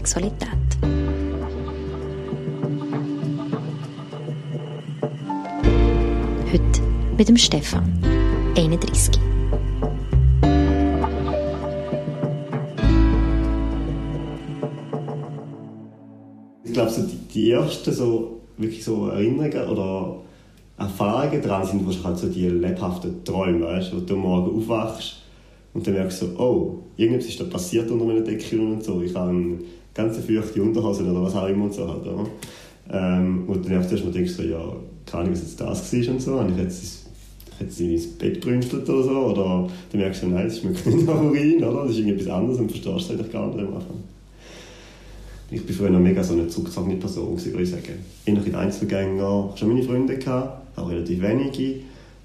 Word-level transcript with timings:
Sexualität. 0.00 0.48
Heute 6.50 6.80
mit 7.18 7.28
dem 7.28 7.36
Stefan, 7.36 7.84
31. 8.56 9.20
Ich 16.64 16.72
glaube, 16.72 16.90
so 16.90 17.02
die, 17.02 17.16
die 17.34 17.50
ersten 17.50 17.92
so, 17.92 18.40
wirklich 18.56 18.82
so 18.82 19.08
Erinnerungen 19.08 19.68
oder 19.68 20.16
Erfahrungen 20.78 21.42
daran 21.42 21.66
sind 21.66 21.84
wahrscheinlich 21.84 22.04
halt 22.06 22.18
so 22.18 22.28
die 22.28 22.48
lebhaften 22.48 23.22
Träume, 23.22 23.66
weißt, 23.66 23.94
wo 23.94 24.00
du 24.00 24.16
Morgen 24.16 24.56
aufwachst 24.56 25.16
und 25.74 25.86
dann 25.86 25.92
merkst 25.92 26.22
du 26.22 26.26
so, 26.26 26.38
oh, 26.38 26.78
irgendwas 26.96 27.26
ist 27.26 27.38
da 27.38 27.44
passiert 27.44 27.90
unter 27.90 28.06
meinen 28.06 28.24
Deckchen 28.24 28.60
und 28.72 28.82
so. 28.82 29.02
Ich 29.02 29.14
habe 29.14 29.58
ganz 29.94 30.16
feuchte 30.18 30.62
Unterhose 30.62 31.04
oder 31.04 31.22
was 31.22 31.34
auch 31.34 31.48
immer 31.48 31.64
und 31.64 31.74
so 31.74 31.88
halt, 31.88 32.06
oder? 32.06 32.26
Ähm, 32.92 33.44
und 33.46 33.64
dann 33.64 33.72
erst 33.72 34.04
mal 34.04 34.12
denkst 34.12 34.36
du 34.36 34.42
so, 34.42 34.48
ja, 34.48 34.76
keine 35.06 35.22
Ahnung, 35.22 35.32
was 35.34 35.42
jetzt 35.42 35.60
das 35.60 35.92
war 35.92 36.14
und 36.14 36.22
so. 36.22 36.40
Habe 36.40 36.50
ich 36.52 36.58
jetzt, 36.58 37.06
jetzt 37.60 37.80
ins 37.80 38.06
Bett 38.06 38.40
brünstelt 38.40 38.88
oder 38.88 39.02
so? 39.02 39.10
Oder 39.10 39.68
dann 39.90 40.00
merkst 40.00 40.22
du, 40.22 40.26
nein, 40.28 40.44
das 40.44 40.58
schmeckt 40.58 40.86
nicht 40.86 41.06
nach 41.06 41.22
Urin, 41.22 41.62
oder? 41.62 41.82
Das 41.82 41.92
ist 41.92 41.98
irgendetwas 41.98 42.32
anderes 42.32 42.58
und 42.58 42.70
verstehst 42.70 42.96
es 43.04 43.10
eigentlich 43.10 43.32
gar 43.32 43.46
nicht 43.48 43.58
am 43.58 43.74
Anfang. 43.74 43.96
Ich 45.52 45.68
war 45.68 45.74
früher 45.74 45.90
noch 45.90 46.00
mega 46.00 46.22
so 46.22 46.34
eine 46.34 46.46
zugezogene 46.46 46.96
Person, 46.96 47.44
würde 47.44 47.62
ich 47.62 47.70
sagen. 47.70 48.04
Ich 48.24 48.36
hatte 48.36 48.58
Einzelgänger, 48.58 49.52
schon 49.56 49.68
meine 49.68 49.82
Freunde, 49.82 50.16
gehabt, 50.16 50.78
auch 50.78 50.88
relativ 50.88 51.20
wenige, 51.20 51.80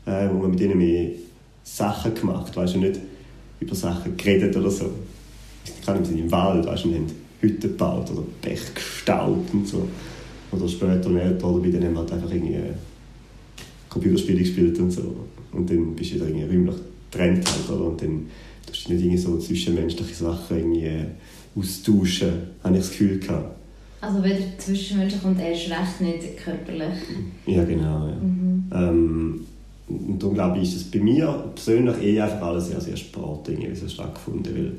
äh, 0.05 0.29
wo 0.31 0.39
man 0.39 0.51
mit 0.51 0.61
ihnen 0.61 0.77
mehr 0.77 1.09
Sachen 1.63 2.13
gemacht, 2.13 2.55
weißt 2.55 2.75
du, 2.75 2.79
nicht 2.79 2.99
über 3.59 3.73
Sachen 3.73 4.15
geredet 4.15 4.55
oder 4.55 4.69
so. 4.69 4.91
Ich 5.65 5.83
kann 5.83 6.03
im 6.03 6.31
Wald, 6.31 6.67
weißt 6.67 6.85
du, 6.85 6.89
Hütten 7.45 7.71
gebaut 7.71 8.11
oder 8.11 8.23
Bech 8.41 8.73
gestaut 8.73 9.45
und 9.53 9.67
so. 9.67 9.87
Oder 10.51 10.67
später 10.67 11.09
älter 11.15 11.47
oder 11.49 11.63
bei 11.63 11.69
denen 11.69 11.93
wir 11.93 11.99
halt 11.99 12.11
einfach 12.11 12.31
irgendwie 12.31 12.57
Computerspiele 13.89 14.39
gespielt 14.39 14.79
und 14.79 14.91
so. 14.91 15.15
Und 15.51 15.69
dann 15.69 15.95
bist 15.95 16.11
du 16.11 16.15
wieder 16.15 16.27
irgendwie 16.27 16.45
räumlich 16.45 16.75
getrennt 17.09 17.45
halt, 17.47 17.69
oder? 17.69 17.89
Und 17.89 18.01
dann 18.01 18.27
tust 18.65 18.87
du 18.87 18.93
nicht 18.93 19.03
irgendwie 19.03 19.17
so 19.17 19.37
zwischenmenschliche 19.37 20.15
Sachen 20.15 20.57
irgendwie 20.57 20.91
austauschen, 21.57 22.31
habe 22.63 22.75
ich 22.75 22.81
das 22.81 22.91
Gefühl 22.91 23.19
gehabt. 23.19 23.55
Also 24.01 24.23
weder 24.23 24.39
zwischenmenschlich 24.57 25.23
und 25.23 25.39
erst 25.39 25.69
recht 25.69 26.01
nicht 26.01 26.37
körperlich. 26.37 26.99
Ja, 27.47 27.63
genau. 27.63 28.07
Ja. 28.07 28.15
Mhm. 28.15 28.63
Ähm, 28.73 29.39
und 29.87 30.21
darum 30.21 30.35
glaube 30.35 30.57
ich, 30.57 30.63
ist 30.63 30.75
es 30.75 30.83
bei 30.83 30.99
mir 30.99 31.51
persönlich 31.53 32.01
eh 32.01 32.21
einfach 32.21 32.47
alles 32.47 32.67
sehr, 32.67 32.81
sehr 32.81 32.97
Sport 32.97 33.49
irgendwie 33.49 33.75
so 33.75 33.87
stattgefunden, 33.87 34.53
weil 34.53 34.71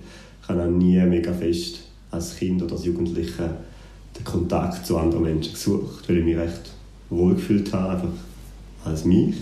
ich 0.43 0.49
habe 0.49 0.63
auch 0.63 0.71
nie 0.71 0.99
mega 1.01 1.33
fest 1.33 1.86
als 2.11 2.37
Kind 2.37 2.63
oder 2.63 2.75
als 2.75 2.85
Jugendliche 2.85 3.51
den 4.17 4.25
Kontakt 4.25 4.87
zu 4.87 4.97
anderen 4.97 5.25
Menschen 5.25 5.53
gesucht, 5.53 6.09
weil 6.09 6.19
ich 6.19 6.25
mich 6.25 6.37
recht 6.37 6.71
wohlgefühlt 7.11 7.73
habe, 7.73 7.93
einfach 7.93 8.13
als 8.85 9.05
mich. 9.05 9.37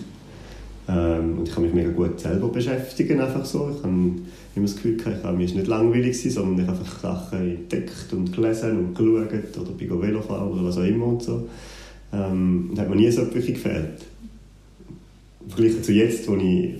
Ähm, 0.86 1.38
und 1.38 1.48
ich 1.48 1.54
kann 1.54 1.64
mich 1.64 1.72
mega 1.72 1.90
gut 1.90 2.20
selber 2.20 2.48
beschäftigen, 2.48 3.20
einfach 3.20 3.44
so. 3.44 3.70
Ich 3.70 3.82
habe 3.82 3.88
immer 3.88 4.66
das 4.66 4.76
Gefühl, 4.76 4.96
ich 4.98 5.24
habe 5.24 5.36
mich 5.36 5.54
nicht 5.54 5.66
langweilig 5.66 6.20
sein, 6.20 6.32
sondern 6.32 6.64
ich 6.64 6.70
habe 6.70 6.78
einfach 6.78 7.00
Sachen 7.00 7.38
entdeckt 7.38 8.12
und 8.12 8.32
gelesen 8.32 8.78
und 8.78 8.94
geschaut 8.94 9.58
oder 9.58 9.72
bin 9.72 10.02
Velo 10.02 10.20
fahren 10.20 10.50
oder 10.50 10.64
was 10.64 10.76
auch 10.76 10.84
immer 10.84 11.06
und 11.06 11.22
so. 11.22 11.48
Ähm, 12.12 12.68
und 12.70 12.78
hat 12.78 12.90
mir 12.90 12.96
nie 12.96 13.10
so 13.10 13.22
wirklich 13.22 13.54
gefällt. 13.54 14.02
Verglichen 15.48 15.82
zu 15.82 15.92
jetzt, 15.92 16.28
wo 16.28 16.36
ich 16.36 16.74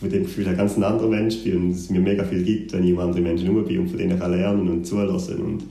von 0.00 0.10
dem 0.10 0.22
Gefühl 0.24 0.46
ein 0.46 0.56
ganz 0.56 0.76
anderer 0.76 1.08
Mensch 1.08 1.42
bin 1.42 1.56
und 1.56 1.70
es 1.72 1.90
mir 1.90 2.00
mega 2.00 2.24
viel 2.24 2.42
gibt, 2.42 2.72
wenn 2.72 2.84
ich 2.84 2.92
um 2.92 3.00
andere 3.00 3.20
Menschen 3.20 3.48
herum 3.48 3.64
bin 3.64 3.80
und 3.80 3.88
von 3.88 3.98
denen 3.98 4.18
kann 4.18 4.30
lernen 4.30 4.68
und 4.68 4.86
zulassen 4.86 5.38
und, 5.38 5.62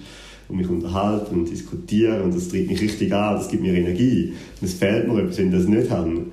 und 0.50 0.58
mich 0.58 0.70
unterhalten 0.70 1.36
und 1.36 1.50
diskutieren 1.50 2.24
und 2.24 2.36
das 2.36 2.50
treibt 2.50 2.68
mich 2.68 2.82
richtig 2.82 3.14
an, 3.14 3.36
das 3.36 3.48
gibt 3.48 3.64
mir 3.64 3.74
Energie. 3.74 4.34
Und 4.60 4.68
es 4.68 4.74
fehlt 4.74 5.08
mir 5.08 5.22
etwas, 5.22 5.38
wenn 5.38 5.48
ich 5.48 5.54
das 5.54 5.68
nicht 5.68 5.90
habe. 5.90 6.26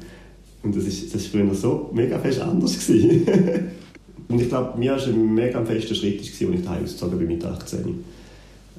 Und 0.62 0.77
das 0.77 0.84
ist, 0.84 1.15
das 1.15 1.27
früher 1.27 1.55
so 1.55 1.91
mega 1.94 2.19
fest 2.19 2.41
anders 2.41 2.77
Und 4.28 4.41
ich 4.41 4.49
glaube, 4.49 4.78
mir 4.78 4.93
war 4.93 5.06
ein 5.06 5.34
mega 5.34 5.62
fester 5.65 5.94
Schritt, 5.94 6.19
als 6.19 6.41
ich 6.41 6.65
daheim 6.65 6.82
ausgezogen 6.82 7.19
bin 7.19 7.28
mit 7.28 7.44
18. 7.44 7.78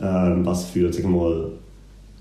Ähm, 0.02 0.46
was 0.46 0.66
für, 0.66 0.92
sagen 0.92 1.12
mal, 1.12 1.52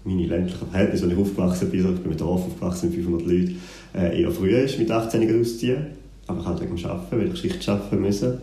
meine 0.05 0.27
ländlichen 0.27 0.69
Verhältnisse, 0.69 1.05
als 1.05 1.13
ich 1.15 1.19
aufgewachsen 1.19 1.71
bin, 1.71 1.81
ich 1.81 2.01
bin 2.01 2.11
mit 2.11 2.21
Dorf 2.21 2.45
aufgewachsen 2.45 2.91
mit 2.91 2.97
500 2.97 3.27
Leuten, 3.27 3.61
äh, 3.95 4.21
eher 4.21 4.31
früher 4.31 4.63
ist, 4.63 4.79
mit 4.79 4.91
18 4.91 5.41
auszuziehen. 5.41 6.04
Aber 6.27 6.45
halt 6.45 6.61
wegen 6.61 6.77
dem 6.77 6.87
Arbeiten, 6.87 7.19
weil 7.19 7.33
ich 7.33 7.41
Schicht 7.41 7.69
arbeiten 7.69 8.01
müssen. 8.01 8.39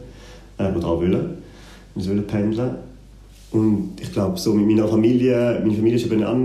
Äh, 0.57 0.71
oder 0.71 0.87
auch 0.87 1.01
wollen. 1.01 1.37
Wir 1.95 2.07
wollen 2.07 2.27
pendeln. 2.27 2.75
Und 3.51 3.93
ich 3.99 4.11
glaube, 4.13 4.39
so 4.39 4.53
mit 4.53 4.65
meiner 4.65 4.87
Familie, 4.87 5.59
meine 5.61 5.73
Familie 5.73 5.97
ist 5.97 6.05
eben 6.05 6.23
auch 6.23 6.37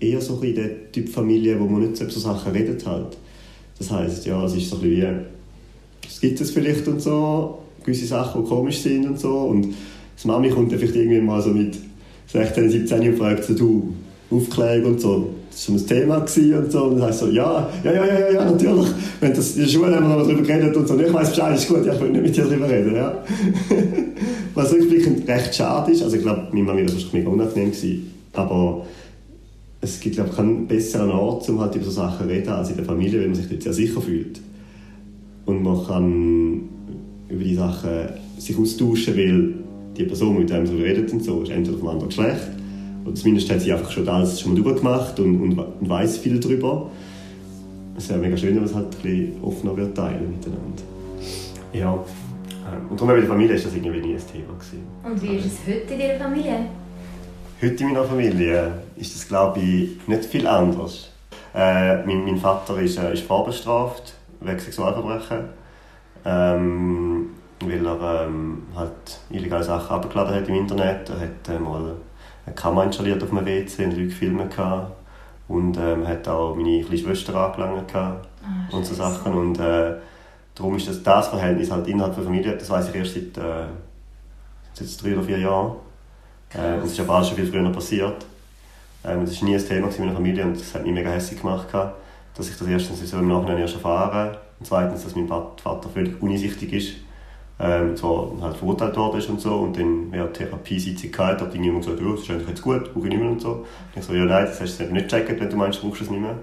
eher 0.00 0.20
so 0.20 0.40
ein 0.40 0.54
der 0.54 0.92
Typ 0.92 1.08
Familie, 1.08 1.58
wo 1.58 1.66
man 1.66 1.82
nicht 1.82 1.96
so 1.96 2.04
über 2.04 2.12
so 2.12 2.20
Sachen 2.20 2.52
redet 2.52 2.86
halt. 2.86 3.16
Das 3.78 3.90
heisst, 3.90 4.26
ja, 4.26 4.44
es 4.44 4.54
ist 4.54 4.70
so 4.70 4.76
ein 4.76 4.82
bisschen 4.82 5.00
wie, 5.00 6.06
es 6.06 6.20
gibt 6.20 6.40
es 6.40 6.50
vielleicht 6.52 6.86
und 6.86 7.00
so, 7.00 7.58
gewisse 7.84 8.06
Sachen, 8.06 8.44
die 8.44 8.48
komisch 8.48 8.78
sind 8.78 9.06
und 9.06 9.18
so. 9.18 9.38
Und 9.38 9.74
das 10.14 10.24
Mami 10.24 10.50
kommt 10.50 10.70
dann 10.70 10.78
vielleicht 10.78 10.94
irgendwie 10.94 11.20
mal 11.20 11.42
so 11.42 11.50
mit 11.50 11.76
16, 12.28 12.70
17 12.70 13.08
und 13.08 13.18
fragt 13.18 13.44
so, 13.44 13.54
du, 13.54 13.94
Aufklärung 14.32 14.92
und 14.92 15.00
so. 15.00 15.28
Das 15.50 15.68
war 15.68 15.76
ein 15.76 15.86
Thema 15.86 16.16
und 16.18 16.72
so. 16.72 16.84
Und 16.84 16.98
dann 16.98 17.08
heißt 17.08 17.18
so, 17.20 17.28
ja, 17.28 17.68
ja, 17.84 17.92
ja, 17.92 18.04
ja, 18.06 18.32
ja, 18.32 18.44
natürlich. 18.44 18.88
Wenn 19.20 19.34
das 19.34 19.54
in 19.54 19.62
der 19.62 19.68
Schule 19.68 19.94
haben 19.94 20.08
wir 20.08 20.16
noch 20.16 20.26
darüber 20.26 20.42
geredet 20.42 20.76
und 20.76 20.88
so. 20.88 20.98
Ich 20.98 21.12
weiss 21.12 21.30
Bescheid, 21.30 21.56
ist 21.56 21.68
gut, 21.68 21.84
ja, 21.84 21.94
ich 21.94 22.00
will 22.00 22.10
nicht 22.10 22.22
mit 22.22 22.36
dir 22.36 22.44
darüber 22.44 22.68
reden, 22.68 22.96
ja. 22.96 23.22
Was 24.54 24.72
rückblickend 24.72 25.28
recht 25.28 25.54
schade 25.54 25.92
ist, 25.92 26.02
also 26.02 26.16
ich 26.16 26.22
glaube, 26.22 26.48
meine 26.52 26.64
Mami 26.64 26.82
war 26.82 26.92
wahrscheinlich 26.92 27.12
mega 27.12 27.30
unangenehm 27.30 27.70
gewesen, 27.70 28.10
aber 28.34 28.86
es 29.80 29.98
gibt, 29.98 30.16
glaube 30.16 30.30
ich, 30.30 30.36
keinen 30.36 30.66
besseren 30.66 31.10
Ort, 31.10 31.48
um 31.48 31.60
halt 31.60 31.74
über 31.74 31.84
so 31.84 31.90
Sachen 31.90 32.28
zu 32.28 32.32
reden, 32.32 32.48
als 32.50 32.70
in 32.70 32.76
der 32.76 32.84
Familie, 32.84 33.20
weil 33.20 33.28
man 33.28 33.34
sich 33.34 33.48
dort 33.48 33.62
sehr 33.62 33.72
sicher 33.72 34.00
fühlt. 34.00 34.40
Und 35.46 35.62
man 35.62 35.86
kann 35.86 36.60
über 37.28 37.42
die 37.42 37.54
Sachen 37.54 37.90
sich 38.38 38.58
austauschen, 38.58 39.16
weil 39.16 39.54
die 39.96 40.04
Person, 40.04 40.38
mit 40.38 40.50
der 40.50 40.58
man 40.58 40.66
darüber 40.66 40.84
redet 40.84 41.12
und 41.12 41.24
so, 41.24 41.42
ist 41.42 41.50
entweder 41.50 41.78
vom 41.78 41.88
anderen 41.88 42.08
Geschlecht 42.08 42.61
zumindest 43.14 43.50
hat 43.50 43.60
sie 43.60 43.72
einfach 43.72 43.90
schon 43.90 44.08
alles 44.08 44.40
schon 44.40 44.54
mal 44.54 44.62
durchgemacht 44.62 45.18
und, 45.20 45.40
und, 45.40 45.58
und 45.58 45.88
weiß 45.88 46.18
viel 46.18 46.38
darüber. 46.38 46.90
Es 47.96 48.08
wäre 48.08 48.18
mega 48.18 48.36
schön, 48.36 48.50
wenn 48.50 48.56
man 48.56 48.64
es 48.64 48.74
halt 48.74 48.86
ein 48.86 49.02
bisschen 49.02 49.42
offener 49.42 49.76
wird 49.76 49.96
teilen 49.96 50.30
miteinander. 50.30 50.82
Ja. 51.72 51.92
Ähm, 51.92 52.90
und 52.90 53.00
darum 53.00 53.08
bei 53.08 53.20
der 53.20 53.28
Familie 53.28 53.54
ist 53.56 53.66
das 53.66 53.74
irgendwie 53.74 54.00
nie 54.00 54.14
ein 54.14 54.20
Thema 54.32 54.52
gewesen. 54.54 54.86
Und 55.04 55.22
wie 55.22 55.36
ist 55.36 55.46
es 55.46 55.58
heute 55.66 55.94
in 55.94 56.00
Ihrer 56.00 56.18
Familie? 56.18 56.66
Heute 57.60 57.84
in 57.84 57.92
meiner 57.92 58.04
Familie 58.04 58.72
ist 58.96 59.14
das, 59.14 59.28
glaube 59.28 59.60
ich, 59.60 60.08
nicht 60.08 60.24
viel 60.24 60.46
anders. 60.46 61.10
Äh, 61.54 62.04
mein, 62.06 62.24
mein, 62.24 62.38
Vater 62.38 62.80
ist, 62.80 62.98
äh, 62.98 63.12
ist 63.12 63.24
vorbestraft 63.24 64.14
wegen 64.40 64.58
Sexualverbrechen, 64.58 65.44
ähm, 66.24 67.30
weil 67.60 67.86
er 67.86 68.26
ähm, 68.26 68.62
halt 68.74 69.20
illegale 69.30 69.62
Sachen 69.62 69.94
abgeladen 69.96 70.34
hat 70.34 70.48
im 70.48 70.54
Internet. 70.54 71.10
Er 71.10 71.20
hat 71.20 71.48
äh, 71.48 71.58
mal 71.58 71.96
eine 72.46 72.54
Kamera 72.54 72.84
installiert 72.84 73.22
auf 73.22 73.28
dem 73.28 73.44
WC 73.44 73.84
und 73.84 73.90
Leute 73.92 74.06
gefilmt. 74.06 74.56
Und 75.48 75.76
ähm, 75.76 76.06
hat 76.06 76.26
auch 76.28 76.54
meine 76.54 76.82
kleine 76.82 76.98
Schwester 76.98 77.34
angelangt 77.34 77.94
ah, 77.94 78.16
und 78.70 78.86
so 78.86 78.94
Sachen. 78.94 79.34
Und 79.34 79.58
äh, 79.58 79.94
darum 80.54 80.76
ist 80.76 80.88
das, 80.88 81.02
das 81.02 81.28
Verhältnis 81.28 81.70
halt 81.70 81.86
innerhalb 81.88 82.14
der 82.14 82.24
Familie, 82.24 82.56
das 82.56 82.70
weiß 82.70 82.88
ich 82.88 82.94
erst 82.94 83.14
seit, 83.14 83.36
äh, 83.36 83.66
seit 84.72 85.02
drei 85.02 85.14
oder 85.14 85.22
vier 85.22 85.38
Jahren. 85.38 85.76
Äh, 86.54 86.74
und 86.74 86.84
es 86.84 86.92
ist 86.92 87.00
aber 87.00 87.16
alles 87.16 87.28
schon 87.28 87.36
viel 87.36 87.46
früher 87.46 87.70
passiert. 87.70 88.24
Ähm, 89.04 89.26
das 89.26 89.40
war 89.40 89.48
nie 89.48 89.56
ein 89.56 89.66
Thema 89.66 89.88
in 89.88 90.00
meiner 90.00 90.14
Familie 90.14 90.44
und 90.44 90.58
das 90.58 90.74
hat 90.74 90.84
mich 90.84 90.92
mega 90.92 91.10
hässlich 91.10 91.40
gemacht, 91.40 91.66
dass 91.72 92.48
ich 92.48 92.56
das 92.56 92.68
erstens 92.68 93.10
so 93.10 93.18
im 93.18 93.28
Nachhinein 93.28 93.58
erst 93.58 93.74
erfahre 93.74 94.38
und 94.58 94.66
zweitens, 94.66 95.04
dass 95.04 95.16
mein 95.16 95.28
Vater 95.28 95.88
völlig 95.92 96.22
uneinsichtig 96.22 96.72
ist 96.72 96.94
ähm, 97.60 97.96
zwar 97.96 98.32
halt 98.40 98.56
verurteilt 98.56 98.96
worden 98.96 99.18
ist 99.18 99.28
und 99.28 99.40
so 99.40 99.54
und 99.56 99.78
dann 99.78 100.10
während 100.10 100.34
Therapiesitzung 100.34 101.12
gehabt 101.12 101.40
hat, 101.40 101.48
irgendjemand 101.48 101.84
gesagt, 101.84 102.00
ja, 102.02 102.10
das 102.10 102.20
ist 102.20 102.30
eigentlich 102.30 102.48
jetzt 102.48 102.62
gut, 102.62 102.92
brauche 102.92 103.06
ich 103.06 103.12
nicht 103.12 103.22
mehr 103.22 103.30
und 103.30 103.40
so. 103.40 103.50
Und 103.50 103.66
ich 103.96 104.02
so, 104.02 104.14
ja 104.14 104.24
nein, 104.24 104.46
das 104.46 104.60
hast 104.60 104.80
du 104.80 104.84
nicht 104.84 105.08
gecheckt, 105.08 105.40
wenn 105.40 105.50
du 105.50 105.56
meinst, 105.56 105.82
du 105.82 105.88
brauchst 105.88 106.02
es 106.02 106.10
nicht 106.10 106.22
mehr. 106.22 106.38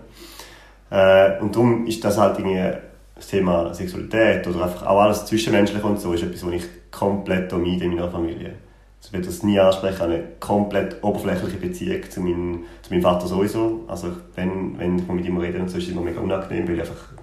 Äh, 0.91 1.41
und 1.41 1.55
darum 1.55 1.85
ist 1.85 2.03
das 2.03 2.17
halt 2.17 2.39
irgendwie 2.39 2.77
das 3.15 3.27
Thema 3.27 3.73
Sexualität 3.73 4.47
oder 4.47 4.63
einfach 4.63 4.85
auch 4.85 5.01
alles 5.01 5.25
Zwischenmenschliche 5.25 5.85
und 5.85 5.99
so, 5.99 6.13
ist 6.13 6.23
etwas, 6.23 6.45
was 6.45 6.53
ich 6.53 6.63
komplett 6.91 7.51
meide 7.51 7.85
in 7.85 7.95
meiner 7.95 8.09
Familie. 8.09 8.53
Ich 9.01 9.13
werde 9.13 9.25
das 9.25 9.43
nie 9.43 9.59
ansprechen, 9.59 10.03
eine 10.03 10.23
komplett 10.39 11.03
oberflächliche 11.03 11.57
Beziehung 11.57 12.01
zu 12.09 12.21
meinem, 12.21 12.63
zu 12.81 12.93
meinem 12.93 13.01
Vater 13.01 13.27
sowieso. 13.27 13.85
Also 13.87 14.09
wenn, 14.35 14.77
wenn 14.77 14.99
ich 14.99 15.07
mit 15.07 15.25
ihm 15.25 15.37
rede, 15.37 15.67
so 15.67 15.77
ist 15.77 15.85
es 15.85 15.89
immer 15.89 16.01
mega 16.01 16.19
unangenehm, 16.19 16.67
weil 16.67 16.75
ich 16.75 16.81
einfach, 16.81 17.13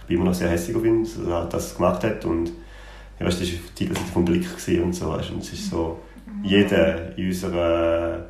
ich 0.00 0.06
bin 0.06 0.16
immer 0.16 0.26
noch 0.26 0.34
sehr 0.34 0.48
hässlich 0.48 0.76
auf 0.76 0.84
ihn, 0.84 1.04
dass 1.04 1.18
er 1.18 1.44
das 1.46 1.76
gemacht 1.76 2.02
hat 2.04 2.24
und 2.24 2.52
ja, 3.18 3.26
weißt, 3.26 3.40
das 3.40 3.52
war 3.52 3.58
die 3.58 3.74
Titelseite 3.74 4.12
vom 4.12 4.24
Blick 4.24 4.46
und 4.82 4.94
so, 4.94 5.08
weißt, 5.10 5.30
und 5.30 5.42
es 5.42 5.52
ist 5.52 5.70
so, 5.70 5.98
jeder 6.42 7.16
in 7.16 7.28
unserer 7.28 8.26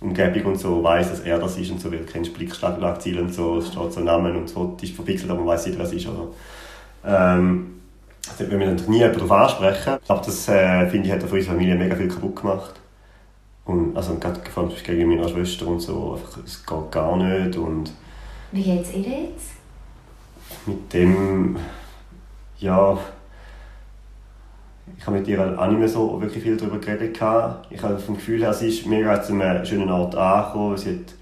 Umgebung 0.00 0.52
und 0.52 0.60
so 0.60 0.82
weiß, 0.82 1.10
dass 1.10 1.20
er 1.20 1.38
das 1.38 1.56
ist 1.58 1.70
und 1.70 1.80
so, 1.80 1.90
weil 1.90 1.98
du 1.98 2.04
kennst 2.04 2.34
Blickschlagziele 2.34 3.20
und 3.22 3.34
so, 3.34 3.58
es 3.58 3.68
steht 3.68 3.92
so 3.92 4.00
Namen 4.00 4.36
und 4.36 4.48
so, 4.48 4.76
ist 4.80 4.94
verpixelt, 4.94 5.30
aber 5.30 5.40
man 5.40 5.48
weiß 5.48 5.66
nicht, 5.66 5.78
wer 5.78 5.86
es 5.86 5.92
ist, 5.92 6.06
oder? 6.06 6.28
Ähm, 7.04 7.80
das 8.26 8.38
will 8.38 8.58
man 8.58 8.68
natürlich 8.68 8.88
nie 8.88 9.00
darauf 9.00 9.30
ansprechen, 9.30 9.98
aber 10.06 10.22
das, 10.24 10.48
äh, 10.48 10.86
finde 10.88 11.08
ich, 11.08 11.12
hat 11.12 11.22
für 11.22 11.34
unsere 11.34 11.54
Familie 11.54 11.74
mega 11.74 11.96
viel 11.96 12.08
kaputt 12.08 12.36
gemacht. 12.36 12.74
Und 13.64 13.96
also 13.96 14.14
gerade 14.16 14.40
vor 14.50 14.64
allem 14.64 14.72
gegen 14.82 15.08
meine 15.08 15.28
Schwester 15.28 15.66
und 15.66 15.80
so, 15.80 16.14
einfach, 16.14 16.38
es 16.44 16.64
geht 16.64 16.90
gar 16.90 17.16
nicht. 17.16 17.56
Und 17.56 17.92
Wie 18.52 18.62
geht 18.62 18.82
es 18.82 18.94
ihr 18.94 19.00
jetzt? 19.02 19.52
mit 20.66 20.92
dem, 20.92 21.56
ja, 22.58 22.98
ich 24.96 25.06
habe 25.06 25.18
mit 25.18 25.28
ihr 25.28 25.58
auch 25.58 25.66
nicht 25.66 25.78
mehr 25.78 25.88
so 25.88 26.20
wirklich 26.20 26.42
viel 26.42 26.56
darüber 26.56 26.78
geredet. 26.78 27.16
Ich 27.70 27.82
habe 27.82 27.98
vom 27.98 28.14
Gefühl 28.16 28.40
her, 28.42 28.52
sie 28.52 28.68
ist 28.68 28.86
mega 28.86 29.22
zu 29.22 29.32
einem 29.32 29.64
schönen 29.64 29.90
Ort 29.90 30.14
angekommen. 30.14 30.76
Sie 30.76 30.90
hat, 30.90 31.14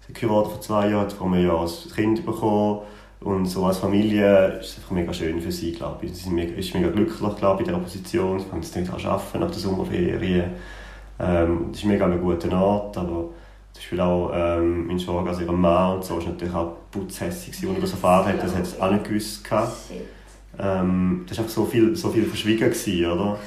sie 0.00 0.12
hat 0.12 0.20
geheiratet 0.20 0.52
vor 0.52 0.60
zwei 0.60 0.88
Jahren, 0.88 1.02
hat 1.02 1.12
vor 1.12 1.26
einem 1.32 1.46
Jahr 1.46 1.62
ein 1.62 1.94
Kind 1.94 2.24
bekommen. 2.24 2.80
Und 3.20 3.46
so 3.46 3.66
als 3.66 3.78
Familie 3.78 4.58
ist 4.60 4.70
es 4.70 4.76
einfach 4.76 4.92
mega 4.92 5.12
schön 5.12 5.40
für 5.40 5.52
sie, 5.52 5.72
glaube 5.72 6.06
ich. 6.06 6.14
Sie 6.14 6.20
ist 6.20 6.30
mega, 6.30 6.54
ist 6.54 6.74
mega 6.74 6.88
glücklich, 6.88 7.36
glaube 7.36 7.62
ich, 7.62 7.68
in 7.68 7.74
dieser 7.74 7.84
Position. 7.84 8.40
Sie 8.40 8.46
fängt 8.46 8.64
jetzt 8.64 8.76
nicht 8.76 8.90
arbeiten 9.06 9.40
nach 9.40 9.50
der 9.50 9.58
Sommerferien. 9.58 10.52
Ähm, 11.18 11.66
das 11.70 11.80
ist 11.80 11.84
mega 11.84 12.06
ein 12.06 12.20
guter 12.20 12.50
Ort, 12.58 12.96
aber 12.96 13.28
zum 13.72 13.74
Beispiel 13.74 14.00
auch 14.00 14.30
ähm, 14.34 14.86
mein 14.86 14.98
Schwager, 14.98 15.28
also 15.30 15.42
ihr 15.42 15.52
Mann 15.52 15.96
und 15.96 16.04
so, 16.04 16.18
ist 16.18 16.28
natürlich 16.28 16.54
auch 16.54 16.76
putzhässig, 16.90 17.54
als 17.54 17.74
er 17.74 17.80
das 17.80 17.90
erfahren 17.92 18.26
hat. 18.26 18.42
Das 18.42 18.54
hat 18.54 18.66
sie 18.66 18.80
auch 18.80 18.90
nicht 18.90 19.04
gewusst. 19.04 19.44
Gehabt. 19.44 19.72
Ähm, 20.60 21.24
das 21.26 21.38
war 21.38 21.44
einfach 21.44 21.54
so 21.54 21.64
viel, 21.64 21.96
so 21.96 22.10
viel 22.10 22.24
verschwiegen, 22.24 22.70
gewesen, 22.70 23.10
oder? 23.10 23.38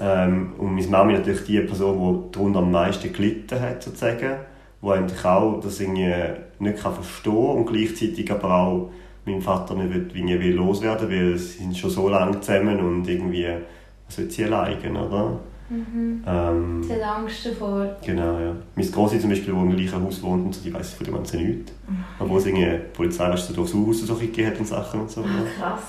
Ähm, 0.00 0.52
und 0.58 0.74
meine 0.74 0.86
Mami 0.86 1.12
natürlich 1.14 1.44
die 1.44 1.60
Person, 1.60 2.28
die 2.28 2.32
darunter 2.32 2.58
am 2.60 2.70
meisten 2.70 3.12
gelitten 3.12 3.60
hat, 3.60 3.82
sozusagen. 3.82 4.36
Die 4.82 4.88
eigentlich 4.88 5.24
auch 5.24 5.60
das 5.60 5.80
irgendwie 5.80 6.14
nicht 6.58 6.78
kann 6.78 6.94
verstehen 6.94 7.32
und 7.34 7.66
gleichzeitig 7.66 8.30
aber 8.30 8.54
auch 8.54 8.90
meinem 9.24 9.42
Vater 9.42 9.74
nicht 9.74 10.14
irgendwie 10.14 10.38
will 10.38 10.54
loswerden 10.54 11.10
weil 11.10 11.36
sie 11.36 11.58
sind 11.58 11.76
schon 11.76 11.90
so 11.90 12.08
lange 12.08 12.40
zusammen 12.40 12.78
und 12.78 13.08
irgendwie 13.08 13.48
was 14.06 14.18
will 14.18 14.30
sie 14.30 14.44
alleine, 14.44 15.06
oder? 15.06 15.40
Mhm. 15.68 16.22
Ähm, 16.24 16.82
Sie 16.82 16.92
hat 16.92 17.02
Angst 17.02 17.46
davor. 17.46 17.96
genau, 18.04 18.38
ja. 18.38 18.54
Meine 18.76 18.88
Grossi 18.88 19.18
zum 19.18 19.30
Beispiel, 19.30 19.52
die 19.52 19.58
im 19.58 19.76
gleichen 19.76 20.00
Haus 20.00 20.22
wohnt 20.22 20.46
und 20.46 20.54
so, 20.54 20.62
die 20.62 20.72
weiss 20.72 20.92
von 20.92 21.06
dem 21.06 21.14
Ganzen 21.14 21.44
nichts. 21.44 21.72
Mhm. 21.88 22.04
Obwohl 22.20 22.38
es 22.38 22.46
irgendwie 22.46 22.66
die 22.66 22.78
Polizei 22.92 23.28
weißt, 23.28 23.50
du, 23.50 23.54
durchs 23.54 23.74
Haus 23.74 24.00
so 24.02 24.14
gegeben 24.14 24.48
hat 24.48 24.58
und 24.60 24.68
Sachen 24.68 25.00
und 25.00 25.10
so. 25.10 25.22
Ja. 25.22 25.26
Ah, 25.26 25.60
krass. 25.60 25.82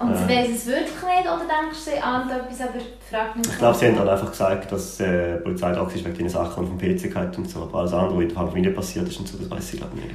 Und 0.00 0.16
sie 0.16 0.24
Äh. 0.24 0.28
weiss 0.28 0.48
es 0.56 0.66
wirklich 0.66 0.84
nicht 0.92 1.24
oder 1.26 1.40
denkst 1.40 1.84
du, 1.84 1.90
sie 1.90 1.98
ahnt 1.98 2.30
etwas, 2.30 2.60
aber 2.60 2.78
fragt 3.10 3.36
nicht? 3.36 3.50
Ich 3.50 3.58
glaube, 3.58 3.76
sie 3.78 3.86
haben 3.86 3.96
dann 3.96 4.08
einfach 4.08 4.30
gesagt, 4.30 4.70
dass 4.70 5.00
äh, 5.00 5.36
die 5.38 5.42
Polizei 5.42 5.72
da 5.72 5.80
war 5.80 5.92
wegen 5.94 6.14
den 6.14 6.28
Sachen 6.28 6.64
und 6.64 6.68
vom 6.68 6.78
PC 6.78 7.12
gehabt 7.12 7.36
und 7.36 7.50
so. 7.50 7.62
Aber 7.62 7.80
alles 7.80 7.92
andere, 7.92 8.16
was 8.16 8.22
in 8.22 8.28
der 8.28 8.36
Familie 8.36 8.70
passiert 8.70 9.08
ist 9.08 9.18
und 9.18 9.28
so, 9.28 9.38
das 9.38 9.50
weiß 9.50 9.74
ich 9.74 9.80
glaube 9.80 9.96
nicht. 9.96 10.10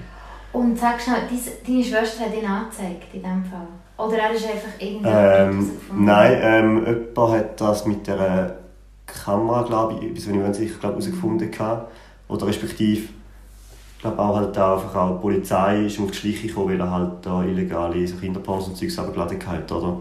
Und 0.54 0.78
sag 0.80 1.02
schnell, 1.02 1.22
deine, 1.28 1.42
deine 1.68 1.84
Schwester 1.84 2.26
hat 2.26 2.36
ihn 2.36 2.46
angezeigt 2.46 3.14
in 3.14 3.22
diesem 3.22 3.44
Fall? 3.46 3.68
Oder 3.98 4.18
er 4.18 4.32
ist 4.32 4.46
einfach 4.46 4.70
irgendwie 4.80 5.10
Ähm, 5.10 5.72
nein, 5.98 6.40
ähm, 6.42 6.86
jemand 6.86 7.34
hat 7.34 7.62
das 7.62 7.86
mit 7.86 8.08
der 8.08 8.58
Kamera, 9.06 9.64
glaube 9.64 10.06
ich, 10.06 10.14
bis 10.14 10.28
wenn 10.28 10.36
ich 10.36 10.42
mir 10.48 10.54
sicher 10.54 10.80
glaube, 10.80 10.96
herausgefunden. 10.96 11.52
Oder 12.30 12.48
respektive, 12.48 13.10
glaube 14.04 14.20
auch 14.20 14.36
halt 14.36 14.56
da 14.56 14.74
einfach 14.74 14.96
auch 14.96 15.16
die 15.16 15.22
Polizei 15.22 15.86
ist 15.86 16.00
auf 16.00 16.12
die 16.12 16.18
Schliche 16.18 16.48
gekommen, 16.48 16.70
weil 16.70 16.80
er 16.80 16.92
halt 16.92 17.12
da 17.22 17.42
illegale 17.42 18.06
so 18.06 18.18
Kinderpornos 18.18 18.68
und 18.68 18.78
Zeugs 18.78 19.00
abgeladen 19.00 19.40
hat, 19.48 19.72
oder? 19.72 19.98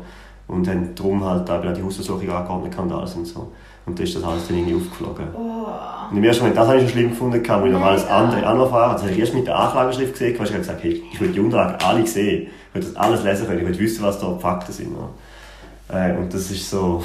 Und 0.49 0.69
haben 0.69 0.95
darum 0.95 1.25
halt 1.25 1.49
auch 1.49 1.73
die 1.73 1.83
Hausversuchung 1.83 2.29
angeordnet 2.29 2.77
und 2.77 2.93
alles 2.93 3.15
und 3.15 3.27
so. 3.27 3.53
Und 3.87 3.99
dann 3.99 4.05
ist 4.05 4.15
das 4.17 4.25
alles 4.25 4.47
dann 4.49 4.59
irgendwie 4.59 4.75
aufgeflogen. 4.75 5.27
Oh. 5.35 6.11
Und 6.11 6.17
im 6.17 6.25
ersten 6.25 6.43
Moment, 6.43 6.59
das 6.59 6.67
habe 6.67 6.77
ich 6.79 6.83
schon 6.83 6.93
schlimm 6.93 7.11
gefunden, 7.11 7.49
weil 7.49 7.67
ich 7.67 7.73
noch 7.73 7.81
alles 7.81 8.07
andere 8.07 8.49
auch 8.49 8.57
noch 8.57 8.65
erfahren 8.65 8.93
Das 8.93 9.03
habe 9.03 9.13
ich 9.13 9.19
erst 9.19 9.35
mit 9.35 9.47
der 9.47 9.59
Anklageschrift 9.59 10.13
gesehen, 10.13 10.39
weil 10.39 10.47
ich 10.47 10.53
gesagt 10.53 10.83
hey, 10.83 11.03
ich 11.13 11.21
will 11.21 11.33
die 11.33 11.41
Unterlagen 11.41 11.77
alle 11.85 12.07
sehen. 12.07 12.49
Ich 12.69 12.75
will 12.75 12.83
das 12.83 12.97
alles 12.97 13.23
lesen 13.23 13.47
können, 13.47 13.61
ich 13.61 13.69
will 13.69 13.79
wissen, 13.79 14.03
was 14.03 14.19
da 14.19 14.33
die 14.33 14.41
Fakten 14.41 14.73
sind. 14.73 14.95
Oder? 14.97 16.11
Äh, 16.11 16.17
und 16.17 16.35
das 16.35 16.51
ist 16.51 16.69
so, 16.69 17.03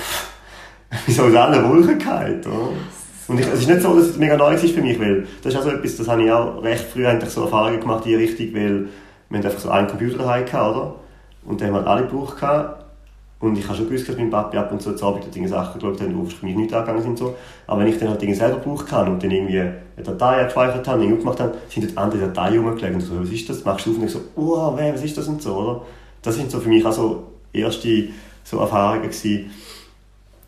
wie 1.06 1.12
so 1.12 1.24
aus 1.24 1.36
allen 1.36 1.70
Wolken 1.70 2.00
gefallen. 2.00 2.42
Oder? 2.42 2.70
Und 3.28 3.40
ich, 3.40 3.48
es 3.48 3.60
ist 3.60 3.68
nicht 3.68 3.82
so, 3.82 3.94
dass 3.96 4.10
es 4.10 4.18
mega 4.18 4.38
neu 4.38 4.54
ist 4.54 4.74
für 4.74 4.82
mich, 4.82 5.00
weil 5.00 5.28
das 5.42 5.54
ist 5.54 5.60
auch 5.60 5.64
so 5.64 5.72
etwas, 5.72 5.98
das 5.98 6.08
habe 6.08 6.24
ich 6.24 6.32
auch 6.32 6.64
recht 6.64 6.86
früh 6.86 7.06
eigentlich 7.06 7.30
so 7.30 7.42
Erfahrungen 7.44 7.80
gemacht 7.80 8.06
die 8.06 8.16
Richtung, 8.16 8.54
weil 8.54 8.88
wir 9.30 9.38
hatten 9.38 9.48
einfach 9.48 9.60
so 9.60 9.70
einen 9.70 9.88
Computer 9.88 10.20
daheim 10.20 10.46
gehabt, 10.46 10.76
oder? 10.76 10.96
Und 11.46 11.62
den 11.62 11.68
haben 11.68 11.84
wir 11.84 11.88
alle 11.88 12.04
gebraucht 12.04 12.40
gehabt. 12.40 12.86
Und 13.40 13.56
ich 13.58 13.68
habe 13.68 13.78
schon 13.78 13.88
gewusst, 13.88 14.10
dass 14.10 14.18
mein 14.18 14.32
Papi 14.32 14.58
ab 14.58 14.72
und 14.72 14.82
zu 14.82 14.96
zur 14.96 15.10
Abend 15.10 15.34
Dinge 15.34 15.48
Sachen 15.48 15.80
geschaut 15.80 16.02
hat, 16.02 16.08
die 16.08 16.36
für 16.36 16.46
mich 16.46 16.56
nicht 16.56 16.74
angegangen 16.74 17.04
sind. 17.04 17.20
So. 17.20 17.36
Aber 17.68 17.82
wenn 17.82 17.88
ich 17.88 18.00
dann 18.00 18.10
halt 18.10 18.22
Dinge 18.22 18.34
selber 18.34 18.56
gebraucht 18.56 18.92
habe 18.92 19.12
und 19.12 19.22
dann 19.22 19.30
irgendwie 19.30 19.60
eine 19.60 19.74
Datei 20.04 20.44
gespeichert 20.46 20.88
habe, 20.88 21.02
Dinge 21.02 21.18
gemacht 21.18 21.40
habe, 21.40 21.56
sind 21.70 21.86
dort 21.86 21.98
andere 21.98 22.28
Dateien 22.28 22.66
rumgelegt 22.66 22.96
und 22.96 23.02
so, 23.02 23.22
was 23.22 23.30
ist 23.30 23.48
das? 23.48 23.64
Machst 23.64 23.86
du 23.86 23.92
auf 23.92 23.98
und 23.98 24.06
ich 24.06 24.12
so, 24.12 24.22
oh, 24.36 24.76
weh, 24.76 24.92
was 24.92 25.04
ist 25.04 25.18
das 25.18 25.28
und 25.28 25.42
so, 25.42 25.56
oder? 25.56 25.82
Das 26.24 26.36
sind 26.36 26.50
so 26.50 26.60
für 26.60 26.70
mich 26.70 26.84
auch 26.84 26.92
so 26.92 27.24
erste 27.54 28.08
so 28.44 28.60
Erfahrungen 28.60 29.04
gewesen, 29.04 29.52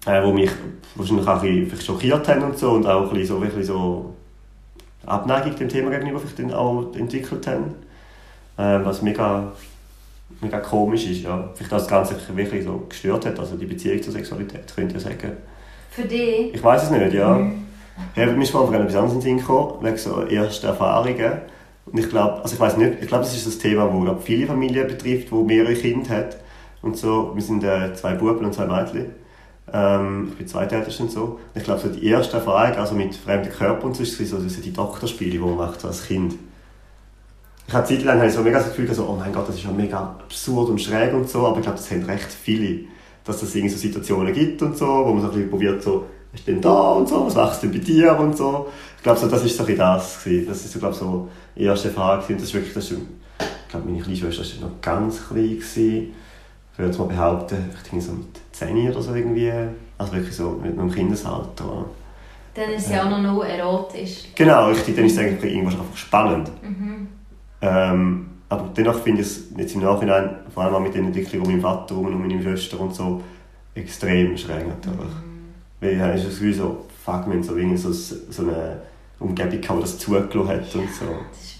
äh, 0.05 0.25
die 0.25 0.33
mich 0.33 0.51
wahrscheinlich 0.95 1.27
auch 1.27 1.43
ein 1.43 1.69
bisschen 1.69 1.81
schockiert 1.81 2.27
haben 2.27 2.43
und 2.43 2.57
so 2.57 2.71
und 2.71 2.85
auch 2.85 3.03
ein 3.03 3.09
bisschen 3.09 3.37
so, 3.37 3.41
wirklich 3.41 3.65
so 3.65 4.13
Abneigung 5.05 5.55
dem 5.55 5.69
Thema 5.69 5.89
gegenüber 5.91 6.19
vielleicht 6.19 6.39
dann 6.39 6.53
auch 6.53 6.93
entwickelt 6.95 7.45
haben. 7.47 7.75
Äh, 8.57 8.85
was 8.85 9.01
mega, 9.01 9.51
mega 10.41 10.59
komisch 10.59 11.09
ist, 11.09 11.23
ja. 11.23 11.49
Vielleicht 11.55 11.71
das 11.71 11.87
Ganze 11.87 12.15
wirklich 12.35 12.63
so 12.63 12.85
gestört 12.89 13.25
hat, 13.25 13.39
also 13.39 13.55
die 13.55 13.65
Beziehung 13.65 14.01
zur 14.01 14.13
Sexualität, 14.13 14.73
könnte 14.75 14.97
ich 14.97 15.03
sagen. 15.03 15.37
Für 15.89 16.03
dich? 16.03 16.53
Ich 16.53 16.63
weiß 16.63 16.83
es 16.83 16.91
nicht, 16.91 17.13
ja. 17.13 17.33
Mhm. 17.35 17.65
Ja, 18.15 18.25
mir 18.25 18.41
ist 18.41 18.51
von 18.51 18.73
etwas 18.73 18.95
anderes 18.95 19.13
in 19.13 19.19
den 19.19 19.21
Sinn 19.21 19.37
gekommen, 19.37 19.83
wegen 19.83 19.97
so 19.97 20.21
ersten 20.21 20.67
Erfahrungen. 20.67 21.31
Und 21.85 21.99
ich 21.99 22.09
glaube, 22.09 22.41
also 22.41 22.53
ich 22.53 22.59
weiß 22.59 22.77
nicht, 22.77 23.01
ich 23.01 23.07
glaube, 23.07 23.23
das 23.23 23.35
ist 23.35 23.47
das 23.47 23.57
Thema, 23.57 23.87
das 23.87 24.03
glaub, 24.03 24.23
viele 24.23 24.47
Familien 24.47 24.87
betrifft, 24.87 25.31
wo 25.31 25.43
mehrere 25.43 25.73
Kinder 25.73 26.09
hat. 26.09 26.37
Und 26.81 26.97
so, 26.97 27.31
wir 27.35 27.41
sind 27.41 27.63
äh, 27.63 27.93
zwei 27.93 28.13
Buben 28.13 28.45
und 28.45 28.53
zwei 28.53 28.67
Mädchen. 28.67 29.07
Ähm, 29.73 30.29
ich 30.31 30.37
bin 30.37 30.47
zweitältest 30.47 30.99
und 31.01 31.11
so. 31.11 31.39
Ich 31.55 31.63
glaube, 31.63 31.81
so 31.81 31.89
die 31.89 32.05
erste 32.05 32.37
Erfahrung, 32.37 32.77
also 32.77 32.95
mit 32.95 33.15
fremden 33.15 33.51
Körpern 33.51 33.87
und 33.89 33.95
so, 33.95 34.03
ist 34.03 34.17
so, 34.17 34.37
das 34.37 34.59
die 34.61 34.73
Doktorspiele, 34.73 35.31
die 35.31 35.39
man 35.39 35.57
macht 35.57 35.81
so 35.81 35.87
als 35.87 36.05
Kind. 36.05 36.35
Ich 37.67 37.73
habe 37.73 37.87
Zeit 37.87 38.03
lang 38.03 38.17
habe 38.17 38.27
ich 38.27 38.33
so 38.33 38.41
mega 38.41 38.57
das 38.57 38.69
Gefühl, 38.69 38.91
so, 38.93 39.05
oh 39.05 39.15
mein 39.15 39.31
Gott, 39.31 39.47
das 39.47 39.55
ist 39.55 39.63
ja 39.63 39.71
mega 39.71 39.99
absurd 39.99 40.69
und 40.69 40.81
schräg 40.81 41.13
und 41.13 41.29
so, 41.29 41.45
aber 41.45 41.57
ich 41.57 41.63
glaube, 41.63 41.77
das 41.77 41.91
haben 41.91 42.03
recht 42.03 42.31
viele, 42.31 42.85
dass 43.23 43.43
es 43.43 43.53
irgendwie 43.53 43.73
so 43.73 43.79
Situationen 43.79 44.33
gibt 44.33 44.61
und 44.63 44.75
so, 44.75 44.87
wo 44.87 45.13
man 45.13 45.21
so 45.21 45.27
ein 45.27 45.33
bisschen 45.33 45.49
probiert, 45.51 45.83
so, 45.83 46.05
was 46.31 46.39
ist 46.41 46.47
denn 46.47 46.61
da 46.61 46.91
und 46.91 47.07
so, 47.07 47.25
was 47.25 47.35
machst 47.35 47.63
du 47.63 47.67
denn 47.67 47.79
bei 47.79 47.85
dir 47.85 48.17
und 48.19 48.37
so. 48.37 48.67
Ich 48.97 49.03
glaube, 49.03 49.19
so, 49.19 49.27
das 49.27 49.43
ist 49.43 49.57
so 49.57 49.65
ein 49.65 49.77
das 49.77 50.23
gewesen. 50.23 50.47
Das 50.47 50.65
ist 50.65 50.73
so, 50.73 50.79
glaube 50.79 50.95
so 50.95 51.27
die 51.55 51.63
erste 51.63 51.87
Erfahrung 51.87 52.21
gewesen. 52.21 52.39
Das 52.39 52.47
ist 52.47 52.53
wirklich, 52.53 52.73
das 52.73 52.91
ist, 52.91 52.99
ich 53.39 53.69
glaube, 53.69 53.87
meine 53.87 54.01
kleine 54.01 54.17
Schwester 54.17 54.61
war 54.61 54.69
noch 54.69 54.81
ganz 54.81 55.27
klein 55.27 55.49
gewesen. 55.49 56.13
Ich 56.71 56.79
würde 56.79 56.91
jetzt 56.91 56.99
mal 56.99 57.07
behaupten, 57.07 57.57
vielleicht 57.69 57.87
irgendwie 57.87 58.05
so 58.05 58.11
mit 58.13 58.27
10 58.59 58.89
oder 58.91 59.01
so 59.01 59.13
irgendwie. 59.15 59.51
Also 59.97 60.13
wirklich 60.13 60.35
so 60.35 60.59
mit 60.61 60.77
einem 60.77 60.91
Kindesalter. 60.91 61.65
oder? 61.65 61.85
Dann 62.53 62.69
ist 62.71 62.85
es 62.85 62.91
ja 62.91 63.03
auch 63.05 63.09
noch 63.09 63.21
nur 63.21 63.45
erotisch. 63.45 64.25
Genau, 64.35 64.67
richtig. 64.67 64.95
Dann 64.95 65.05
ist 65.05 65.13
es 65.13 65.19
eigentlich 65.19 65.53
irgendwas 65.53 65.75
einfach 65.75 65.95
spannend. 65.95 66.51
Mhm. 66.61 67.07
Ähm, 67.61 68.29
aber 68.49 68.69
dennoch 68.75 68.99
finde 69.01 69.21
ich 69.21 69.27
es 69.27 69.43
jetzt 69.55 69.75
im 69.75 69.81
Nachhinein, 69.81 70.37
vor 70.53 70.63
allem 70.63 70.75
auch 70.75 70.79
mit 70.79 70.95
den 70.95 71.05
Entwicklungen 71.05 71.45
um 71.45 71.51
meinen 71.51 71.61
Vater 71.61 71.95
und 71.97 72.13
um 72.13 72.21
meine 72.21 72.41
Schwester 72.41 72.79
und 72.79 72.93
so, 72.93 73.21
extrem 73.75 74.35
schräg 74.37 74.67
natürlich. 74.67 75.13
Weil 75.79 75.93
ich 75.93 75.99
habe 75.99 76.13
das 76.13 76.23
Gefühl, 76.23 76.53
so, 76.53 76.85
fuck, 77.05 77.27
wir 77.27 77.33
haben 77.33 77.43
so, 77.43 77.55
irgendwie 77.55 77.77
so, 77.77 77.91
so 77.91 78.41
eine 78.41 78.81
Umgebung 79.19 79.61
gehabt, 79.61 79.79
die 79.79 79.81
das 79.81 79.99
zugelassen 79.99 80.47
hat 80.47 80.75
und 80.75 80.89
so. 80.93 81.05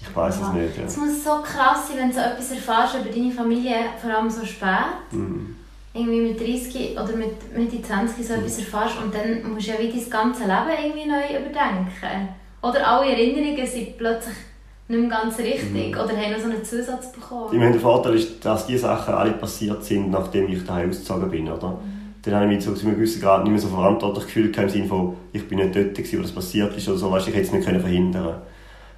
Ich 0.02 0.16
weiß 0.16 0.40
es 0.40 0.52
nicht, 0.52 0.76
ja. 0.78 0.84
Es 0.84 0.96
muss 0.96 1.22
so 1.22 1.30
krass 1.42 1.88
sein, 1.88 1.98
wenn 1.98 2.08
du 2.08 2.14
so 2.14 2.20
etwas 2.20 2.50
erfährst 2.50 2.96
über 2.96 3.10
deine 3.10 3.30
Familie, 3.30 3.76
vor 4.00 4.10
allem 4.10 4.28
so 4.28 4.44
spät. 4.44 4.68
Mhm. 5.12 5.56
Irgendwie 5.92 6.20
mit 6.20 6.40
30 6.40 6.92
oder 6.92 7.16
mit 7.16 7.56
Mitte 7.56 7.82
20 7.82 8.26
so 8.26 8.34
etwas 8.34 8.58
erfährst 8.58 9.02
und 9.02 9.12
dann 9.12 9.52
musst 9.52 9.66
du 9.66 9.72
ja 9.72 9.78
wie 9.80 9.88
dein 9.88 10.10
ganze 10.10 10.42
Leben 10.42 10.84
irgendwie 10.84 11.08
neu 11.08 11.40
überdenken. 11.40 12.28
Oder 12.62 12.86
alle 12.86 13.10
Erinnerungen 13.10 13.66
sind 13.66 13.98
plötzlich 13.98 14.36
nicht 14.86 15.00
mehr 15.00 15.10
ganz 15.10 15.38
richtig 15.38 15.96
oder 15.96 16.16
haben 16.16 16.32
noch 16.32 16.38
so 16.38 16.44
einen 16.44 16.64
Zusatz 16.64 17.06
Ich 17.06 17.20
bekommen. 17.20 17.58
meine, 17.58 17.72
der 17.72 17.80
Vorteil 17.80 18.14
ist, 18.16 18.44
dass 18.44 18.66
diese 18.66 18.80
Sachen 18.80 19.14
alle 19.14 19.32
passiert 19.32 19.84
sind, 19.84 20.10
nachdem 20.10 20.48
ich 20.48 20.64
daheim 20.64 20.90
ausgezogen 20.90 21.30
bin, 21.30 21.48
oder? 21.48 21.78
Dann 22.22 22.34
habe 22.34 22.44
ich 22.46 22.50
mich 22.50 22.60
zu 22.64 22.74
zu 22.74 22.86
einem 22.86 22.96
gewissen 22.96 23.22
Grad 23.22 23.44
nicht 23.44 23.52
mehr 23.52 23.60
so 23.60 23.68
verantwortlich 23.68 24.24
gefühlt, 24.26 24.56
im 24.58 24.68
Sinne 24.68 24.86
von, 24.86 25.16
ich 25.32 25.48
bin 25.48 25.58
nicht 25.58 25.74
dort, 25.74 25.94
gewesen, 25.94 26.18
wo 26.18 26.22
das 26.22 26.32
passiert 26.32 26.76
ist 26.76 26.88
oder 26.88 26.98
so, 26.98 27.10
weißt, 27.10 27.28
ich 27.28 27.34
hätte 27.34 27.46
es 27.46 27.52
nicht 27.52 27.64
können 27.64 27.80
verhindern 27.80 28.42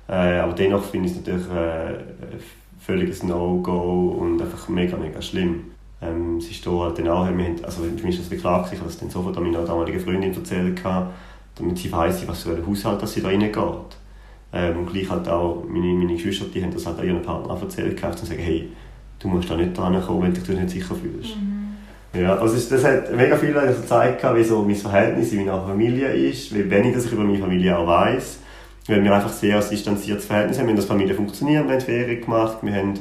äh, 0.09 0.13
Aber 0.41 0.55
dennoch 0.55 0.83
finde 0.85 1.07
ich 1.09 1.13
es 1.13 1.19
natürlich 1.19 1.47
äh, 1.49 1.89
ein 1.89 2.41
völliges 2.81 3.23
No-Go 3.23 4.17
und 4.19 4.43
einfach 4.43 4.69
mega, 4.69 4.97
mega 4.97 5.23
schlimm. 5.23 5.73
Ähm, 6.03 6.39
es 6.39 6.51
ist 6.51 6.67
da 6.67 6.71
halt 6.71 6.99
dann 6.99 7.09
auch, 7.09 7.25
wir 7.27 7.45
haben, 7.45 7.65
also 7.65 7.83
für 7.83 8.07
mich 8.07 8.19
ist 8.19 8.31
das 8.31 8.41
klar 8.41 8.59
gewesen, 8.61 8.75
ich 8.75 8.81
habe 8.81 8.91
das 8.91 8.99
dann 8.99 9.11
sofort 9.11 9.37
an 9.37 9.45
meiner 9.45 9.65
damaligen 9.65 10.01
Freundin 10.01 10.35
erzählt, 10.35 10.77
gehabt, 10.77 11.13
damit 11.55 11.79
sie 11.79 11.93
weiss, 11.93 12.27
was 12.27 12.43
für 12.43 12.57
ein 12.57 12.67
Haushalt 12.67 13.01
dass 13.01 13.13
sie 13.13 13.23
da 13.23 13.29
reingeht. 13.29 13.55
Ähm, 14.53 14.79
und 14.79 14.93
gleich 14.93 15.09
halt 15.09 15.29
auch 15.29 15.65
meine, 15.67 15.95
meine 15.95 16.15
Geschwister, 16.15 16.47
die 16.53 16.63
haben 16.63 16.73
das 16.73 16.87
halt 16.87 16.99
auch 16.99 17.05
ihren 17.05 17.23
Partner 17.23 17.57
erzählt 17.59 17.97
gehabt 17.97 18.21
und 18.21 18.27
sagen, 18.27 18.43
hey, 18.43 18.69
du 19.19 19.29
musst 19.29 19.49
da 19.49 19.57
nicht 19.57 19.77
dran 19.77 20.01
kommen, 20.03 20.23
wenn 20.23 20.35
du 20.35 20.41
dich 20.41 20.57
nicht 20.57 20.71
sicher 20.71 20.95
fühlst. 20.95 21.37
Ja, 22.15 22.37
also 22.37 22.55
das 22.55 22.85
hat 22.85 23.17
mega 23.17 23.37
viel 23.37 23.57
eigentlich 23.57 23.81
gezeigt, 23.81 24.23
wie 24.35 24.45
so 24.45 24.63
mein 24.63 24.75
Verhältnis 24.75 25.33
in 25.33 25.47
meiner 25.47 25.63
Familie 25.63 26.09
ist, 26.09 26.55
wie 26.55 26.69
wenig 26.69 26.95
dass 26.95 27.07
ich 27.07 27.13
über 27.13 27.23
meine 27.23 27.39
Familie 27.39 27.79
auch 27.79 27.87
weiss. 27.87 28.41
Weil 28.87 29.03
wir 29.03 29.15
einfach 29.15 29.33
sehr 29.33 29.57
ein 29.57 29.71
distanziertes 29.71 30.27
Verhältnis 30.27 30.59
haben. 30.59 30.67
Wir 30.67 30.73
haben 30.73 30.77
das 30.77 30.87
Familie 30.87 31.15
funktioniert, 31.15 31.65
wir 31.67 31.75
haben 31.75 31.81
Ferien 31.81 32.21
gemacht, 32.21 32.59
wir 32.63 32.75
haben 32.75 32.95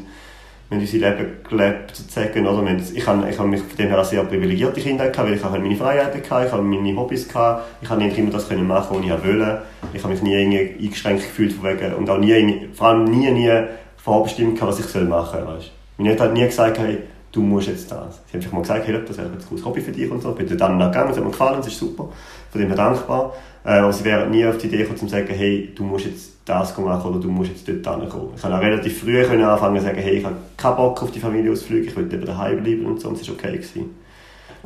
haben 0.72 0.80
unser 0.80 0.98
Leben 0.98 1.28
gelebt, 1.48 1.96
sozusagen, 1.96 2.48
oder? 2.48 2.66
Ich 2.94 3.06
habe, 3.06 3.30
ich 3.30 3.38
habe 3.38 3.50
mich 3.50 3.60
von 3.62 3.78
dem 3.78 3.90
her 3.90 4.04
sehr 4.06 4.24
privilegierte 4.24 4.80
Kinder 4.80 5.10
gehabt, 5.10 5.28
weil 5.28 5.36
ich 5.36 5.44
auch 5.44 5.52
meine 5.52 5.76
Freiheiten 5.76 6.22
hatte, 6.30 6.46
ich 6.46 6.52
habe 6.52 6.64
meine 6.64 6.96
Hobbys 6.96 7.28
gehabt, 7.28 7.66
ich 7.82 7.90
habe 7.90 8.02
nicht 8.02 8.18
immer 8.18 8.32
das 8.32 8.48
können 8.48 8.68
machen, 8.68 8.98
was 8.98 9.06
ich 9.06 9.12
wollte. 9.12 9.62
Ich 9.94 10.04
habe 10.04 10.14
mich 10.14 10.24
nie 10.24 10.34
irgendwie 10.34 10.86
eingeschränkt 10.86 11.24
gefühlt 11.24 11.54
von 11.54 11.70
wegen, 11.70 11.94
und 11.96 12.10
auch 12.10 12.18
nie, 12.18 12.70
vor 12.74 12.88
allem 12.88 13.04
nie, 13.04 13.30
nie 13.32 13.52
vorbestimmt 13.98 14.56
gehabt, 14.56 14.80
was 14.80 14.96
ich 14.96 15.02
machen 15.08 15.40
soll, 15.46 15.60
Meine 15.98 16.12
Eltern 16.12 16.30
haben 16.30 16.34
nie 16.34 16.46
gesagt, 16.46 16.80
hey, 16.80 17.00
du 17.32 17.42
musst 17.42 17.68
jetzt 17.68 17.92
das. 17.92 18.22
Sie 18.28 18.34
haben 18.34 18.42
einfach 18.42 18.52
mal 18.52 18.62
gesagt, 18.62 18.88
hey, 18.88 19.00
das 19.06 19.18
wäre 19.18 19.28
ein 19.28 19.38
cooles 19.48 19.66
Hobby 19.66 19.82
für 19.82 19.92
dich 19.92 20.10
und 20.10 20.22
so. 20.22 20.32
Ich 20.32 20.46
bin 20.46 20.58
dann 20.58 20.80
gegangen, 20.80 21.12
es 21.12 21.18
hat 21.18 21.24
mir 21.24 21.32
gefallen, 21.32 21.58
das 21.58 21.68
ist 21.68 21.78
super. 21.78 22.10
Von 22.52 22.62
dem 22.62 22.68
her 22.68 22.78
dankbar. 22.78 23.34
Äh, 23.64 23.78
aber 23.78 23.94
sie 23.94 24.04
wären 24.04 24.32
nie 24.32 24.46
auf 24.46 24.58
die 24.58 24.68
Idee 24.68 24.78
gekommen, 24.78 24.98
zu 24.98 25.08
sagen, 25.08 25.28
hey, 25.30 25.72
du 25.76 25.84
musst 25.84 26.06
jetzt 26.06 26.32
das 26.46 26.78
machen 26.78 27.12
oder 27.12 27.20
du 27.20 27.30
musst 27.30 27.52
jetzt 27.52 27.68
dort 27.68 28.02
hinkommen. 28.02 28.30
Ich 28.36 28.42
konnte 28.42 28.58
auch 28.58 28.62
relativ 28.62 29.00
früh 29.00 29.24
können 29.24 29.44
anfangen 29.44 29.78
zu 29.78 29.86
sagen, 29.86 30.00
hey, 30.00 30.18
ich 30.18 30.26
habe 30.26 30.36
keinen 30.58 30.76
Bock 30.76 31.04
auf 31.04 31.12
die 31.12 31.20
Familienausflüge, 31.20 31.88
ich 31.88 31.96
will 31.96 32.12
eben 32.12 32.26
daheim 32.26 32.64
bleiben 32.64 32.86
und 32.86 33.00
so, 33.00 33.10
und 33.10 33.22
es 33.22 33.28
war 33.28 33.36
okay. 33.36 33.52
Gewesen. 33.54 33.96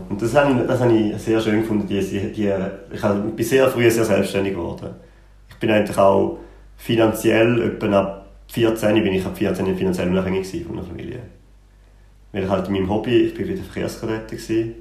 Und 0.10 0.22
das 0.22 0.36
habe 0.36 0.52
ich, 0.52 0.68
das 0.68 0.80
habe 0.80 0.94
ich 0.94 1.18
sehr 1.22 1.40
schön 1.40 1.62
gefunden. 1.62 1.88
Die, 1.88 2.00
die, 2.00 2.52
ich 2.94 3.02
bin 3.36 3.46
sehr 3.46 3.70
früh 3.70 3.90
sehr 3.90 4.06
selbstständig 4.06 4.54
geworden. 4.54 4.90
Ich 5.50 5.56
bin 5.56 5.72
eigentlich 5.72 5.98
auch 5.98 6.40
finanziell, 6.78 7.62
etwa 7.62 8.00
ab 8.00 8.26
14 8.48 9.04
bin 9.04 9.14
ich 9.14 9.26
ab 9.26 9.38
14 9.38 9.76
finanziell 9.78 10.10
unabhängig 10.10 10.66
von 10.66 10.76
der 10.76 10.86
Familie. 10.86 11.20
Weil 12.36 12.44
ich 12.44 12.50
halt 12.50 12.68
in 12.68 12.74
meinem 12.74 12.89
Hobby, 12.89 13.15
ich 13.15 13.34
bin 13.34 13.48
wieder 13.48 13.63
Verkehrskadett 13.63 14.27
gewesen, 14.27 14.74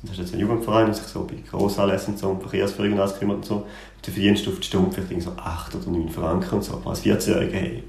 das 0.00 0.12
ist 0.12 0.18
jetzt 0.18 0.34
ein 0.34 0.38
Jugendverein, 0.38 0.86
der 0.86 0.94
sich 0.94 1.06
so 1.06 1.24
bei 1.24 1.34
Grossanlässen 1.50 2.14
und 2.14 2.20
so 2.20 2.28
um 2.28 2.40
Verkehrsführung 2.40 2.92
und 2.92 3.00
alles 3.00 3.18
kümmert 3.18 3.38
und 3.38 3.44
so. 3.44 3.54
Und 3.56 3.66
du 4.06 4.12
verdienst 4.12 4.46
auf 4.46 4.60
die 4.60 4.66
Stunde 4.68 4.92
vielleicht 4.92 5.20
so 5.20 5.32
8 5.32 5.74
oder 5.74 5.90
9 5.90 6.08
Franken 6.08 6.54
und 6.54 6.62
so. 6.62 6.74
Aber 6.74 6.90
als 6.90 7.04
14-Jähriger, 7.04 7.52
hey, 7.52 7.82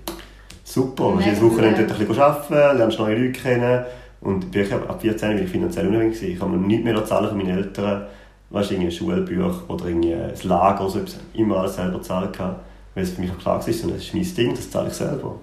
super. 0.63 1.13
Du 1.13 1.19
jedes 1.19 1.39
Wochenende 1.39 1.85
dort 1.85 1.99
ein 1.99 2.07
bisschen 2.07 2.23
arbeiten, 2.23 2.77
lernst 2.79 2.97
neue 2.97 3.15
Leute 3.15 3.39
kennen. 3.39 3.85
Und 4.21 4.51
wirklich 4.51 4.73
ab 4.73 4.99
14 4.99 5.35
war 5.35 5.39
ich 5.39 5.51
finanziell 5.51 5.87
unabhängig. 5.87 6.23
Ich 6.23 6.41
habe 6.41 6.57
mir 6.57 6.57
nichts 6.57 6.83
mehr 6.83 7.05
zahlen 7.05 7.29
von 7.29 7.37
meinen 7.37 7.57
Eltern. 7.57 8.07
Weißt 8.49 8.71
du, 8.71 8.91
Schulbücher 8.91 9.53
oder 9.67 9.85
irgendwie 9.85 10.15
das 10.31 10.43
Lager 10.45 10.81
oder 10.81 10.89
so. 10.89 10.99
Ich 10.99 11.39
immer 11.39 11.57
alles 11.57 11.75
selber 11.75 12.01
zahlen 12.01 12.31
können. 12.31 12.55
Weil 12.95 13.03
es 13.03 13.11
für 13.11 13.21
mich 13.21 13.29
auch 13.29 13.37
klar 13.37 13.59
war, 13.59 13.65
das 13.67 13.67
ist 13.67 14.13
mein 14.15 14.35
Ding, 14.35 14.55
das 14.55 14.71
zahle 14.71 14.87
ich 14.87 14.95
selber. 14.95 15.35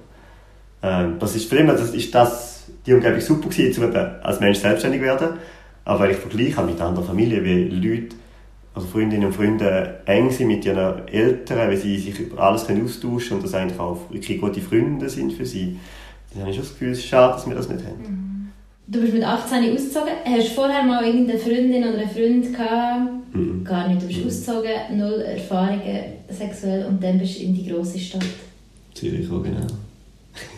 Ähm, 0.83 1.15
das 1.21 1.37
ist 1.37 1.49
für 1.49 1.57
immer, 1.57 1.75
das 1.75 1.95
ist 1.95 2.13
das, 2.13 2.58
die 2.87 2.93
Umgebung 2.95 3.21
super 3.21 3.49
gewesen, 3.49 3.85
um 3.85 3.95
als 4.23 4.41
Mensch 4.41 4.59
selbstständig 4.59 5.01
werden 5.03 5.31
aber 5.89 6.05
wenn 6.05 6.11
ich 6.11 6.19
vergleiche 6.19 6.63
mit 6.63 6.79
anderen 6.83 7.07
Familien, 7.07 7.43
wie 7.43 7.65
Leute, 7.65 8.15
also 8.75 8.87
Freundinnen 8.87 9.25
und 9.25 9.33
Freunde 9.33 10.01
eng 10.05 10.31
sind 10.31 10.49
mit 10.49 10.63
ihren 10.67 11.09
Eltern, 11.09 11.57
weil 11.57 11.79
sie 11.79 11.97
sich 11.97 12.21
über 12.21 12.43
alles 12.43 12.67
können 12.67 12.85
austauschen 12.85 13.39
und 13.39 13.43
das 13.43 13.55
eigentlich 13.55 13.81
auch 13.81 13.99
wirklich 14.11 14.39
gute 14.39 14.61
Freunde 14.61 15.09
sind 15.09 15.33
für 15.33 15.47
sie, 15.47 15.79
dann 16.31 16.43
habe 16.43 16.51
ich 16.51 16.57
schon 16.57 16.65
das 16.67 16.73
Gefühl, 16.75 16.91
es 16.91 16.99
ist 16.99 17.07
schade, 17.07 17.33
dass 17.33 17.49
wir 17.49 17.55
das 17.55 17.71
nicht 17.71 17.87
haben. 17.87 18.03
Mhm. 18.03 18.49
Du 18.87 19.01
bist 19.01 19.15
mit 19.15 19.25
18 19.25 19.73
ausgezogen. 19.73 20.13
Hast 20.27 20.49
du 20.49 20.53
vorher 20.53 20.83
mal 20.83 21.03
irgendeine 21.05 21.39
Freundin 21.39 21.83
oder 21.83 21.99
einen 21.99 22.11
Freund 22.11 22.53
gehabt? 22.53 23.35
Mhm. 23.35 23.65
Gar 23.65 23.89
nicht. 23.89 24.03
Du 24.03 24.07
bist 24.07 24.21
mhm. 24.21 24.27
ausgezogen, 24.27 24.99
null 24.99 25.21
Erfahrungen 25.23 26.01
sexuell 26.29 26.85
und 26.85 27.03
dann 27.03 27.19
bist 27.19 27.39
du 27.39 27.45
in 27.45 27.55
die 27.55 27.67
grosse 27.67 27.99
Stadt. 27.99 28.27
Zürich 28.93 29.31
auch, 29.31 29.43
genau. 29.43 29.67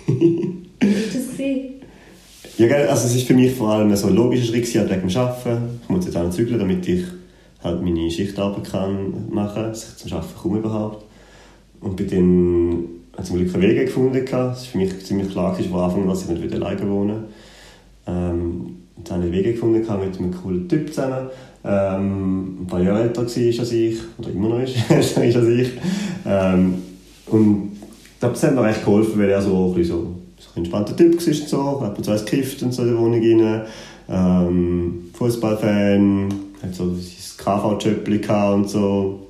Wie 0.09 0.57
war 0.81 1.03
das? 1.13 1.37
Gewesen? 1.37 1.80
Ja, 2.61 2.77
also 2.77 3.07
es 3.07 3.15
ist 3.15 3.27
für 3.27 3.33
mich 3.33 3.55
vor 3.55 3.71
allem 3.71 3.97
so 3.97 4.09
ein 4.09 4.15
logischer 4.15 4.45
Schritt 4.45 4.75
halt 4.75 4.91
wegen 4.91 5.09
dem 5.09 5.17
Arbeiten. 5.17 5.81
Ich 5.83 5.89
muss 5.89 6.05
jetzt 6.05 6.15
auch 6.19 6.29
zügeln, 6.29 6.59
damit 6.59 6.87
ich 6.87 7.05
halt 7.65 7.81
meine 7.81 8.11
Schichtarbeit 8.11 8.71
kann 8.71 9.31
machen 9.31 9.55
kann, 9.55 9.69
dass 9.71 9.89
ich 9.89 9.97
zum 9.97 10.13
Arbeiten 10.13 10.39
komme 10.39 10.59
überhaupt. 10.59 11.07
Und 11.81 11.97
bei 11.97 12.05
dann 12.05 12.85
habe 13.15 13.25
zum 13.25 13.37
Glück 13.37 13.55
einen 13.55 13.63
Weg 13.63 13.87
gefunden. 13.87 14.15
Es 14.15 14.31
war 14.31 14.55
für 14.55 14.77
mich 14.77 15.07
ziemlich 15.07 15.31
klar, 15.31 15.55
von 15.55 15.81
Anfang 15.81 16.03
an, 16.03 16.09
dass 16.09 16.29
ich 16.29 16.39
nicht 16.39 16.55
alleine 16.55 16.91
wohnen 16.91 17.25
ähm, 18.07 18.77
Dann 19.05 19.17
habe 19.17 19.29
ich 19.29 19.33
einen 19.33 19.45
Weg 19.45 19.55
gefunden 19.55 19.77
mit 19.79 20.19
einem 20.19 20.35
coolen 20.35 20.69
Typ 20.69 20.89
zusammen. 20.93 21.31
Ähm, 21.65 22.59
ein 22.61 22.67
paar 22.67 22.83
Jahre 22.83 23.05
älter 23.05 23.23
war 23.23 23.27
als 23.27 23.73
ich, 23.73 24.01
oder 24.19 24.29
immer 24.29 24.51
noch 24.51 24.61
ist, 24.61 24.77
ist 24.91 25.17
als 25.17 25.49
ich. 25.49 25.71
Ähm, 26.27 26.75
und 27.29 27.73
das 28.21 28.43
hat 28.43 28.55
mir 28.55 28.69
echt 28.69 28.85
geholfen, 28.85 29.19
weil 29.19 29.31
er 29.31 29.41
so 29.41 29.71
ein 29.71 29.75
bisschen 29.75 29.97
so 29.97 30.20
ein 30.55 30.59
entspannter 30.59 30.97
Typ 30.97 31.15
war, 31.15 31.93
so, 32.03 32.25
gekifft 32.25 32.63
und 32.63 32.73
so 32.73 32.83
in 32.83 32.89
die 32.89 32.99
Wohnung. 32.99 33.63
Ähm, 34.09 35.11
Fußballfan, 35.15 36.29
hat 36.63 36.75
so 36.75 36.95
sein 36.95 37.37
KV-Jöppli 37.39 38.21
und 38.53 38.69
so, 38.69 39.21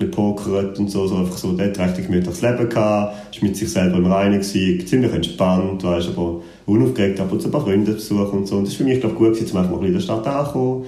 bisschen 0.00 0.10
pokert 0.10 0.78
und 0.78 0.90
so, 0.90 1.06
so 1.06 1.16
einfach 1.16 1.36
so, 1.36 1.52
der 1.52 1.68
hat 1.68 1.78
richtig 1.78 2.06
gemütliches 2.06 2.42
Leben 2.42 2.68
gehabt, 2.68 3.34
ist 3.34 3.42
mit 3.42 3.56
sich 3.56 3.70
selber 3.70 3.98
im 3.98 4.06
Reinen 4.06 4.40
gewesen, 4.40 4.86
ziemlich 4.86 5.12
entspannt, 5.12 5.84
weißt, 5.84 6.08
aber 6.08 6.40
unaufgeregt, 6.66 7.20
ab 7.20 7.30
und 7.30 7.40
zu 7.40 7.48
ein 7.48 7.50
paar 7.52 7.62
Freunde 7.62 7.92
besuchen 7.92 8.40
und 8.40 8.48
so. 8.48 8.56
Und 8.56 8.66
das 8.66 8.74
war 8.74 8.78
für 8.78 8.84
mich, 8.84 9.00
glaube 9.00 9.14
gut 9.14 9.34
gewesen, 9.34 9.52
um 9.52 9.62
einfach 9.62 9.76
mal 9.76 9.86
in 9.86 9.92
der 9.92 10.00
Stadt 10.00 10.26
anzukommen 10.26 10.84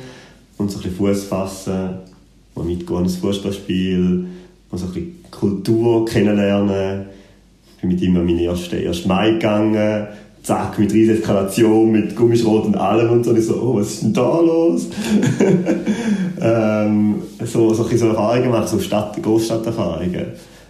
und 0.59 0.71
so 0.71 0.79
ein 0.79 0.83
bisschen 0.83 0.97
Fuß 0.97 1.25
fassen, 1.25 1.91
mal 2.55 2.65
mitgehen 2.65 2.99
ein 2.99 3.09
Fußballspiel, 3.09 4.27
mal 4.71 4.79
so 4.79 4.87
ein 4.87 4.93
bisschen 4.93 5.25
Kultur 5.31 6.05
kennenlernen 6.05 7.07
bin 7.83 7.91
mit 7.91 8.01
ihm 8.01 8.17
an 8.17 8.25
meine 8.25 8.43
erste, 8.43 8.77
erste 8.77 9.09
Mai 9.09 9.33
gegangen, 9.33 10.07
zack, 10.43 10.79
mit 10.79 10.93
riesen 10.93 11.17
Eskalation, 11.17 11.91
mit 11.91 12.17
Gummischrot 12.17 12.65
und 12.65 12.77
allem 12.77 13.11
und 13.11 13.25
so. 13.25 13.31
Und 13.31 13.39
ich 13.39 13.47
so, 13.47 13.55
oh, 13.55 13.77
was 13.77 13.89
ist 13.89 14.03
denn 14.03 14.15
da 14.15 14.41
los? 14.41 14.89
ähm, 16.41 17.17
so, 17.45 17.75
so, 17.75 17.85
so 17.85 18.07
Erfahrungen 18.07 18.45
gemacht, 18.45 18.69
so 18.69 18.79
Stadt, 18.79 19.21
Großstadterfahrungen. 19.23 20.27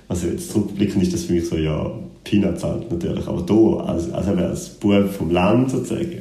Also 0.09 0.27
jetzt 0.27 0.51
zurückblickend 0.51 1.03
ist 1.03 1.13
das 1.13 1.25
für 1.25 1.35
mich 1.35 1.49
so, 1.49 1.57
ja, 1.57 1.91
Peanuts 2.25 2.65
halt 2.65 2.91
natürlich, 2.91 3.27
aber 3.27 3.43
da, 3.43 3.93
also, 3.93 4.13
also 4.13 4.31
als 4.33 4.69
Bub 4.71 5.11
vom 5.11 5.31
Land 5.31 5.71
sozusagen, 5.71 6.13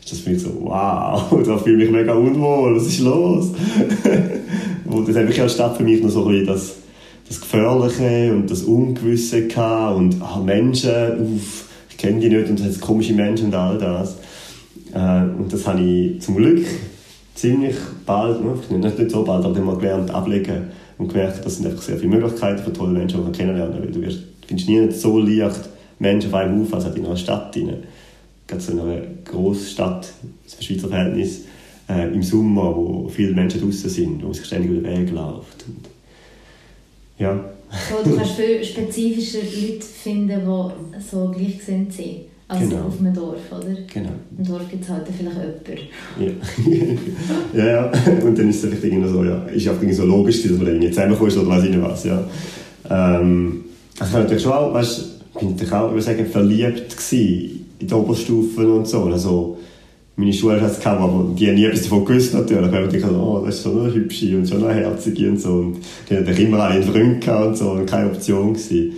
ist 0.00 0.12
das 0.12 0.18
für 0.20 0.30
mich 0.30 0.42
so, 0.42 0.50
wow, 0.62 1.24
da 1.46 1.56
fühle 1.58 1.84
ich 1.84 1.90
mich 1.90 2.00
mega 2.00 2.12
unwohl, 2.12 2.76
was 2.76 2.86
ist 2.86 3.00
los? 3.00 3.52
und 4.84 5.08
das 5.08 5.16
hat 5.16 5.26
mich 5.26 5.40
als 5.40 5.54
Stadt 5.54 5.76
für 5.76 5.82
mich 5.82 6.02
noch 6.02 6.10
so 6.10 6.26
ein 6.26 6.28
bisschen 6.28 6.46
das 6.46 6.74
das 7.28 7.40
Gefährliche 7.40 8.32
und 8.32 8.50
das 8.50 8.62
Ungewisse 8.62 9.48
gehabt 9.48 9.96
und 9.96 10.16
ah, 10.20 10.40
Menschen, 10.44 11.20
uff, 11.20 11.68
ich 11.90 11.96
kenne 11.96 12.20
die 12.20 12.28
nicht 12.28 12.48
und 12.48 12.60
es 12.60 12.80
komische 12.80 13.14
Menschen 13.14 13.46
und 13.46 13.54
all 13.54 13.78
das. 13.78 14.16
Äh, 14.92 15.22
und 15.38 15.52
das 15.52 15.66
habe 15.66 15.80
ich 15.80 16.20
zum 16.20 16.36
Glück 16.36 16.64
ziemlich 17.34 17.76
bald, 18.04 18.42
ne, 18.42 18.78
nicht, 18.78 18.98
nicht 18.98 19.10
so 19.10 19.24
bald, 19.24 19.44
aber 19.44 19.58
mal 19.60 19.76
gelernt 19.76 20.10
ablegen 20.10 20.64
und 20.98 21.08
gemerkt, 21.08 21.44
das 21.44 21.56
sind 21.56 21.66
einfach 21.66 21.82
sehr 21.82 21.96
viele 21.96 22.16
Möglichkeiten 22.16 22.62
für 22.62 22.72
tolle 22.72 22.92
Menschen, 22.92 23.18
die 23.18 23.24
man 23.24 23.32
kennenlernen 23.32 23.78
weil 23.78 23.90
du 23.90 24.00
wirst, 24.00 24.22
findest 24.46 24.68
nie 24.68 24.90
so 24.90 25.18
leicht 25.18 25.68
Menschen 25.98 26.28
auf 26.28 26.34
einem 26.34 26.60
Haufen 26.60 26.74
als 26.74 26.84
halt 26.84 26.96
in 26.96 27.06
einer 27.06 27.16
Stadt 27.16 27.56
rein. 27.56 27.78
Gerade 28.46 28.62
so 28.62 28.72
in 28.72 28.80
einer 28.80 29.00
Großstadt, 29.24 30.12
das 30.44 30.64
Schweizer 30.64 30.88
Verhältnis, 30.88 31.42
äh, 31.88 32.12
im 32.12 32.22
Sommer, 32.22 32.74
wo 32.76 33.08
viele 33.08 33.32
Menschen 33.32 33.60
draußen 33.60 33.90
sind, 33.90 34.24
wo 34.24 34.32
sich 34.32 34.46
ständig 34.46 34.70
über 34.70 34.88
den 34.88 35.06
Weg 35.06 35.12
läuft. 35.12 35.64
Und 35.66 35.88
ja. 37.18 37.44
So, 37.90 38.08
du 38.08 38.16
kannst 38.16 38.32
viel 38.32 38.64
spezifische 38.64 39.38
Leute 39.38 39.84
finden, 39.84 40.40
die 40.40 41.00
so 41.10 41.28
gleichgesinnt 41.28 41.92
sind. 41.92 42.26
als 42.48 42.60
genau. 42.60 42.86
auf 42.86 43.00
einem 43.00 43.12
Dorf, 43.12 43.40
oder? 43.50 43.76
Genau. 43.92 44.10
Im 44.38 44.44
Dorf 44.44 44.68
gibt 44.70 44.84
es 44.84 44.90
halt 44.90 45.06
vielleicht 45.16 45.36
jemanden. 46.18 46.40
Ja. 47.54 47.64
ja, 47.64 47.66
ja. 47.66 47.92
Und 48.24 48.38
dann 48.38 48.48
ist 48.48 48.62
es 48.62 48.70
vielleicht 48.70 48.84
irgendwie 48.84 49.08
so, 49.08 49.24
ja, 49.24 49.44
ist 49.46 49.68
einfach 49.68 49.92
so 49.92 50.04
logisch, 50.04 50.42
dass 50.42 50.52
man 50.52 50.66
irgendwie 50.66 50.90
zusammenkommt 50.90 51.36
oder 51.36 51.48
weiß 51.48 51.64
ich 51.64 51.70
nicht 51.70 51.82
was, 51.82 52.04
ja. 52.04 52.24
Ähm, 52.88 53.64
also 53.98 54.10
ich 54.10 54.14
war 54.14 54.20
natürlich 54.22 54.42
schon 54.42 54.52
auch, 54.52 54.74
weißt, 54.74 55.34
bin 55.38 55.50
natürlich 55.50 55.72
auch, 55.72 55.86
ich 55.86 55.92
würde 55.92 56.02
sagen, 56.02 56.26
verliebt 56.26 56.96
gewesen 56.96 57.66
in 57.78 57.86
die 57.86 57.94
Oberstufen 57.94 58.70
und 58.70 58.86
so. 58.86 59.04
Also, 59.04 59.55
meine 60.16 60.32
Schule 60.32 60.60
hat 60.60 60.72
es 60.72 60.80
gehabt, 60.80 61.00
aber 61.00 61.30
die 61.36 61.52
nie 61.52 61.64
etwas 61.64 61.82
davon 61.82 62.04
gewusst 62.04 62.34
natürlich. 62.34 62.72
Weil 62.72 62.88
die 62.88 63.00
dachten, 63.00 63.16
oh, 63.16 63.42
das 63.44 63.56
ist 63.56 63.62
schon 63.62 63.80
eine 63.80 63.94
hübsche 63.94 64.36
und 64.36 64.48
schon 64.48 64.64
eine 64.64 64.80
herzige 64.80 65.28
und 65.28 65.40
so. 65.40 65.52
Und 65.52 65.76
die 66.08 66.16
hatten 66.16 66.36
immer 66.36 66.64
einen 66.64 66.82
Freund 66.82 67.22
gehabt 67.22 67.46
und 67.46 67.56
so 67.56 67.70
und 67.72 67.86
keine 67.86 68.10
Option 68.10 68.54
gewesen. 68.54 68.92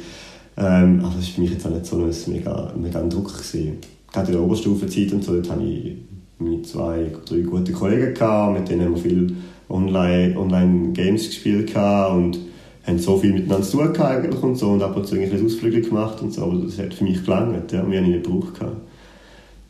Ähm, 0.56 1.00
aber 1.00 1.14
das 1.16 1.26
war 1.26 1.34
für 1.34 1.40
mich 1.40 1.50
jetzt 1.50 1.66
auch 1.66 1.70
nicht 1.70 1.86
so 1.86 1.96
ein 1.96 2.34
mega, 2.34 2.72
mega 2.80 3.02
Druck 3.02 3.32
gewesen. 3.32 3.78
Gerade 4.12 4.28
in 4.28 4.32
der 4.32 4.42
Oberstufenzeit 4.42 5.12
und 5.12 5.24
so, 5.24 5.34
dort 5.34 5.50
hatte 5.50 5.64
ich 5.64 5.96
meine 6.38 6.62
zwei, 6.62 7.10
drei 7.28 7.40
gute 7.40 7.72
Kollegen 7.72 8.14
gehabt, 8.14 8.58
mit 8.58 8.68
denen 8.68 8.86
haben 8.86 8.94
wir 8.94 9.02
viel 9.02 9.36
Online, 9.68 10.38
Online 10.38 10.92
Games 10.92 11.26
gespielt 11.26 11.72
gehabt 11.72 12.14
und 12.14 12.38
haben 12.86 12.98
so 12.98 13.18
viel 13.18 13.32
miteinander 13.34 13.66
zu 13.66 13.78
tun 13.78 14.00
eigentlich 14.00 14.42
und 14.42 14.56
so 14.56 14.70
und 14.70 14.82
ab 14.82 14.96
und 14.96 15.06
zu 15.06 15.16
ein 15.16 15.44
Ausflüge 15.44 15.82
gemacht 15.82 16.22
und 16.22 16.32
so, 16.32 16.42
aber 16.42 16.54
das 16.56 16.78
hat 16.78 16.94
für 16.94 17.04
mich 17.04 17.22
gelangt, 17.24 17.70
ja, 17.70 17.88
wir 17.88 17.98
haben 17.98 18.10
nicht 18.10 18.24
gebraucht 18.24 18.58
gehabt. 18.58 18.76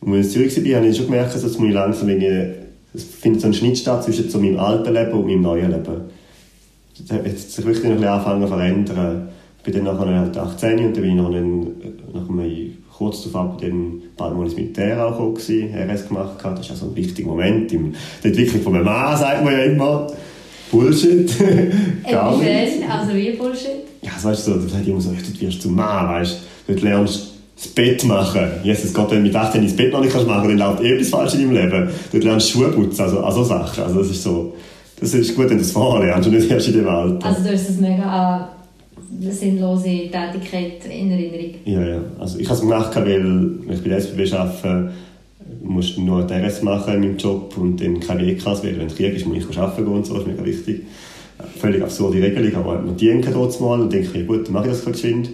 Und 0.01 0.15
als 0.15 0.29
ich 0.29 0.37
in 0.37 0.51
Zürich 0.51 0.73
war, 0.73 0.81
habe 0.81 0.89
ich 0.89 0.97
schon 0.97 1.07
gemerkt, 1.07 1.35
dass 1.35 1.43
es 1.43 1.59
langsam 1.59 2.09
es 2.95 3.05
findet 3.05 3.43
so 3.43 3.49
ein 3.49 3.55
Schnitt 3.55 3.79
statt 3.79 4.05
zwischen 4.05 4.31
so 4.31 4.39
meinem 4.39 4.59
alten 4.59 4.93
Leben 4.93 5.13
und 5.13 5.27
meinem 5.27 5.43
neuen 5.43 5.71
Leben. 5.71 6.03
Das 7.07 7.19
hat 7.19 7.39
sich 7.39 7.65
wirklich 7.65 7.85
ein 7.85 7.93
bisschen 7.93 8.09
angefangen 8.09 8.43
zu 8.43 8.49
verändern. 8.49 9.29
Ich 9.59 9.65
bin 9.65 9.85
dann 9.85 9.97
nachher 9.97 10.19
halt 10.19 10.37
18 10.37 10.79
und 10.79 10.97
dann 10.97 11.03
bin 11.03 11.11
ich 11.11 11.15
noch 11.15 11.27
einen, 11.27 11.67
nach 12.15 12.29
einem, 12.29 12.79
kurz 12.97 13.31
darauf 13.31 13.59
dann 13.59 14.03
bald 14.17 14.35
mal 14.35 14.45
ins 14.45 14.57
Militär 14.57 15.07
auch 15.07 15.13
gekommen, 15.13 15.75
RS 15.75 16.09
gemacht. 16.09 16.31
Das 16.43 16.61
ist 16.61 16.73
auch 16.73 16.77
so 16.77 16.87
ein 16.87 16.97
wichtiger 16.97 17.29
Moment 17.29 17.73
in 17.73 17.95
der 18.23 18.31
Entwicklung 18.31 18.63
von 18.63 18.75
einem 18.75 18.85
Mann, 18.87 19.17
sagt 19.17 19.45
man 19.45 19.53
ja 19.53 19.65
immer. 19.65 20.07
Bullshit. 20.71 21.31
Gar 22.11 22.39
nicht. 22.39 22.91
Also 22.91 23.15
wie 23.15 23.33
Bullshit? 23.33 23.85
Ja, 24.03 24.11
das 24.15 24.25
weißt 24.25 24.49
du, 24.49 24.53
so, 24.53 24.59
das 24.59 24.75
hat 24.75 24.87
immer 24.87 25.01
so, 25.01 25.11
du 25.11 25.41
wirst 25.41 25.63
zum 25.63 25.75
Mann, 25.75 26.09
weißt 26.09 26.39
du. 26.67 26.73
Dort 26.73 26.83
lernst 26.83 27.38
das 27.59 27.69
Bett 27.69 28.05
machen. 28.05 28.41
Jesus 28.63 28.95
Gott, 28.95 29.11
wenn 29.11 29.19
du 29.19 29.25
mit 29.25 29.35
18 29.35 29.63
das 29.63 29.75
Bett 29.75 29.93
noch 29.93 30.01
nicht 30.01 30.15
machen 30.15 30.29
kannst, 30.29 30.51
dann 30.51 30.59
läuft 30.59 30.83
eh 30.83 30.93
etwas 30.93 31.09
falsch 31.09 31.35
in 31.35 31.41
deinem 31.41 31.53
Leben. 31.53 31.89
Du 32.13 32.19
lernst 32.19 32.51
Schuhe 32.51 32.69
putzen, 32.69 33.03
also, 33.03 33.21
also 33.21 33.43
Sachen. 33.43 33.83
Also 33.83 33.99
das 33.99 34.11
ist 34.11 34.23
so, 34.23 34.55
das 35.01 35.13
ist 35.15 35.35
gut, 35.35 35.51
wenn 35.51 35.57
du 35.57 35.63
das 35.65 35.73
vorher 35.73 36.07
lernst 36.07 36.29
und 36.29 36.35
nicht 36.35 36.51
erst 36.51 36.69
in 36.69 36.75
dem 36.75 36.89
Alter. 36.89 37.27
Also 37.27 37.43
du 37.43 37.51
hast 37.51 37.69
es 37.69 37.81
mega 37.81 38.49
eine 39.21 39.33
sinnlose 39.33 39.83
Tätigkeit 39.83 40.85
in 40.85 41.11
Erinnerung. 41.11 41.55
Ja, 41.65 41.85
ja. 41.85 42.01
Also 42.21 42.39
ich 42.39 42.47
habe 42.47 42.55
es 42.55 42.61
gemacht, 42.61 42.95
weil 42.95 43.51
ich 43.71 43.83
bei 43.83 43.89
der 43.89 43.99
SBB 43.99 44.33
arbeite, 44.35 44.93
musst 45.63 45.97
du 45.97 46.03
nur 46.03 46.23
DRS 46.27 46.63
machen 46.63 46.95
in 46.95 47.01
meinem 47.01 47.17
Job 47.17 47.57
und 47.57 47.81
dann 47.81 47.99
keine 47.99 48.25
WKs 48.25 48.63
wählen. 48.63 48.79
Wenn 48.79 48.87
es 48.87 48.95
Krieg 48.95 49.15
ist, 49.15 49.27
muss 49.27 49.39
ich 49.39 49.59
arbeiten 49.59 49.85
gehen 49.85 49.95
und 49.95 50.07
so, 50.07 50.15
das 50.15 50.23
ist 50.23 50.29
mega 50.29 50.45
wichtig. 50.45 50.83
Völlig 51.57 51.83
absurde 51.83 52.23
Regelung, 52.23 52.55
aber 52.55 52.81
man 52.81 52.97
dient 52.97 53.27
dort 53.33 53.61
mal 53.61 53.81
und 53.81 53.93
denke, 53.93 54.25
gut, 54.25 54.47
dann 54.47 54.53
mache 54.53 54.67
ich 54.67 54.73
das 54.73 54.85
geschwind. 54.85 55.31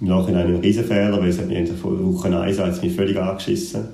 Im 0.00 0.08
Nachhinein 0.08 0.48
ein 0.48 0.56
Riesenfehler, 0.56 1.20
weil 1.20 1.28
es 1.28 1.38
hat 1.38 1.48
mich 1.48 1.58
in 1.58 1.66
der 1.66 1.82
Woche 1.82 2.40
1 2.40 2.58
hat 2.58 2.82
mich 2.82 2.94
völlig 2.94 3.16
angeschissen. 3.16 3.84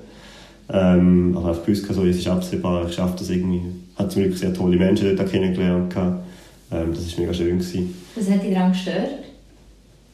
Ähm, 0.73 1.35
aber 1.37 1.51
ich 1.51 1.67
wusste 1.67 1.93
so, 1.93 2.03
es 2.05 2.17
ist 2.17 2.27
absehbar, 2.27 2.87
ich 2.87 2.95
schaffe 2.95 3.15
das 3.19 3.29
irgendwie. 3.29 3.61
Ich 3.93 3.99
habe 3.99 4.09
zum 4.09 4.23
Glück 4.23 4.37
sehr 4.37 4.53
tolle 4.53 4.77
Menschen 4.77 5.15
dort 5.15 5.29
kennengelernt. 5.29 5.93
Ähm, 5.95 6.93
das 6.93 7.11
war 7.11 7.19
mega 7.19 7.33
schön. 7.33 7.59
Gewesen. 7.59 7.93
Was 8.15 8.29
hat 8.29 8.43
dich 8.43 8.53
daran 8.53 8.71
gestört? 8.71 9.09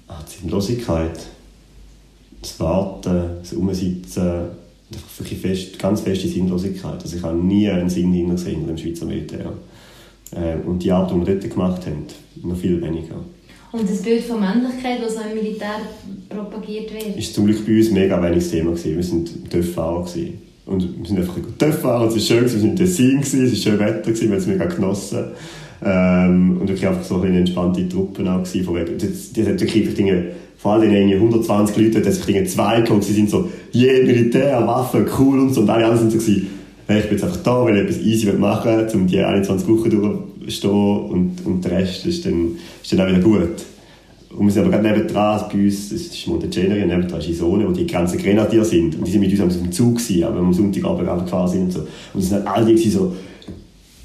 Ah, 0.07 0.19
die 0.27 0.41
Sinnlosigkeit. 0.41 1.19
Das 2.41 2.59
Warten, 2.59 3.21
das 3.41 3.53
Umsitzen, 3.53 4.31
wirklich 5.17 5.39
fest, 5.39 5.79
ganz 5.79 6.01
feste 6.01 6.27
Sinnlosigkeit. 6.27 7.01
Also 7.01 7.17
ich 7.17 7.23
habe 7.23 7.37
nie 7.37 7.69
einen 7.69 7.89
Sinn 7.89 8.13
hinter 8.13 8.35
dem 8.35 8.77
Schweizer 8.77 9.05
Militär. 9.05 9.53
Äh, 10.31 10.55
und 10.65 10.83
die 10.83 10.91
Art, 10.91 11.11
die 11.11 11.15
wir 11.15 11.25
dort 11.25 11.49
gemacht 11.49 11.85
haben, 11.85 12.05
noch 12.43 12.57
viel 12.57 12.81
weniger. 12.81 13.15
Und 13.71 13.89
das 13.89 14.01
Bild 14.01 14.23
von 14.23 14.39
Männlichkeit, 14.39 14.99
das 15.03 15.15
im 15.15 15.35
Militär 15.35 15.81
propagiert 16.29 16.93
wird? 16.93 17.17
Ist 17.17 17.33
zum 17.33 17.45
Glück 17.45 17.65
bei 17.65 17.77
uns 17.77 17.91
mega 17.91 18.21
wenig 18.21 18.49
Thema 18.49 18.71
gewesen. 18.71 18.95
Wir 18.95 19.03
waren 19.03 19.49
TÜV-Fahrer. 19.49 20.05
Und 20.67 20.99
wir 20.99 21.07
sind 21.07 21.19
einfach 21.19 21.35
TÜV 21.57 21.79
fahren, 21.79 22.07
es 22.09 22.13
war 22.13 22.19
schön, 22.19 22.45
wir 22.45 22.61
waren 22.61 22.69
in 22.69 22.75
Tessin, 22.75 23.19
es 23.19 23.33
war 23.33 23.55
schön 23.55 23.79
Wetter, 23.79 24.07
wir 24.07 24.29
haben 24.29 24.37
es 24.37 24.47
mega 24.47 24.65
genossen. 24.65 25.23
Ähm, 25.83 26.57
und 26.59 26.67
wirklich 26.67 26.87
einfach 26.87 27.03
so 27.03 27.21
eine 27.21 27.39
entspannte 27.39 27.87
Truppe 27.87 28.29
auch 28.29 28.43
gewesen. 28.43 28.65
Von 28.65 28.75
wegen, 28.75 28.97
das, 28.97 29.31
das 29.33 29.47
hat 29.47 29.61
wirklich 29.61 29.93
Dinge, 29.93 30.31
vor 30.57 30.73
allem 30.73 30.91
in 30.91 31.13
120 31.13 31.77
Leute, 31.77 32.01
dass 32.01 32.19
Dinge 32.25 32.43
zwei 32.45 32.81
gekommen, 32.81 33.01
sie 33.01 33.13
sind 33.13 33.29
so, 33.29 33.49
je 33.71 34.03
Militär, 34.03 34.65
Waffen, 34.65 35.05
cool 35.17 35.39
und 35.39 35.53
so, 35.53 35.61
und 35.61 35.69
alle 35.69 35.85
anderen 35.85 36.09
sind 36.09 36.19
so 36.19 36.25
gewesen, 36.25 36.47
hey, 36.87 36.99
ich 36.99 37.05
bin 37.05 37.13
jetzt 37.13 37.23
einfach 37.23 37.43
da, 37.43 37.63
weil 37.63 37.77
ich 37.77 37.83
etwas 37.83 37.99
easy 37.99 38.31
machen 38.33 38.71
will, 38.71 38.87
um 38.93 39.07
die 39.07 39.19
21 39.19 39.67
Wochen 39.69 39.89
durchzustehen 40.47 41.09
und, 41.09 41.45
und 41.45 41.65
der 41.65 41.79
Rest 41.79 42.05
ist 42.05 42.25
dann, 42.25 42.55
ist 42.81 42.91
dann 42.93 43.01
auch 43.01 43.07
wieder 43.07 43.19
gut. 43.19 43.63
Und 44.29 44.45
wir 44.45 44.51
sind 44.51 44.63
aber 44.63 44.71
gerade 44.71 44.87
nebendran, 44.87 45.41
bei 45.51 45.63
uns, 45.63 45.89
das 45.89 46.01
ist 46.01 46.27
Monteceneri, 46.27 46.85
nebendran 46.85 47.19
ist 47.19 47.29
Isone, 47.29 47.67
wo 47.67 47.71
die 47.71 47.87
ganzen 47.87 48.17
Grenadier 48.17 48.63
sind. 48.63 48.95
Und 48.95 49.07
die 49.07 49.11
sind 49.11 49.21
mit 49.21 49.39
uns 49.39 49.57
dem 49.57 49.71
Zug 49.71 49.97
gewesen, 49.97 50.23
aber 50.23 50.39
am 50.39 50.53
Sonntagabend 50.53 51.25
gefahren 51.25 51.47
sind 51.47 51.63
und 51.63 51.71
so. 51.71 51.79
Und 52.13 52.21
sie 52.21 52.27
sind 52.27 52.47
alle 52.47 52.73
die 52.73 52.89
so, 52.89 53.13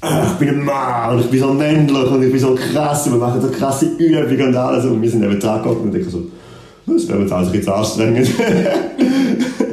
ich 0.01 0.33
bin 0.33 0.49
ein 0.49 0.65
Mann 0.65 1.15
und 1.15 1.21
ich 1.21 1.29
bin 1.29 1.39
so 1.39 1.53
männlich 1.53 2.11
und 2.11 2.23
ich 2.23 2.31
bin 2.31 2.39
so 2.39 2.55
krass 2.55 3.07
und 3.07 3.13
wir 3.13 3.19
machen 3.19 3.41
so 3.41 3.47
krasse 3.49 3.85
Übungen 3.97 4.47
und 4.47 4.55
alles. 4.55 4.85
Und 4.85 5.01
wir 5.01 5.09
sind 5.09 5.21
nebendran 5.21 5.61
gekommen 5.61 5.81
und 5.81 5.93
denken 5.93 6.09
so, 6.09 6.23
das 6.85 7.07
wäre 7.07 7.21
jetzt 7.21 7.31
alles 7.31 7.53
jetzt 7.53 7.69
anstrengend. 7.69 8.27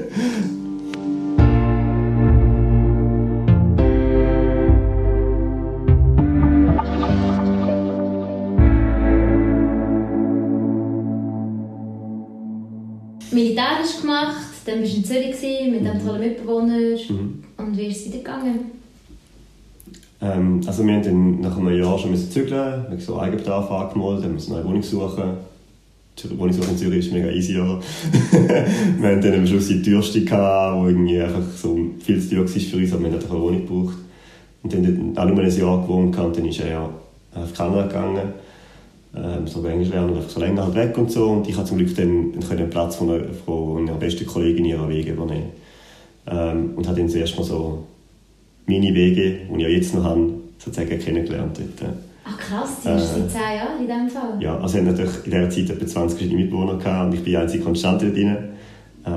dann 14.65 14.81
warst 14.81 14.93
du 14.93 14.97
in 14.97 15.05
Zürich 15.05 15.71
mit 15.71 15.87
einem 15.87 16.05
tollen 16.05 16.21
Mitbewohner. 16.21 16.79
Mhm. 17.09 17.45
Und 17.57 17.77
wie 17.77 17.87
ist 17.87 18.07
es 18.07 18.07
weitergegangen? 18.07 18.59
Ähm, 20.23 20.61
also 20.67 20.87
wir 20.87 20.95
mussten 20.95 21.41
nach 21.41 21.57
einem 21.57 21.79
Jahr 21.79 21.99
schon 21.99 22.17
zügeln, 22.17 22.51
wir 22.51 22.91
haben 22.91 23.01
so 23.01 23.19
Eigenbedarf 23.19 23.71
angemeldet, 23.71 24.25
haben 24.25 24.37
eine 24.37 24.49
neue 24.49 24.65
Wohnung 24.65 24.83
suchen. 24.83 25.51
Die 26.23 26.39
Wohnung 26.39 26.55
in 26.55 26.77
Zürich 26.77 27.07
ist 27.07 27.13
mega 27.13 27.31
easy, 27.31 27.59
oder? 27.59 27.81
wir 28.99 29.09
hatten 29.09 29.23
dann 29.23 29.35
am 29.35 29.47
Schluss 29.47 29.69
die 29.69 30.25
gehabt, 30.25 30.77
wo 30.77 30.87
irgendwie 30.87 31.19
einfach 31.19 31.41
so 31.57 31.79
viel 32.01 32.21
zu 32.21 32.31
teuer 32.31 32.41
war 32.41 32.49
für 32.49 32.77
uns, 32.77 32.93
aber 32.93 33.05
wir 33.05 33.13
hatten 33.13 33.31
eine 33.31 33.41
Wohnung 33.41 33.67
gebraucht. 33.67 33.97
Und 34.63 34.73
dann 34.75 34.87
haben 34.87 35.15
wir 35.15 35.23
auch 35.23 35.27
nur 35.27 35.45
ein 35.45 35.59
Jahr 35.59 35.81
gewohnt 35.81 36.19
und 36.19 36.37
dann 36.37 36.45
ist 36.45 36.61
er 36.61 36.91
auf 37.35 37.55
Kanada 37.55 37.87
gegangen 37.87 38.33
ähm, 39.15 39.47
so 39.47 39.65
Englisch 39.67 39.91
lernen, 39.91 40.17
einfach 40.17 40.31
so 40.31 40.41
länger 40.41 40.65
halt 40.65 40.75
weg 40.75 40.99
und 40.99 41.11
so. 41.11 41.31
Und 41.31 41.49
ich 41.49 41.57
habe 41.57 41.67
zum 41.67 41.79
Glück 41.79 41.95
dann, 41.97 42.33
dann 42.33 42.57
den 42.57 42.71
Platz 42.71 42.97
von 42.97 43.11
einer, 43.11 43.25
von 43.45 43.89
einer 43.89 43.99
besten 43.99 44.27
Kollegin 44.27 44.65
ihrer 44.65 44.89
Wege 44.89 45.13
übernehmen. 45.13 45.51
Ähm, 46.27 46.73
und 46.77 46.87
habe 46.87 47.01
dann 47.01 47.09
zuerst 47.09 47.37
mal 47.37 47.45
so 47.45 47.85
meine 48.67 48.95
Wege, 48.95 49.41
die 49.51 49.57
ich 49.57 49.63
ja 49.63 49.69
jetzt 49.69 49.95
noch 49.95 50.05
habe, 50.05 50.31
sozusagen 50.59 50.99
kennengelernt. 50.99 51.59
Dort. 51.59 51.93
Ach 52.25 52.39
krass, 52.39 52.83
du 52.85 52.95
bist 52.95 53.17
äh, 53.17 53.21
seit 53.21 53.31
10 53.31 53.41
Jahren 53.41 53.81
in 53.81 53.87
diesem 53.87 54.09
Fall? 54.09 54.43
Ja, 54.43 54.59
also 54.59 54.79
ich 54.79 54.85
hatte 54.85 55.03
natürlich 55.03 55.25
in 55.25 55.31
dieser 55.31 55.51
Zeit 55.51 55.71
etwa 55.71 55.87
20 55.87 56.19
verschiedene 56.19 56.43
Mitbewohner 56.43 56.77
gehabt 56.77 57.07
und 57.07 57.15
ich 57.15 57.25
bin 57.25 57.33
die 57.33 57.37
einzige 57.37 57.65
Konstante 57.65 58.07
dort 58.07 58.17
drin. 58.17 58.37
Äh, 59.05 59.11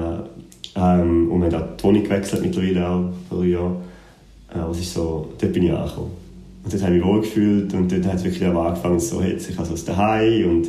ähm, 0.76 1.32
und 1.32 1.42
wir 1.42 1.52
haben 1.52 1.64
auch 1.64 1.78
die 1.78 1.84
Wohnung 1.84 2.04
gewechselt 2.04 2.42
mittlerweile 2.42 2.88
auch 2.88 3.10
vor 3.30 3.40
drei 3.40 3.48
Jahren. 3.48 3.76
Äh, 4.50 4.60
was 4.68 4.80
ist 4.80 4.94
so, 4.94 5.28
dort 5.40 5.54
bin 5.54 5.64
ich 5.64 5.72
angekommen. 5.72 6.23
Und 6.64 6.74
dort 6.74 6.84
habe 6.84 6.96
ich 6.96 7.02
mich 7.02 7.08
wohl 7.08 7.22
gefühlt 7.22 7.74
und 7.74 7.92
dort 7.92 8.06
hat 8.06 8.16
es 8.16 8.24
wirklich 8.24 8.46
angefangen, 8.46 9.00
so 9.00 9.22
jetzt, 9.22 9.50
ich 9.50 9.58
habe 9.58 9.68
so 9.68 9.74
aus 9.74 9.84
daheim 9.84 10.50
und 10.50 10.68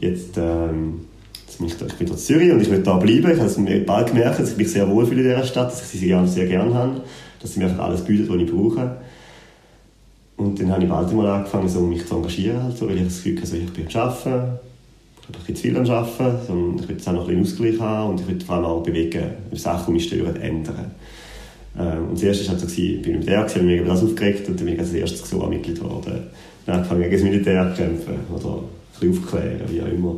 jetzt, 0.00 0.36
ähm, 0.36 1.00
jetzt 1.46 1.58
bin 1.58 1.66
ich, 1.66 1.76
da, 1.78 1.86
ich 1.86 1.94
bin 1.94 2.08
in 2.08 2.16
Zürich 2.16 2.52
und 2.52 2.60
ich 2.60 2.70
will 2.70 2.82
da 2.82 2.96
bleiben. 2.96 3.30
Ich 3.30 3.38
habe 3.38 3.46
es 3.46 3.86
bald 3.86 4.08
gemerkt, 4.08 4.40
dass 4.40 4.52
ich 4.52 4.56
mich 4.58 4.70
sehr 4.70 4.88
wohl 4.88 5.06
fühle 5.06 5.22
in 5.22 5.28
dieser 5.28 5.44
Stadt, 5.44 5.72
dass 5.72 5.80
ich 5.80 5.88
sie 5.88 6.06
sehr, 6.06 6.26
sehr 6.26 6.46
gerne 6.46 6.74
habe, 6.74 7.02
dass 7.40 7.54
sie 7.54 7.60
mir 7.60 7.66
einfach 7.66 7.84
alles 7.84 8.02
bietet, 8.02 8.28
was 8.28 8.36
ich 8.36 8.50
brauche. 8.50 8.96
Und 10.36 10.60
dann 10.60 10.72
habe 10.72 10.82
ich 10.82 10.90
bald 10.90 11.12
mal 11.12 11.28
angefangen, 11.28 11.68
so, 11.68 11.80
mich 11.80 12.06
zu 12.06 12.16
engagieren, 12.16 12.62
halt, 12.62 12.80
weil 12.82 12.96
ich 12.96 13.04
das 13.04 13.22
Gefühl 13.22 13.36
hatte, 13.36 13.46
so, 13.46 13.56
ich 13.56 13.72
bin 13.72 13.86
am 13.86 14.00
Arbeiten, 14.02 14.58
ich 15.22 15.28
habe 15.28 15.48
ein 15.48 15.54
zu 15.54 15.62
viel 15.62 15.76
am 15.76 15.90
Arbeiten, 15.90 16.46
sondern 16.46 16.78
ich 16.78 16.88
will 16.88 16.96
jetzt 16.96 17.08
auch 17.08 17.12
noch 17.12 17.28
ein 17.28 17.40
bisschen 17.40 17.64
Ausgleich 17.64 17.80
haben 17.80 18.10
und 18.10 18.20
ich 18.20 18.28
will 18.28 18.40
vor 18.40 18.56
allem 18.56 18.64
auch 18.66 18.82
bewegen, 18.82 19.24
Sachen, 19.52 19.86
die 19.86 19.92
mich 19.92 20.04
stören, 20.04 20.36
ändern. 20.36 20.90
Ähm, 21.78 22.08
und 22.10 22.18
zuerst 22.18 22.46
war 22.46 22.54
es 22.54 22.62
halt 22.62 22.70
so, 22.70 22.82
ich 22.82 23.02
bin 23.02 23.18
mit 23.18 23.28
der 23.28 23.40
habe 23.40 23.62
mich 23.62 23.82
das 23.84 24.02
aufgeregt 24.02 24.48
und 24.48 24.58
dann 24.58 24.66
bin 24.66 24.74
ich 24.74 24.80
als 24.80 24.92
erstes 24.92 25.28
so 25.28 25.44
Mitglied 25.46 25.80
geworden. 25.80 26.22
Dann 26.66 26.76
angefangen 26.76 27.02
gegen 27.02 27.14
das 27.14 27.22
Militär 27.22 27.74
zu 27.74 27.82
kämpfen 27.82 28.14
oder 28.34 28.62
ein 29.00 29.10
aufklären, 29.10 29.60
wie 29.70 29.82
auch 29.82 29.88
immer. 29.88 30.16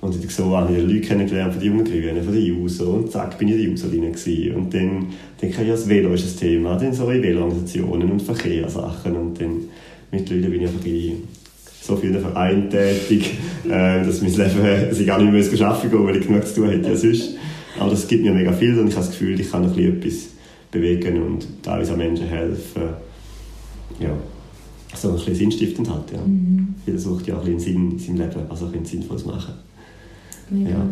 Und 0.00 0.14
dann 0.14 0.28
so 0.28 0.56
habe 0.56 0.76
ich 0.76 0.82
Leute 0.82 1.00
kennengelernt 1.00 1.52
von 1.54 1.62
den 1.62 1.72
jungen 1.72 1.84
Grünen, 1.84 2.22
von 2.22 2.32
den 2.32 2.44
Juso 2.44 2.90
und 2.90 3.10
zack, 3.10 3.36
bin 3.38 3.48
ich 3.48 3.54
in 3.54 3.60
der 3.60 3.70
Juso 3.70 3.88
drin 3.88 4.12
gewesen. 4.12 4.54
Und 4.54 4.74
dann 4.74 5.06
denke 5.40 5.62
ich, 5.62 5.68
ja, 5.68 5.72
das 5.72 5.88
Velo 5.88 6.12
ist 6.12 6.24
das 6.24 6.36
Thema, 6.36 6.76
dann 6.76 6.92
so 6.92 7.08
Velo-Organisationen 7.08 8.10
und 8.10 8.22
Verkehrssachen 8.22 9.16
und 9.16 9.40
dann 9.40 9.62
mittlerweile 10.12 10.48
bin 10.48 10.62
ich 10.62 10.68
einfach 10.68 10.86
in 10.86 11.22
so 11.80 11.96
vielen 11.96 12.20
Vereinen 12.20 12.70
tätig, 12.70 13.38
äh, 13.64 14.04
dass 14.04 14.22
mein 14.22 14.32
Leben, 14.32 14.88
dass 14.88 15.00
ich 15.00 15.06
gar 15.06 15.20
nicht 15.20 15.32
mehr 15.32 15.68
arbeiten 15.68 15.90
gehen 15.90 16.06
weil 16.06 16.16
ich 16.16 16.26
genug 16.26 16.46
zu 16.46 16.54
tun 16.54 16.70
hätte 16.70 16.88
als 16.88 17.02
sonst. 17.02 17.34
Aber 17.78 17.90
das 17.90 18.06
gibt 18.06 18.24
mir 18.24 18.32
mega 18.32 18.52
viel 18.52 18.78
und 18.78 18.88
ich 18.88 18.94
habe 18.94 19.06
das 19.06 19.10
Gefühl, 19.10 19.40
ich 19.40 19.50
kann 19.50 19.64
ein 19.64 19.72
bisschen 19.72 19.96
etwas 19.96 20.37
bewegen 20.70 21.22
und 21.22 21.46
teilweise 21.62 21.92
auch 21.92 21.96
Menschen 21.96 22.26
helfen. 22.26 22.82
Ja, 23.98 24.10
so 24.94 25.08
ein 25.08 25.14
bisschen 25.14 25.34
sinnstiftend 25.34 25.90
halt. 25.90 26.12
Ja. 26.12 26.20
Mhm. 26.24 26.74
Jeder 26.86 26.98
sucht 26.98 27.26
ja 27.26 27.36
auch 27.36 27.44
ein 27.44 27.54
bisschen 27.56 27.74
Sinn 27.74 27.90
in 27.92 27.98
seinem 27.98 28.16
Leben, 28.18 28.40
also 28.48 28.66
ein 28.66 28.84
Sinnvolles 28.84 29.24
machen. 29.24 29.54
Mega. 30.50 30.70
Ja. 30.70 30.86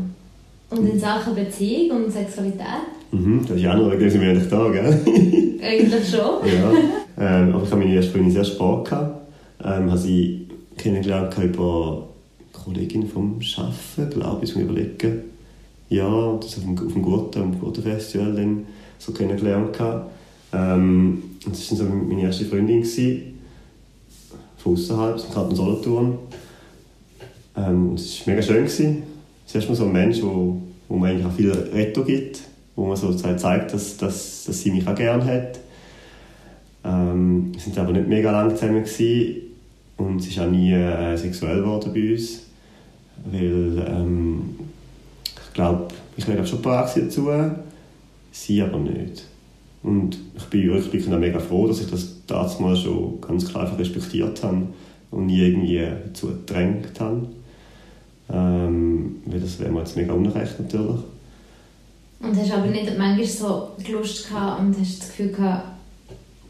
Und 0.71 0.89
in 0.89 0.99
Sachen 0.99 1.35
Beziehung 1.35 2.05
und 2.05 2.13
Sexualität? 2.13 2.67
Mhm, 3.13 3.45
das 3.47 3.57
ist 3.57 3.67
auch 3.67 3.77
noch, 3.77 3.91
da 3.91 4.11
sind 4.11 4.21
wir 4.21 4.31
eigentlich 4.31 4.49
da, 4.49 4.69
gell? 4.69 5.01
Eigentlich 5.63 6.09
schon. 6.09 6.21
ja. 6.21 6.73
Ähm, 7.19 7.55
aber 7.55 7.63
ich 7.65 7.71
habe 7.71 7.81
meine 7.81 7.95
erste 7.95 8.13
Freundin 8.13 8.33
sehr 8.33 8.45
spät 8.45 8.85
gehabt. 8.85 9.29
Ähm, 9.65 9.91
habe 9.91 9.99
sie 9.99 10.49
kennengelernt 10.77 11.35
über 11.39 12.09
Kollegin 12.53 13.09
vom 13.09 13.39
Arbeiten, 13.57 14.21
glaube 14.21 14.45
ich, 14.45 14.55
ich 14.55 14.61
überlegen. 14.61 15.23
Ja, 15.89 16.37
das 16.41 16.59
auf 16.59 16.65
dem, 16.65 16.79
auf 16.79 16.93
dem 16.93 17.03
Gurten, 17.03 17.43
am 17.43 17.61
Gurtenfestival 17.61 18.35
dann 18.35 18.67
so 18.99 19.13
kennengelernt. 19.13 19.79
Ähm, 20.53 21.23
das 21.45 21.71
war 21.71 21.79
so 21.79 21.85
meine 21.85 22.23
erste 22.23 22.45
Freundin, 22.45 22.81
gewesen, 22.81 23.39
von 24.59 24.73
außerhalb, 24.73 25.17
im 25.17 25.35
Kanton 25.35 25.57
Solothurn. 25.57 26.19
Ähm, 27.57 27.95
es 27.95 28.27
war 28.27 28.35
mega 28.35 28.43
schön. 28.43 28.65
Gewesen. 28.65 29.03
Zuerst 29.47 29.69
mal 29.69 29.75
so 29.75 29.85
ein 29.85 29.93
Mensch, 29.93 30.23
wo, 30.23 30.61
wo 30.89 30.97
man 30.97 31.11
eigentlich 31.11 31.27
auch 31.27 31.33
viel 31.33 31.53
Retto 31.53 32.05
gibt, 32.05 32.41
wo 32.75 32.87
man 32.87 32.97
so 32.97 33.13
zeigt, 33.15 33.73
dass, 33.73 33.97
dass, 33.97 34.45
dass 34.45 34.61
sie 34.61 34.71
mich 34.71 34.87
auch 34.87 34.95
gerne 34.95 35.25
hat. 35.25 35.61
Ähm, 36.85 37.53
wir 37.53 37.77
waren 37.77 37.85
aber 37.85 37.93
nicht 37.93 38.09
mega 38.09 38.31
lange 38.31 38.55
zusammen 38.55 38.83
gewesen, 38.83 39.43
und 39.97 40.21
es 40.21 40.29
ist 40.29 40.39
auch 40.39 40.51
nie 40.51 40.73
äh, 40.73 41.17
sexuell 41.17 41.61
geworden 41.61 41.91
bei 41.95 42.13
uns, 42.13 42.43
weil 43.25 43.85
ähm, 43.89 44.57
ich 45.25 45.55
glaube, 45.55 45.89
ich 46.17 46.29
wäre 46.29 46.47
schon 46.47 46.61
bereit 46.61 46.91
dazu, 46.97 47.29
sie 48.43 48.63
aber 48.63 48.79
nicht. 48.79 49.25
Und 49.83 50.19
ich 50.37 50.45
bin 50.45 50.71
rückblickend 50.71 51.15
auch 51.15 51.19
mega 51.19 51.39
froh, 51.39 51.69
dass 51.69 51.81
ich 51.81 51.91
das 51.91 52.27
damals 52.27 52.81
schon 52.81 53.21
ganz 53.21 53.49
klar 53.49 53.79
respektiert 53.79 54.43
habe 54.43 54.63
und 55.11 55.27
nie 55.27 55.41
irgendwie 55.41 55.87
dazu 56.07 56.29
gedrängt 56.29 56.99
habe. 56.99 57.29
Ähm, 58.29 59.17
weil 59.27 59.41
das 59.41 59.61
wäre 59.61 59.71
mir 59.71 59.81
jetzt 59.81 59.97
mega 59.97 60.13
unrecht 60.13 60.59
natürlich. 60.59 61.01
Und 62.19 62.37
hast 62.37 62.53
aber 62.53 62.67
nicht 62.67 62.99
manchmal 62.99 63.25
so 63.27 63.69
die 63.87 63.93
Lust 63.93 64.29
gehabt 64.29 64.61
und 64.61 64.79
hast 64.81 65.01
das 65.01 65.09
Gefühl 65.09 65.33
gehabt, 65.33 65.77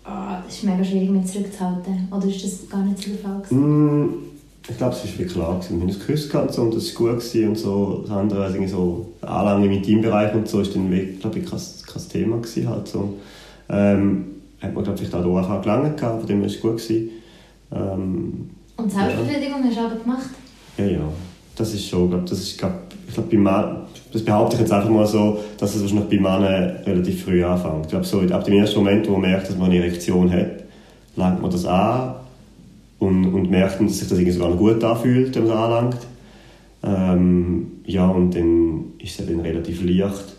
das 0.05 0.55
ist 0.55 0.64
mega 0.64 0.85
schwierig, 0.85 1.11
mich 1.11 1.27
zurückzuhalten? 1.27 2.09
Oder 2.11 2.27
ist 2.27 2.44
das 2.44 2.68
gar 2.68 2.85
nicht 2.85 3.03
so 3.03 3.11
der 3.11 3.18
Fall? 3.18 3.42
Mm, 3.51 4.14
ich 4.68 4.76
glaube, 4.76 4.94
es 4.94 5.05
war 5.05 5.11
wirklich 5.11 5.33
klar. 5.33 5.55
Gewesen. 5.55 5.76
Wir 5.76 5.81
haben 5.81 5.88
uns 5.88 5.98
geküsst 5.98 6.35
und, 6.35 6.52
so, 6.52 6.62
und 6.62 6.74
das 6.74 6.94
war 6.94 7.12
gut. 7.12 7.20
Gewesen 7.20 7.48
und 7.48 7.59
so. 7.59 8.00
Das 8.02 8.11
andere, 8.11 8.42
also 8.42 8.55
irgendwie 8.55 8.72
so 8.72 9.12
Anlange 9.22 9.66
im 9.66 9.72
Intimbereich 9.72 10.35
und 10.35 10.48
so, 10.48 10.61
ist 10.61 10.74
dann, 10.74 10.88
glaube 11.20 11.38
ich, 11.38 11.48
kein, 11.48 11.61
kein 11.87 12.09
Thema 12.09 12.37
gewesen. 12.38 12.68
Halt 12.68 12.88
so. 12.88 13.14
Ähm, 13.68 14.24
hat 14.61 14.74
man, 14.74 14.85
glaube 14.85 15.02
ich, 15.02 15.14
auch 15.14 15.48
da 15.48 15.61
gelangt 15.61 15.96
gehabt, 15.96 16.20
von 16.20 16.26
dem 16.26 16.40
war 16.40 16.46
es 16.46 16.61
gut. 16.61 16.79
Gewesen. 16.79 17.11
Ähm, 17.72 18.50
und 18.76 18.92
Selbstbefriedigung 18.92 19.62
ja. 19.62 19.68
hast 19.68 19.76
du 19.76 19.81
aber 19.81 19.96
gemacht? 19.96 20.31
Ja, 20.79 20.85
ja. 20.85 21.09
Das 21.55 21.72
ist 21.72 21.88
schon, 21.88 22.11
glaub, 22.11 22.26
das 22.26 22.38
ist, 22.38 22.59
glaub, 22.59 22.72
ich 23.09 23.14
glaube, 23.14 23.29
bei 23.31 23.38
Mann, 23.38 23.87
das 24.12 24.22
behaupte 24.22 24.57
ich 24.57 24.61
jetzt 24.61 24.72
einfach 24.72 24.90
mal 24.90 25.07
so, 25.07 25.38
dass 25.59 25.74
es 25.74 25.81
wahrscheinlich 25.83 26.09
bei 26.09 26.16
Männern 26.16 26.76
relativ 26.85 27.24
früh 27.24 27.42
anfängt. 27.44 27.85
Ich 27.85 27.90
glaube, 27.90 28.05
so 28.05 28.20
ab 28.20 28.44
dem 28.44 28.55
ersten 28.55 28.79
Moment, 28.79 29.09
wo 29.09 29.12
man 29.12 29.31
merkt, 29.31 29.48
dass 29.48 29.57
man 29.57 29.70
eine 29.70 29.79
Erektion 29.79 30.31
hat, 30.31 30.64
langt 31.14 31.40
man 31.40 31.50
das 31.50 31.64
an 31.64 32.16
und, 32.98 33.26
und 33.26 33.50
merkt, 33.50 33.80
dass 33.80 33.98
sich 33.98 34.09
das 34.09 34.18
irgendwie 34.18 34.32
sogar 34.32 34.50
noch 34.50 34.59
gut 34.59 34.82
anfühlt, 34.82 35.35
wenn 35.35 35.46
man 35.46 35.52
es 35.52 35.56
anlangt. 35.56 35.98
Ähm, 36.85 37.66
ja, 37.85 38.09
und 38.09 38.35
dann 38.35 38.85
ist 38.98 39.20
es 39.20 39.26
dann 39.26 39.40
relativ 39.40 39.85
leicht 39.85 40.37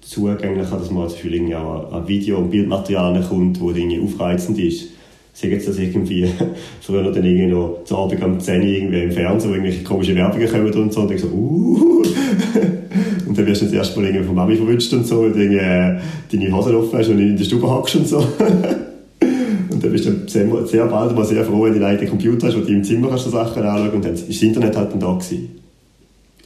zugänglicher, 0.00 0.76
dass 0.76 0.90
man 0.90 1.08
zum 1.08 1.16
Beispiel 1.16 1.54
auch 1.54 1.92
ein 1.92 2.08
Video- 2.08 2.38
und 2.38 2.50
Bildmaterial 2.50 3.20
kommt, 3.28 3.56
das 3.56 3.76
irgendwie 3.76 4.00
aufreizend 4.00 4.58
ist 4.58 4.90
sagen 5.36 5.52
jetzt 5.52 5.68
das 5.68 5.78
irgendwie 5.78 6.26
früher 6.80 7.12
dann 7.12 7.24
irgendwie 7.24 7.46
noch 7.46 7.84
zu 7.84 7.96
Abend 7.96 8.22
um 8.22 8.40
10 8.40 8.60
Uhr 8.60 8.66
irgendwie 8.66 9.02
im 9.02 9.12
Fernsehen, 9.12 9.50
wo 9.50 9.54
irgendwelche 9.54 9.84
komischen 9.84 10.16
Werbungen 10.16 10.48
kommen 10.48 10.72
und 10.72 10.92
so 10.92 11.00
und 11.02 11.10
dann 11.10 11.18
so, 11.18 11.26
uh, 11.28 12.02
und 13.28 13.36
dann 13.36 13.46
wirst 13.46 13.60
du 13.60 13.66
das 13.66 13.74
erste 13.74 14.00
Mal 14.00 14.06
irgendwie 14.06 14.24
von 14.24 14.34
Mami 14.34 14.56
verwünscht 14.56 14.92
und 14.94 15.06
so 15.06 15.20
und 15.20 15.36
irgendwie 15.36 15.58
äh, 15.58 15.98
deine 16.32 16.56
Hose 16.56 16.78
offen 16.78 16.98
hast 16.98 17.08
und 17.10 17.18
in 17.18 17.36
der 17.36 17.44
Stube 17.44 17.68
hockst 17.68 17.96
und 17.96 18.08
so. 18.08 18.26
und 19.76 19.84
dann 19.84 19.92
bist 19.92 20.06
du 20.06 20.26
sehr, 20.26 20.66
sehr 20.66 20.86
bald 20.86 21.14
mal 21.14 21.24
sehr 21.26 21.44
froh, 21.44 21.64
wenn 21.64 21.78
du 21.78 21.86
einen 21.86 22.08
Computer 22.08 22.46
hast, 22.46 22.56
wo 22.56 22.60
du 22.60 22.72
im 22.72 22.82
Zimmer 22.82 23.10
kannst 23.10 23.30
Sachen 23.30 23.62
anschauen 23.62 23.90
und 23.90 24.04
dann 24.06 24.14
ist 24.14 24.26
das 24.26 24.42
Internet 24.42 24.74
halt 24.74 24.90
dann 24.90 25.00
da 25.00 25.12
gewesen. 25.12 25.60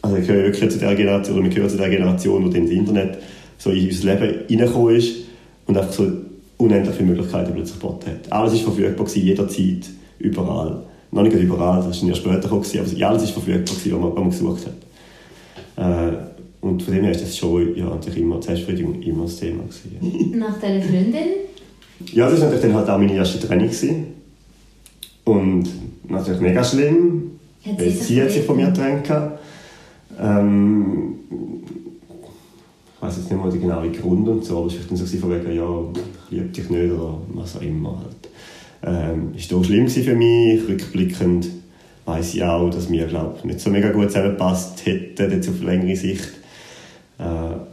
Also 0.02 0.16
ich 0.16 0.26
gehöre 0.26 0.46
wirklich 0.46 0.68
zu 0.68 0.78
der 0.80 0.96
Generation, 0.96 1.36
oder 1.36 1.44
wir 1.44 1.50
gehören 1.50 1.70
zu 1.70 1.76
der 1.76 1.90
Generation, 1.90 2.44
wo 2.44 2.48
dann 2.48 2.64
das 2.64 2.72
Internet 2.72 3.18
so 3.56 3.70
in 3.70 3.86
unser 3.86 4.14
Leben 4.14 4.34
reingekommen 4.48 4.96
ist 4.96 5.16
und 5.66 5.78
einfach 5.78 5.92
so 5.92 6.10
unendlich 6.56 6.96
viele 6.96 7.08
Möglichkeiten 7.10 7.52
plötzlich 7.52 7.78
geboten 7.78 8.10
hat. 8.10 8.32
Alles 8.32 8.52
war 8.54 8.72
verfügbar, 8.72 9.06
gewesen, 9.06 9.26
jederzeit, 9.26 9.90
überall. 10.18 10.82
Noch 11.12 11.22
nicht 11.22 11.36
überall, 11.36 11.84
das 11.86 11.98
ist 11.98 12.02
ja 12.02 12.14
später 12.16 12.40
gekommen, 12.40 12.64
aber 12.64 13.08
alles 13.08 13.22
war 13.22 13.28
verfügbar, 13.28 13.76
gewesen, 13.76 13.92
was 13.92 14.00
man, 14.00 14.10
was 14.10 14.16
man 14.16 14.30
gesucht 14.30 14.66
hat. 15.76 16.12
Äh, 16.12 16.16
und 16.62 16.82
von 16.82 16.94
dem 16.94 17.04
her 17.04 17.12
ist 17.12 17.22
das 17.22 17.36
schon 17.36 17.76
ja, 17.76 17.84
natürlich 17.84 18.18
immer, 18.18 18.42
Selbstbefriedigung 18.42 19.00
immer 19.02 19.22
das 19.22 19.36
Thema. 19.36 19.62
Gewesen. 19.62 20.36
Nach 20.36 20.58
deiner 20.60 20.82
Freundin? 20.82 21.28
Ja, 22.06 22.28
das 22.28 22.40
war 22.40 22.46
natürlich 22.46 22.62
dann 22.62 22.74
halt 22.74 22.88
auch 22.88 22.98
meine 22.98 23.14
erste 23.14 23.46
Training. 23.46 23.68
Gewesen. 23.68 24.06
Und 25.24 25.68
natürlich 26.08 26.40
mega 26.40 26.64
schlimm, 26.64 27.38
hat 27.64 27.80
sie, 27.80 27.90
sie 27.90 28.22
hat 28.22 28.30
sich 28.30 28.44
von 28.44 28.56
mir 28.56 28.66
getrennt. 28.66 29.08
Ähm, 30.18 31.14
ich 32.96 33.02
weiß 33.02 33.16
jetzt 33.16 33.30
nicht 33.30 33.42
mal 33.42 33.50
den 33.50 33.60
genauen 33.60 33.92
Grund 33.92 34.28
und 34.28 34.44
so, 34.44 34.58
aber 34.58 34.66
es 34.66 34.74
war 34.74 34.84
dann 34.88 34.96
so 34.96 35.18
von 35.18 35.30
wegen, 35.30 35.56
ja, 35.56 35.80
ich 36.28 36.30
liebe 36.30 36.48
dich 36.48 36.68
nicht 36.68 36.92
oder 36.92 37.18
was 37.34 37.56
auch 37.56 37.62
immer. 37.62 37.98
Halt. 37.98 38.28
Ähm, 38.82 39.34
ist 39.36 39.52
auch 39.52 39.64
schlimm 39.64 39.88
für 39.88 40.14
mich. 40.14 40.68
Rückblickend 40.68 41.48
weiß 42.06 42.34
ich 42.34 42.42
auch, 42.42 42.70
dass 42.70 42.90
wir, 42.90 43.06
glaube 43.06 43.46
nicht 43.46 43.60
so 43.60 43.70
mega 43.70 43.90
gut 43.90 44.08
zusammengepasst 44.08 44.84
hätten, 44.86 45.30
jetzt 45.30 45.48
auf 45.48 45.62
längere 45.62 45.96
Sicht. 45.96 46.28
Äh, 47.18 47.69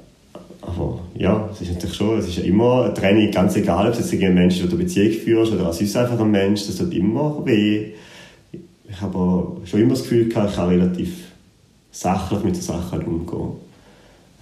aber 0.68 1.00
ja, 1.16 1.50
es 1.52 1.62
ist 1.62 1.74
natürlich 1.74 1.96
schon, 1.96 2.20
es 2.20 2.28
ist 2.28 2.38
ja 2.38 2.44
immer 2.44 2.84
eine 2.84 2.94
Trennung, 2.94 3.32
ganz 3.32 3.56
egal, 3.56 3.88
ob 3.88 3.94
es 3.94 4.12
jetzt 4.12 4.22
ein 4.22 4.34
Mensch 4.34 4.56
ist, 4.56 4.64
der 4.64 4.70
eine 4.70 4.84
Beziehung 4.84 5.12
führst 5.14 5.54
oder 5.54 5.70
es 5.70 5.82
ist 5.82 5.96
einfach 5.96 6.20
ein 6.20 6.30
Mensch, 6.30 6.68
das 6.68 6.76
tut 6.76 6.94
immer 6.94 7.46
weh. 7.46 7.94
Ich 8.90 9.02
habe 9.02 9.58
schon 9.66 9.80
immer 9.80 9.92
das 9.92 10.04
Gefühl 10.04 10.28
gehabt, 10.28 10.50
ich 10.50 10.56
kann 10.56 10.70
relativ 10.70 11.28
sachlich 11.92 12.44
mit 12.44 12.56
den 12.56 12.62
Sachen 12.62 13.02
umgehen. 13.04 13.52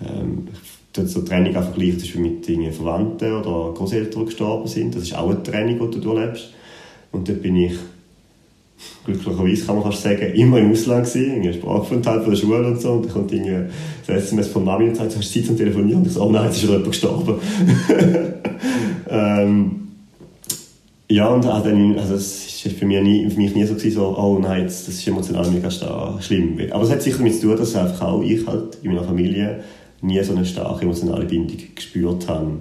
Ähm, 0.02 0.48
dort 0.94 1.10
so 1.10 1.22
Training 1.22 1.56
auch 1.56 1.64
vergleichen, 1.64 2.00
zum 2.00 2.22
mit 2.24 2.48
Dingen 2.48 2.74
Verwandten 2.74 3.32
oder 3.34 3.74
Großeltern, 3.74 4.26
gestorben 4.26 4.68
sind. 4.68 4.96
Das 4.96 5.04
ist 5.04 5.16
auch 5.16 5.30
eine 5.30 5.44
Training, 5.44 5.80
die 5.80 5.92
du 5.96 6.00
durchlebst. 6.00 6.54
Und 7.12 7.30
dort 7.30 7.42
bin 7.42 7.56
ich 7.56 7.74
glücklicherweise 9.06 9.66
kann 9.66 9.76
man 9.76 9.86
fast 9.86 10.04
sagen, 10.04 10.34
immer 10.34 10.60
im 10.60 10.72
Ausland 10.72 11.06
gewesen, 11.06 11.32
irgendwie 11.32 11.54
Sprachaufenthalt 11.54 12.24
von 12.24 12.32
der 12.32 12.40
Schule 12.40 12.68
und 12.68 12.82
so, 12.82 12.94
und 12.94 13.06
dann 13.06 13.14
kommt 13.14 13.32
das 13.32 14.24
SMS 14.24 14.48
von 14.48 14.66
Mami 14.66 14.90
und 14.90 14.96
sagt, 14.96 15.16
hast 15.16 15.36
du 15.36 15.40
Zeit 15.40 15.48
zum 15.48 15.58
Telefonieren? 15.58 16.02
Und 16.02 16.08
ich 16.08 16.14
so, 16.14 16.24
oh 16.24 16.32
nein, 16.32 16.46
jetzt 16.46 16.56
ist 16.56 16.62
schon 16.62 16.72
jemand 16.72 16.92
gestorben. 16.92 17.36
ähm, 19.10 19.86
ja, 21.08 21.28
und 21.28 21.46
auch 21.46 21.64
also 21.64 22.16
es 22.16 22.66
war 22.66 22.72
für 22.74 22.86
mich 22.86 23.02
nie, 23.02 23.30
für 23.30 23.40
mich 23.40 23.54
nie 23.54 23.64
so, 23.64 23.76
gewesen, 23.76 23.96
so, 23.96 24.18
oh 24.18 24.40
nein, 24.40 24.64
jetzt, 24.64 24.88
das 24.88 24.96
ist 24.96 25.08
emotional 25.08 25.50
mega 25.52 25.70
schlimm. 26.20 26.60
Aber 26.72 26.84
es 26.84 26.90
hat 26.90 27.02
sicher 27.02 27.20
damit 27.20 27.36
zu 27.36 27.48
tun, 27.48 27.58
dass 27.58 27.76
einfach 27.76 28.02
auch 28.02 28.24
ich 28.24 28.46
halt 28.48 28.80
in 28.82 28.92
meiner 28.92 29.04
Familie 29.04 29.64
nie 30.02 30.22
so 30.24 30.34
eine 30.34 30.46
starke 30.46 30.82
emotionale 30.82 31.26
Bindung 31.26 31.58
gespürt 31.76 32.28
habe 32.28 32.58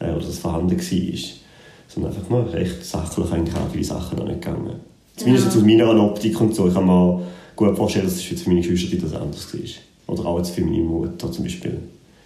äh, 0.00 0.10
oder 0.10 0.26
das 0.26 0.38
vorhanden 0.38 0.76
war. 0.76 1.18
Sondern 1.88 2.12
einfach 2.12 2.28
mal 2.28 2.42
recht 2.42 2.84
sachlich 2.84 3.30
eigentlich 3.30 3.54
auch 3.54 3.70
viele 3.70 3.84
Sachen 3.84 4.18
noch 4.18 4.26
nicht 4.26 4.42
gegangen. 4.42 4.80
Zumindest 5.16 5.54
ja. 5.54 5.60
aus 5.60 5.66
meiner 5.66 6.04
Optik 6.04 6.40
und 6.40 6.54
so. 6.54 6.68
Ich 6.68 6.74
kann 6.74 6.86
mir 6.86 7.22
gut 7.54 7.76
vorstellen, 7.76 8.04
dass 8.04 8.16
es 8.16 8.22
für 8.22 8.48
meine 8.48 8.60
Geschwister 8.60 8.96
das 8.98 9.14
anders 9.14 9.52
war. 9.52 10.14
Oder 10.14 10.26
auch 10.26 10.38
jetzt 10.38 10.50
für 10.50 10.60
meine 10.62 10.82
Mutter 10.82 11.32
zum 11.32 11.44
Beispiel. 11.44 11.78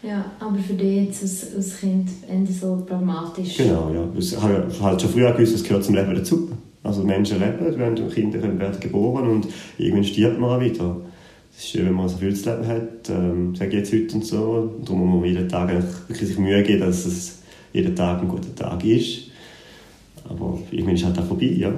Ja, 0.02 0.24
aber 0.38 0.58
für 0.58 0.74
dich 0.74 1.06
jetzt 1.06 1.22
als, 1.22 1.54
als 1.54 1.80
Kind 1.80 2.08
Ende 2.28 2.52
so 2.52 2.82
pragmatisch. 2.86 3.56
Genau, 3.56 3.90
ja. 3.92 4.08
Ich 4.18 4.36
habe 4.36 4.66
halt 4.80 5.00
schon 5.00 5.10
früher 5.10 5.32
gewusst, 5.32 5.54
es 5.54 5.62
gehört 5.62 5.84
zum 5.84 5.94
Leben 5.94 6.14
dazu. 6.14 6.50
Also 6.82 7.02
Menschen 7.02 7.38
leben, 7.38 7.78
werden 7.78 8.10
Kinder 8.10 8.42
werden 8.42 8.80
geboren 8.80 9.28
und 9.28 9.46
irgendwann 9.76 10.04
stirbt 10.04 10.40
man 10.40 10.50
auch 10.50 10.60
wieder 10.60 10.96
es 11.52 11.64
ist 11.64 11.70
schön, 11.72 11.86
wenn 11.86 11.94
man 11.94 12.08
so 12.08 12.16
viel 12.16 12.34
zu 12.34 12.50
leben 12.50 12.66
hat, 12.66 13.10
ähm, 13.10 13.54
sage 13.54 13.70
ich 13.70 13.76
jetzt 13.76 13.92
heute 13.92 14.14
und 14.14 14.24
so. 14.24 14.74
Darum 14.84 15.10
muss 15.10 15.20
man 15.20 15.28
jeden 15.28 15.48
Tag 15.48 15.70
wirklich 16.08 16.28
sich 16.28 16.38
Mühe 16.38 16.62
geben, 16.62 16.80
dass 16.80 17.04
es 17.04 17.38
jeden 17.72 17.94
Tag 17.94 18.22
ein 18.22 18.28
guter 18.28 18.54
Tag 18.54 18.84
ist. 18.84 19.30
Aber 20.28 20.58
irgendwann 20.70 20.94
ist 20.94 21.02
es 21.02 21.06
halt 21.06 21.18
auch 21.18 21.26
vorbei, 21.26 21.46
ja. 21.46 21.72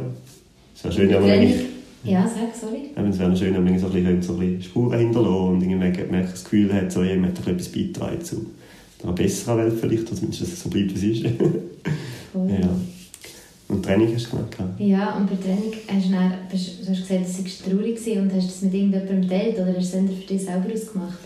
Es 0.74 0.84
wäre 0.84 0.94
schön, 0.94 1.10
wenn 1.10 1.22
man 1.22 1.72
ja, 2.04 2.26
sag, 2.26 2.54
sorry. 2.54 2.90
Es 2.96 3.18
wäre 3.18 3.36
schön, 3.36 3.54
wenn 3.54 3.64
man 3.64 3.78
so 3.78 3.86
ein 3.86 3.92
bisschen, 3.92 4.22
so 4.22 4.32
ein 4.32 4.38
bisschen 4.40 4.62
Spuren 4.62 4.98
hinterlassen 4.98 5.48
und 5.48 5.62
irgendwie 5.62 6.22
das 6.22 6.42
Gefühl 6.42 6.72
hat, 6.72 6.90
so, 6.90 7.04
jemand 7.04 7.38
hat 7.38 7.46
etwas 7.46 7.68
beitragen 7.68 8.20
zu 8.24 8.46
einer 9.04 9.12
besseren 9.12 9.58
Welt 9.58 9.74
vielleicht, 9.80 10.06
oder 10.08 10.16
zumindest, 10.16 10.42
dass 10.42 10.48
es 10.48 10.62
so 10.62 10.68
bleibt, 10.68 11.00
wie 11.00 11.12
es 11.12 11.20
ist. 11.20 11.26
cool. 12.34 12.50
ja. 12.60 12.68
Und 13.68 13.84
Training 13.84 14.14
hast 14.14 14.26
du 14.26 14.30
gemacht? 14.30 14.56
Ja, 14.78 15.16
und 15.16 15.30
bei 15.30 15.36
Training 15.36 15.72
hast 15.88 16.06
du, 16.06 16.12
dann, 16.12 16.32
du 16.50 16.56
hast 16.56 17.08
gesagt, 17.08 17.24
dass 17.24 17.38
es 17.38 17.58
traurig 17.62 18.06
war 18.06 18.22
und 18.22 18.32
hast 18.34 18.42
du 18.42 18.48
das 18.48 18.62
mit 18.62 18.74
irgendjemandem 18.74 19.22
geteilt 19.22 19.54
oder 19.54 19.74
hast 19.76 19.94
du 19.94 19.98
es 19.98 20.18
für 20.18 20.26
dich 20.26 20.42
selber 20.42 20.74
ausgemacht? 20.74 21.18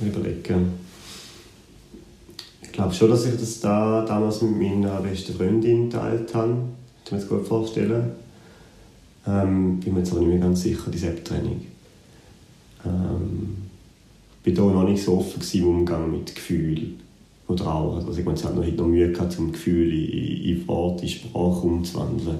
Überlegen. 0.00 0.72
Ich 2.62 2.72
glaube 2.72 2.94
schon, 2.94 3.10
dass 3.10 3.26
ich 3.26 3.38
das 3.38 3.60
da 3.60 4.04
damals 4.06 4.40
mit 4.42 4.58
meiner 4.58 5.00
besten 5.02 5.34
Freundin 5.34 5.90
geteilt 5.90 6.34
habe. 6.34 6.56
Ich 7.10 7.12
mir 7.12 7.18
das 7.18 7.28
gut 7.28 7.44
vorstellen. 7.44 8.12
Ähm, 9.26 9.80
bin 9.80 9.94
mir 9.94 9.98
jetzt 9.98 10.12
aber 10.12 10.20
nicht 10.20 10.30
mehr 10.30 10.38
ganz 10.38 10.62
sicher, 10.62 10.92
die 10.92 10.98
Selbsttraining. 10.98 11.66
Ähm, 12.86 13.56
ich 14.44 14.56
war 14.56 14.72
noch 14.72 14.88
nicht 14.88 15.02
so 15.02 15.18
offen 15.18 15.42
im 15.52 15.66
Umgang 15.66 16.12
mit 16.12 16.32
Gefühlen 16.32 17.00
oder 17.48 17.66
auch, 17.74 17.96
also 17.96 18.16
ich 18.16 18.24
meine, 18.24 18.38
es 18.38 18.44
hat 18.44 18.54
noch, 18.54 18.64
noch 18.64 18.86
Mühe 18.86 19.10
gehabt, 19.10 19.36
um 19.40 19.50
Gefühle 19.50 19.92
in, 19.92 20.58
in 20.60 20.68
Worte, 20.68 21.02
in 21.02 21.08
Sprache 21.08 21.66
umzuwandeln. 21.66 22.38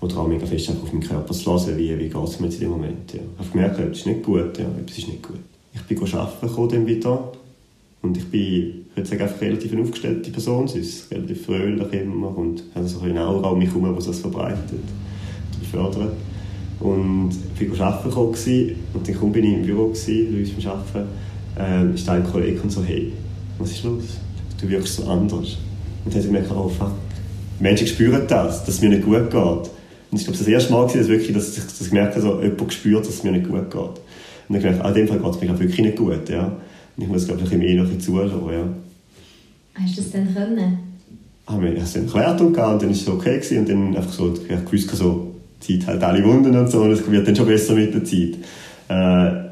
Oder 0.00 0.16
auch 0.16 0.26
mega 0.26 0.46
fest 0.46 0.70
auf 0.70 0.90
meinen 0.94 1.02
Körper 1.02 1.34
zu 1.34 1.52
hören, 1.52 1.76
wie, 1.76 1.98
wie 1.98 2.08
geht 2.08 2.24
es 2.24 2.40
mir 2.40 2.46
jetzt 2.46 2.54
in 2.54 2.60
dem 2.62 2.70
Moment. 2.70 3.12
Ja. 3.12 3.20
Ich 3.20 3.38
habe 3.38 3.50
gemerkt, 3.50 3.78
etwas 3.80 3.98
ist 3.98 4.06
nicht 4.06 4.22
gut, 4.22 4.58
ja, 4.58 4.64
etwas 4.64 4.96
ist 4.96 5.08
nicht 5.08 5.22
gut. 5.22 5.40
Ich 5.74 5.82
bin 5.82 6.14
arbeiten 6.14 6.68
dann 6.70 6.86
wieder 6.86 7.32
und 8.02 8.16
ich 8.16 8.24
bin, 8.26 8.86
ich 8.90 8.96
würde 8.96 9.08
sagen, 9.08 9.22
einfach 9.22 9.40
relativ 9.40 9.72
eine 9.72 9.82
aufgestellte 9.82 10.30
Person, 10.30 10.68
sie 10.68 10.80
ist 10.80 11.10
relativ 11.10 11.44
fröhlich 11.44 11.92
immer 11.92 12.36
und 12.36 12.62
hat 12.74 12.88
so 12.88 13.00
eine 13.00 13.26
Aura 13.26 13.50
um 13.50 13.58
mich 13.58 13.68
herum, 13.68 13.94
die 13.98 14.06
das 14.06 14.18
verbreitet 14.20 14.72
und 14.72 15.66
fördert. 15.66 16.12
Und 16.80 17.32
ich 17.58 17.78
war 17.78 17.94
arbeiten 17.94 18.76
und 18.94 19.08
dann 19.08 19.32
bin 19.32 19.44
ich 19.44 19.52
im 19.52 19.62
Büro, 19.62 19.88
gewesen, 19.88 20.54
beim 20.56 20.70
Arbeiten, 20.72 21.92
äh, 21.92 21.94
ist 21.94 22.08
ein 22.08 22.24
Kollege 22.24 22.60
und 22.62 22.72
so, 22.72 22.82
hey, 22.82 23.12
was 23.58 23.72
ist 23.72 23.84
los? 23.84 24.04
du 24.60 24.68
wirkst 24.68 24.96
so 24.96 25.04
anders. 25.04 25.58
Und 26.04 26.06
dann 26.06 26.12
habe 26.12 26.20
ich 26.20 26.26
gemerkt, 26.26 26.50
oh 26.52 26.68
fuck, 26.68 26.92
Menschen 27.58 27.86
spüren 27.86 28.22
das, 28.28 28.64
dass 28.64 28.76
es 28.76 28.80
mir 28.80 28.90
nicht 28.90 29.04
gut 29.04 29.30
geht. 29.30 29.70
Und 30.10 30.18
ich 30.18 30.24
glaube, 30.24 30.38
das 30.38 30.46
erste 30.46 30.72
Mal 30.72 30.80
war 30.80 30.92
dass, 30.92 31.08
wirklich, 31.08 31.32
dass 31.32 31.56
ich, 31.56 31.64
dass 31.64 31.88
gemerkt 31.88 32.16
habe, 32.16 32.22
so, 32.22 32.42
jemand 32.42 32.72
spürt, 32.72 33.06
dass 33.06 33.14
es 33.14 33.22
mir 33.22 33.32
nicht 33.32 33.48
gut 33.48 33.70
geht. 33.70 33.80
Und 33.80 33.98
dann 34.48 34.56
habe 34.56 34.58
ich 34.58 34.62
gemerkt, 34.62 34.84
ah, 34.84 34.88
in 34.88 34.94
dem 34.94 35.08
Fall 35.08 35.18
geht 35.18 35.34
es 35.34 35.40
mir 35.40 35.58
wirklich 35.58 35.80
nicht 35.80 35.96
gut. 35.96 36.28
Ja. 36.28 36.56
Ich 37.00 37.08
muss, 37.08 37.26
glaube 37.26 37.42
ich, 37.42 37.52
ein 37.52 37.60
bisschen 37.60 37.86
mehr 37.86 37.98
zuhören. 37.98 38.52
Ja. 38.52 39.82
Hast 39.82 39.96
du 39.96 40.02
das 40.02 40.10
dann 40.10 40.34
können? 40.34 40.78
Haben 41.46 41.62
wir 41.62 41.76
es 41.76 41.92
dann 41.94 42.04
erklärt 42.04 42.40
und, 42.40 42.46
und 42.48 42.56
dann 42.56 42.82
war 42.82 42.90
es 42.90 43.08
okay. 43.08 43.36
Gewesen. 43.38 43.58
Und 43.58 43.68
dann 43.68 43.96
einfach 43.96 44.12
so, 44.12 44.34
ich 44.34 44.48
gewusst, 44.48 44.90
so, 44.90 45.30
Zeit 45.60 45.86
halt 45.86 46.02
alle 46.02 46.24
Wunden 46.24 46.56
und 46.56 46.70
so, 46.70 46.82
und 46.82 46.90
es 46.90 47.08
wird 47.08 47.26
dann 47.26 47.36
schon 47.36 47.46
besser 47.46 47.74
mit 47.74 47.94
der 47.94 48.04
Zeit. 48.04 48.36
Äh, 48.88 49.50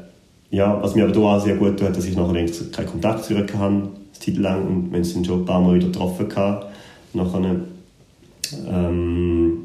ja, 0.55 0.81
was 0.81 0.95
mir 0.95 1.07
aber 1.07 1.17
auch 1.19 1.43
sehr 1.43 1.55
gut 1.55 1.79
tut, 1.79 1.95
dass 1.95 2.05
ich 2.05 2.15
nachher 2.15 2.45
keinen 2.71 2.87
Kontakt 2.87 3.25
zu 3.25 3.33
ihr 3.33 3.41
hatte, 3.41 3.53
eine 3.53 3.89
Zeit 4.13 4.37
lang, 4.37 4.67
und 4.67 4.91
wir 4.91 4.99
haben 4.99 5.17
uns 5.17 5.27
schon 5.27 5.41
ein 5.41 5.45
paar 5.45 5.61
Mal 5.61 5.75
wieder 5.75 5.87
getroffen. 5.87 6.27
Nachher, 7.13 7.55
ähm, 8.67 9.57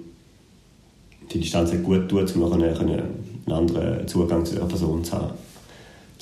die 1.33 1.41
Distanz 1.41 1.73
hat 1.73 1.83
gut 1.83 2.09
tut, 2.09 2.35
um 2.37 2.43
nachher 2.43 2.81
einen 2.81 3.03
anderen 3.47 4.07
Zugang 4.07 4.45
zu 4.45 4.55
der 4.57 4.65
Person 4.65 5.03
zu 5.03 5.13
haben. 5.13 5.33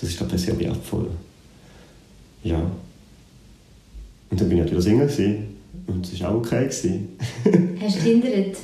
Das 0.00 0.08
ist, 0.08 0.16
glaube 0.16 0.34
ich, 0.36 0.42
sehr 0.42 0.58
wertvoll. 0.58 1.08
Ja. 2.42 2.60
Und 4.30 4.40
dann 4.40 4.48
bin 4.48 4.58
ich 4.58 4.70
wieder 4.70 4.80
Single 4.80 5.06
gewesen. 5.06 5.56
und 5.86 6.06
es 6.06 6.20
war 6.20 6.30
auch 6.30 6.36
okay. 6.36 6.64
Gewesen. 6.64 7.08
Hast 7.80 7.96
du 7.96 8.00
Tinderet? 8.00 8.56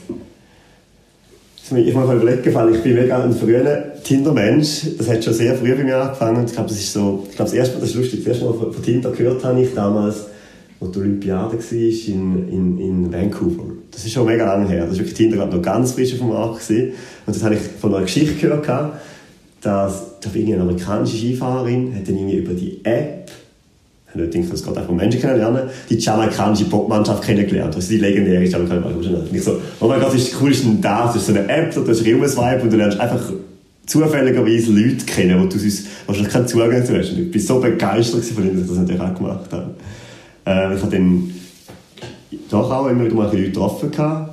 Ich 1.77 1.95
muss 1.95 2.07
mir 2.07 2.15
überlegen, 2.15 2.55
weil 2.55 2.75
ich 2.75 2.83
bin 2.83 2.95
mega 2.95 3.23
ein 3.23 3.33
früher 3.35 3.93
Tinder-Mensch. 4.03 4.97
Das 4.97 5.07
hat 5.07 5.23
schon 5.23 5.35
sehr 5.35 5.55
früh 5.55 5.75
bei 5.75 5.85
mir 5.85 5.99
angefangen. 5.99 6.47
Ich 6.47 6.53
glaube, 6.53 6.71
das 6.71 6.79
ist 6.79 6.95
so, 6.95 7.27
ich 7.29 7.37
glaube, 7.37 7.51
das 7.51 7.53
erste 7.53 7.75
Mal, 7.75 7.81
das 7.83 7.91
ist 7.91 7.97
lustig, 7.97 8.25
das 8.25 8.29
erste 8.29 8.45
Mal 8.47 8.55
von, 8.55 8.83
Tinder 8.83 9.11
gehört 9.11 9.45
habe 9.45 9.61
ich 9.61 9.75
damals, 9.75 10.27
als 10.81 10.91
die 10.93 10.99
Olympiade 10.99 11.59
war 11.59 11.73
in, 11.73 12.49
in, 12.49 12.79
in 12.79 13.13
Vancouver. 13.13 13.65
Das 13.91 14.03
ist 14.03 14.13
schon 14.13 14.25
mega 14.25 14.47
lange 14.47 14.67
her. 14.67 14.87
Das 14.87 14.93
war 14.93 14.99
wirklich 15.01 15.15
Tinder 15.15 15.45
noch 15.45 15.61
ganz 15.61 15.93
frisch 15.93 16.15
auf 16.15 16.21
dem 16.21 16.29
Markt. 16.29 16.67
Gewesen. 16.67 16.93
Und 17.27 17.37
das 17.37 17.43
habe 17.43 17.57
ich 17.57 17.61
von 17.61 17.95
einer 17.95 18.05
Geschichte 18.05 18.35
gehört, 18.35 18.67
dass 19.61 20.05
eine 20.25 20.61
amerikanische 20.61 21.19
Skifahrerin 21.19 21.95
hat 21.95 22.09
dann 22.09 22.17
irgendwie 22.17 22.39
über 22.39 22.55
die 22.55 22.83
App 22.83 23.28
ich 24.25 24.31
gedacht, 24.33 24.53
es 24.53 24.65
geht 24.65 24.77
einfach 24.77 24.93
Menschen 24.93 25.21
kennenlernen, 25.21 25.63
die 25.89 25.97
jamaikanische 25.97 26.65
Popmannschaft 26.65 27.23
kennengelernt. 27.23 27.75
Also 27.75 27.89
die 27.89 27.99
legendäre 27.99 28.45
jamaikanische 28.45 28.89
Popmannschaft. 28.89 29.33
Ich 29.33 29.43
so, 29.45 29.61
oh 29.81 29.89
mein 29.89 30.01
Gott, 30.01 30.15
das 30.15 30.23
ist 30.23 30.37
cool, 30.41 30.51
ist 30.51 30.65
denn 30.65 30.81
das? 30.81 31.13
Das 31.13 31.17
ist 31.17 31.27
so 31.27 31.33
eine 31.33 31.49
App, 31.49 31.75
da 31.75 31.81
hast 31.81 32.01
du 32.01 32.29
Swipe 32.29 32.63
und 32.63 32.73
du 32.73 32.77
lernst 32.77 33.01
einfach 33.01 33.21
zufälligerweise 33.87 34.71
Leute 34.73 35.05
kennen, 35.07 35.41
wo 35.41 35.47
du 35.47 35.59
sonst 35.59 35.87
wahrscheinlich 36.07 36.33
keinen 36.33 36.47
Zugang 36.47 36.85
zu 36.85 36.97
hast. 36.97 37.11
Und 37.11 37.19
ich 37.21 37.31
bin 37.31 37.41
so 37.41 37.59
begeistert 37.59 38.25
von 38.25 38.45
ihnen, 38.45 38.55
dass 38.55 38.63
ich 38.63 38.69
das 38.69 38.79
natürlich 38.79 39.01
auch 39.01 39.15
gemacht 39.15 39.53
habe. 39.53 39.75
Äh, 40.47 40.75
ich 40.75 40.83
habe 40.83 40.93
dann 40.93 41.31
doch 42.51 42.71
auch 42.71 42.89
immer 42.89 43.05
wieder 43.05 43.15
mal 43.15 43.25
Leute 43.25 43.45
getroffen 43.45 43.91
gehabt. 43.91 44.28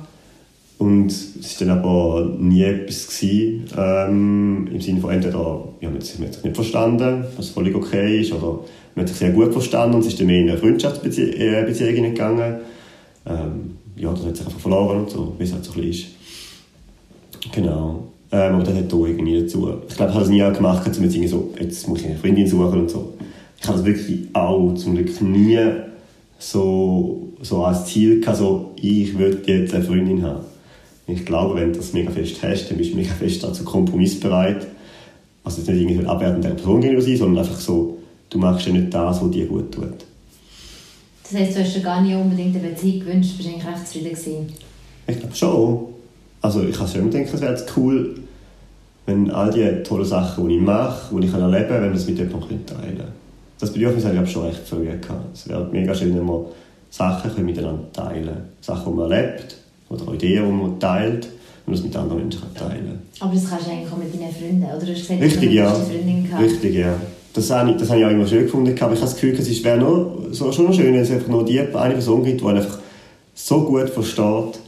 Und 0.78 1.10
es 1.10 1.60
war 1.60 1.66
dann 1.66 1.78
aber 1.78 2.36
nie 2.38 2.62
etwas, 2.62 3.06
gewesen, 3.06 3.64
ähm, 3.76 4.68
im 4.70 4.80
Sinne 4.80 5.00
von 5.00 5.10
entweder, 5.10 5.64
wir 5.80 5.88
haben 5.88 6.00
sich 6.00 6.18
nicht 6.18 6.54
verstanden, 6.54 7.24
was 7.36 7.48
völlig 7.48 7.74
okay 7.74 8.20
ist, 8.20 8.32
oder 8.32 8.60
man 8.94 9.02
hat 9.04 9.08
sich 9.08 9.16
sehr 9.16 9.30
gut 9.30 9.52
verstanden 9.52 9.94
und 9.94 10.00
es 10.02 10.08
ist 10.08 10.20
dann 10.20 10.26
mehr 10.26 10.40
in 10.40 10.50
eine 10.50 10.58
Freundschaftsbeziehung 10.58 11.32
äh, 11.34 12.10
gegangen. 12.10 12.56
Ähm, 13.26 13.76
ja, 13.96 14.10
das 14.10 14.26
hat 14.26 14.36
sich 14.36 14.46
einfach 14.46 14.60
verloren 14.60 15.00
und 15.00 15.10
so, 15.10 15.34
wie 15.38 15.44
es 15.44 15.52
halt 15.52 15.64
so 15.64 15.72
ein 15.72 15.80
bisschen 15.80 16.10
ist. 16.10 17.52
Genau. 17.52 18.04
Ähm, 18.30 18.54
aber 18.54 18.64
das 18.64 18.74
hat 18.74 18.92
hier 18.92 19.06
irgendwie 19.06 19.40
dazu. 19.40 19.72
Ich 19.88 19.96
glaube, 19.96 20.10
ich 20.10 20.14
habe 20.14 20.24
das 20.24 20.28
nie 20.28 20.38
gemacht, 20.38 20.98
um 20.98 21.04
jetzt 21.04 21.30
so, 21.30 21.54
jetzt 21.58 21.88
muss 21.88 22.00
ich 22.00 22.06
eine 22.06 22.16
Freundin 22.16 22.46
suchen 22.46 22.80
und 22.80 22.90
so. 22.90 23.14
Ich 23.58 23.66
habe 23.66 23.78
das 23.78 23.86
wirklich 23.86 24.28
auch 24.34 24.74
zum 24.74 24.94
Glück 24.94 25.22
nie 25.22 25.58
so, 26.38 27.28
so 27.40 27.64
als 27.64 27.86
Ziel 27.86 28.20
gehabt, 28.20 28.38
so, 28.38 28.72
ich 28.76 29.16
würde 29.18 29.40
jetzt 29.46 29.74
eine 29.74 29.84
Freundin 29.84 30.22
haben. 30.22 30.55
Ich 31.08 31.24
glaube, 31.24 31.54
wenn 31.54 31.72
du 31.72 31.78
das 31.78 31.92
mega 31.92 32.10
fest 32.10 32.42
hast, 32.42 32.68
dann 32.68 32.78
bist 32.78 32.92
du 32.92 32.96
mega 32.96 33.12
fest 33.14 33.42
dazu 33.44 33.64
kompromissbereit. 33.64 34.66
Also 35.44 35.58
jetzt 35.58 35.70
nicht 35.70 35.80
irgendwie 35.80 36.06
abwertend 36.06 36.44
der 36.44 36.50
Person 36.50 36.80
gegenüber 36.80 37.02
sein, 37.02 37.16
sondern 37.16 37.44
einfach 37.44 37.60
so, 37.60 37.98
du 38.30 38.38
machst 38.38 38.66
ja 38.66 38.72
nicht 38.72 38.92
das, 38.92 39.22
was 39.22 39.30
dir 39.30 39.46
gut 39.46 39.72
tut. 39.72 40.04
Das 41.22 41.40
heisst, 41.40 41.56
du 41.56 41.62
hast 41.62 41.76
dir 41.76 41.82
gar 41.82 42.00
nicht 42.00 42.16
unbedingt 42.16 42.56
eine 42.56 42.68
Beziehung 42.68 43.00
gewünscht, 43.00 43.36
bist 43.36 43.48
eigentlich 43.48 43.66
recht 43.66 43.86
zufrieden 43.86 44.10
gewesen? 44.10 44.52
Ich 45.06 45.18
glaube 45.20 45.36
schon. 45.36 45.86
Also 46.40 46.62
ich 46.62 46.78
habe 46.78 46.88
schon 46.88 47.10
gedacht, 47.10 47.34
es 47.34 47.40
wäre 47.40 47.66
cool, 47.76 48.20
wenn 49.06 49.30
all 49.30 49.50
die 49.50 49.82
tollen 49.84 50.04
Sachen, 50.04 50.48
die 50.48 50.56
ich 50.56 50.60
mache, 50.60 51.14
die 51.14 51.26
ich 51.26 51.32
erleben 51.32 51.68
kann, 51.68 51.82
wenn 51.82 51.90
wir 51.90 51.92
das 51.92 52.06
mit 52.06 52.18
jemandem 52.18 52.66
teilen 52.66 52.98
können. 52.98 53.12
Das 53.58 53.72
Bedürfnis 53.72 54.04
habe 54.04 54.20
ich 54.22 54.30
schon 54.30 54.46
recht 54.46 54.60
früh 54.66 54.84
gehabt. 54.84 55.34
Es 55.34 55.48
wäre 55.48 55.68
mega 55.70 55.94
schön, 55.94 56.16
wenn 56.16 56.26
wir 56.26 56.46
Sachen 56.90 57.44
miteinander 57.44 57.92
teilen 57.92 58.24
können. 58.24 58.48
Sachen, 58.60 58.92
die 58.92 58.98
man 58.98 59.10
erlebt 59.10 59.56
oder 59.88 60.12
Ideen, 60.12 60.44
die 60.44 60.52
man 60.52 60.80
teilt 60.80 61.28
und 61.66 61.76
das 61.76 61.82
mit 61.82 61.96
anderen 61.96 62.22
Menschen 62.22 62.42
teilen 62.54 63.00
Aber 63.20 63.34
das 63.34 63.48
kannst 63.48 63.66
du 63.66 63.70
eigentlich 63.70 63.92
auch 63.92 63.96
mit 63.96 64.14
deinen 64.14 64.32
Freunden, 64.32 64.64
oder? 64.64 64.84
Du 64.84 64.92
hast 64.92 65.00
gesagt, 65.00 65.22
Richtig, 65.22 65.52
ja. 65.52 65.76
Richtig, 66.38 66.74
ja 66.74 66.94
das 67.36 67.50
habe 67.50 67.70
ich, 67.70 67.76
das 67.76 67.90
habe 67.90 68.00
ich 68.00 68.06
auch 68.06 68.10
immer 68.10 68.26
schön 68.26 68.44
gefunden. 68.44 68.70
Aber 68.80 68.94
ich 68.94 69.00
habe 69.00 69.10
das 69.10 69.14
Gefühl, 69.14 69.34
es 69.34 69.64
wäre 69.64 69.78
noch, 69.78 70.16
so, 70.30 70.50
schon 70.52 70.66
noch 70.66 70.74
schön, 70.74 70.94
wenn 70.94 71.00
es 71.00 71.10
einfach 71.10 71.28
noch 71.28 71.44
die 71.44 71.60
eine 71.60 71.92
Person 71.92 72.24
gibt, 72.24 72.40
die 72.40 72.46
einfach 72.46 72.78
so 73.34 73.62
gut 73.62 73.90
versteht, 73.90 74.58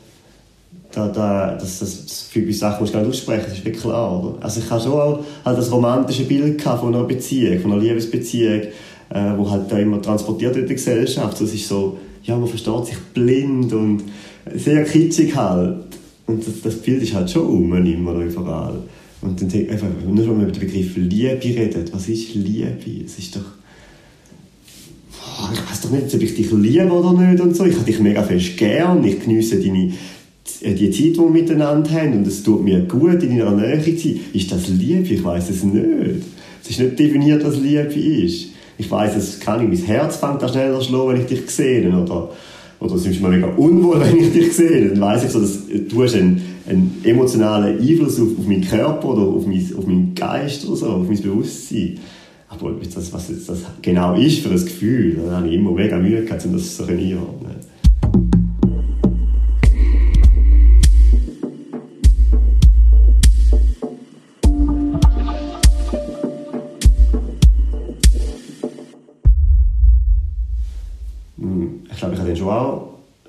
da, 0.93 1.09
da, 1.09 1.55
dass 1.55 1.79
das, 1.79 2.05
das 2.05 2.23
für 2.23 2.53
Sachen 2.53 2.81
musst 2.81 2.95
du 2.95 2.99
nicht 2.99 3.09
aussprechen, 3.09 3.45
das 3.45 3.59
ist 3.59 3.65
wirklich 3.65 3.83
klar. 3.83 4.23
Oder? 4.23 4.45
Also 4.45 4.61
ich 4.61 4.71
habe 4.71 4.83
schon 4.83 4.93
auch 4.93 5.21
halt 5.45 5.59
das 5.59 5.73
romantische 5.73 6.25
Bild 6.25 6.61
von 6.61 6.95
einer 6.95 7.05
Beziehung, 7.05 7.61
von 7.61 7.73
einer 7.73 7.81
Liebesbeziehung, 7.81 8.63
äh, 9.11 9.33
wo 9.37 9.51
halt 9.51 9.71
da 9.71 9.79
immer 9.79 10.03
transportiert 10.03 10.55
wird 10.55 10.65
in 10.65 10.69
der 10.69 10.77
Gesellschaft. 10.77 11.41
Das 11.41 11.53
ist 11.53 11.67
so, 11.67 11.99
ja, 12.23 12.37
man 12.37 12.49
versteht 12.49 12.87
sich 12.87 12.99
blind 13.15 13.73
und 13.73 14.05
sehr 14.55 14.85
kitschig 14.85 15.35
halt. 15.35 15.77
Und 16.27 16.47
das, 16.47 16.61
das 16.63 16.77
Bild 16.77 17.03
ist 17.03 17.15
halt 17.15 17.31
schon 17.31 17.47
um, 17.47 17.73
immer 17.75 18.15
überall. 18.21 18.83
Und 19.21 19.41
dann 19.41 19.49
denke 19.49 19.73
einfach, 19.73 19.89
nur 20.07 20.25
schon 20.25 20.37
mal 20.37 20.45
über 20.45 20.53
den 20.53 20.61
Begriff 20.61 20.97
Liebe 20.97 21.41
redet. 21.43 21.93
Was 21.93 22.09
ist 22.09 22.35
Liebe? 22.35 22.77
Es 23.05 23.19
ist 23.19 23.35
doch. 23.37 23.43
Ich 25.53 25.71
weiß 25.71 25.81
doch 25.83 25.91
nicht, 25.91 26.15
ob 26.15 26.23
ich 26.23 26.35
dich 26.35 26.51
liebe 26.51 26.91
oder 26.91 27.13
nicht 27.13 27.41
und 27.41 27.57
so. 27.57 27.65
Ich 27.65 27.75
habe 27.75 27.85
dich 27.85 28.01
mega 28.01 28.23
fest 28.23 28.57
gern. 28.57 29.03
Ich 29.05 29.21
genieße 29.21 29.61
deine, 29.61 29.93
äh, 30.63 30.75
die 30.75 30.91
Zeit, 30.91 31.17
die 31.17 31.19
wir 31.19 31.31
miteinander 31.31 31.91
haben. 31.91 32.19
Und 32.19 32.27
es 32.27 32.43
tut 32.43 32.63
mir 32.63 32.81
gut, 32.81 33.23
in 33.23 33.39
deiner 33.39 33.53
Nähe 33.53 33.83
zu 33.83 33.97
sein. 33.97 34.21
Ist 34.33 34.53
das 34.53 34.69
Liebe? 34.69 35.15
Ich 35.15 35.25
weiß 35.25 35.51
es 35.51 35.65
nicht. 35.65 35.85
Es 36.63 36.71
ist 36.71 36.81
nicht 36.81 36.99
definiert, 36.99 37.45
was 37.45 37.59
Liebe 37.59 37.95
ist. 37.95 38.49
Ich 38.79 38.91
weiß 38.91 39.17
es 39.17 39.41
kann 39.41 39.61
ich. 39.73 39.81
Mein 39.81 39.89
Herz 39.89 40.17
fängt 40.17 40.43
da 40.43 40.49
schneller 40.49 40.81
schlagen, 40.81 41.09
wenn 41.09 41.21
ich 41.21 41.27
dich 41.27 41.51
sehe. 41.51 41.89
Oder 41.89 42.31
oder 42.81 42.95
es 42.95 43.07
ist 43.07 43.21
mir 43.21 43.29
mega 43.29 43.47
unwohl, 43.49 44.01
wenn 44.01 44.17
ich 44.17 44.33
dich 44.33 44.53
sehe, 44.53 44.89
dann 44.89 45.01
weiß 45.01 45.25
ich 45.25 45.31
so, 45.31 45.41
dass 45.41 45.59
du 45.67 46.03
hast 46.03 46.15
einen, 46.15 46.41
einen 46.69 47.01
emotionalen 47.05 47.79
Einfluss 47.79 48.21
auf, 48.21 48.29
auf 48.39 48.47
meinen 48.47 48.65
Körper 48.65 49.09
oder 49.09 49.23
auf, 49.23 49.47
mein, 49.47 49.65
auf 49.77 49.87
meinen 49.87 50.15
Geist 50.15 50.67
oder 50.67 50.77
so, 50.77 50.87
auf 50.87 51.09
mein 51.09 51.21
Bewusstsein. 51.21 51.99
Aber 52.49 52.73
das, 52.73 53.13
was 53.13 53.29
jetzt 53.29 53.49
das 53.49 53.59
genau 53.83 54.17
ist 54.17 54.41
für 54.41 54.51
ein 54.51 54.57
Gefühl, 54.57 55.17
dann 55.17 55.37
habe 55.37 55.49
ich 55.49 55.55
immer 55.55 55.73
mega 55.73 55.99
Mühe 55.99 56.25
gehabt, 56.25 56.45
um 56.47 56.55
das 56.55 56.77
so 56.77 56.85
einordnen 56.85 57.57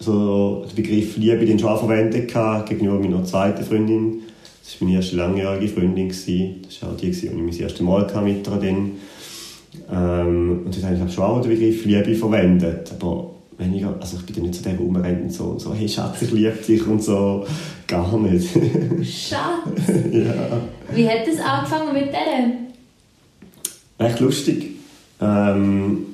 so 0.10 0.66
den 0.68 0.76
Begriff 0.76 1.18
Liebe 1.18 1.46
den 1.46 1.60
schon 1.60 1.70
auch 1.70 1.80
verwendet 1.80 2.34
gegenüber 2.68 3.00
meiner 3.00 3.24
zweiten 3.24 3.64
Freundin. 3.64 4.22
Das 4.64 4.80
war 4.80 4.88
meine 4.88 5.00
erste 5.00 5.16
langjährige 5.16 5.68
Freundin. 5.68 6.10
Das 6.10 6.82
war 6.82 6.90
auch 6.90 6.98
die, 6.98 7.12
die 7.12 7.28
ich 7.28 7.32
mein 7.32 7.50
erstes 7.50 7.82
Mal 7.82 8.02
mit 8.24 8.48
ihr 8.48 8.54
dann. 8.56 8.92
Ähm, 9.92 10.62
und 10.66 10.76
das 10.76 10.84
habe 10.84 10.96
ich 10.96 11.14
schon 11.14 11.24
auch 11.24 11.42
den 11.42 11.52
Begriff 11.52 11.86
Liebe 11.86 12.16
verwendet. 12.16 12.92
Aber 12.92 13.32
weniger, 13.58 13.96
also 14.00 14.18
ich 14.18 14.26
bin 14.26 14.36
dann 14.36 14.44
nicht 14.46 14.56
so 14.56 14.64
der, 14.64 14.74
der 14.74 14.82
rumrennt 14.82 15.22
und 15.24 15.34
so, 15.34 15.60
so, 15.60 15.74
hey 15.74 15.88
Schatz, 15.88 16.22
ich 16.22 16.32
liebe 16.32 16.52
dich 16.52 16.86
und 16.88 17.04
so. 17.04 17.46
Gar 17.86 18.18
nicht. 18.20 18.50
Schatz? 19.04 19.88
ja. 20.12 20.62
Wie 20.94 21.08
hat 21.08 21.28
das 21.28 21.40
angefangen 21.40 21.94
mit 21.94 22.12
der? 22.12 24.08
Echt 24.08 24.20
lustig. 24.20 24.72
Ähm, 25.22 26.06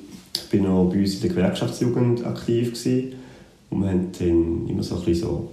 ich 0.51 0.61
war 0.61 0.69
noch 0.69 0.89
bei 0.91 0.99
uns 0.99 1.15
in 1.15 1.21
der 1.21 1.29
Gewerkschaftsjugend 1.29 2.25
aktiv. 2.25 2.73
Gewesen. 2.73 3.24
Und 3.69 3.81
wir 3.81 3.89
haben 3.89 4.11
dann 4.17 4.67
immer 4.67 4.83
so 4.83 4.95
ein 4.95 5.01
bisschen 5.03 5.27
so 5.27 5.49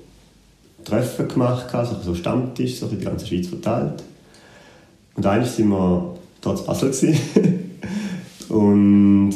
Treffen 0.85 1.29
gemacht, 1.29 1.67
so 2.03 2.15
Stammtisch, 2.15 2.79
so 2.79 2.87
die 2.87 2.99
ganze 2.99 3.27
Schweiz 3.27 3.49
verteilt. 3.49 4.03
Und 5.15 5.27
eines 5.27 5.59
waren 5.59 5.69
wir 5.69 6.15
dort 6.41 6.61
in 6.61 6.67
Basel. 6.67 6.91
und 8.49 9.33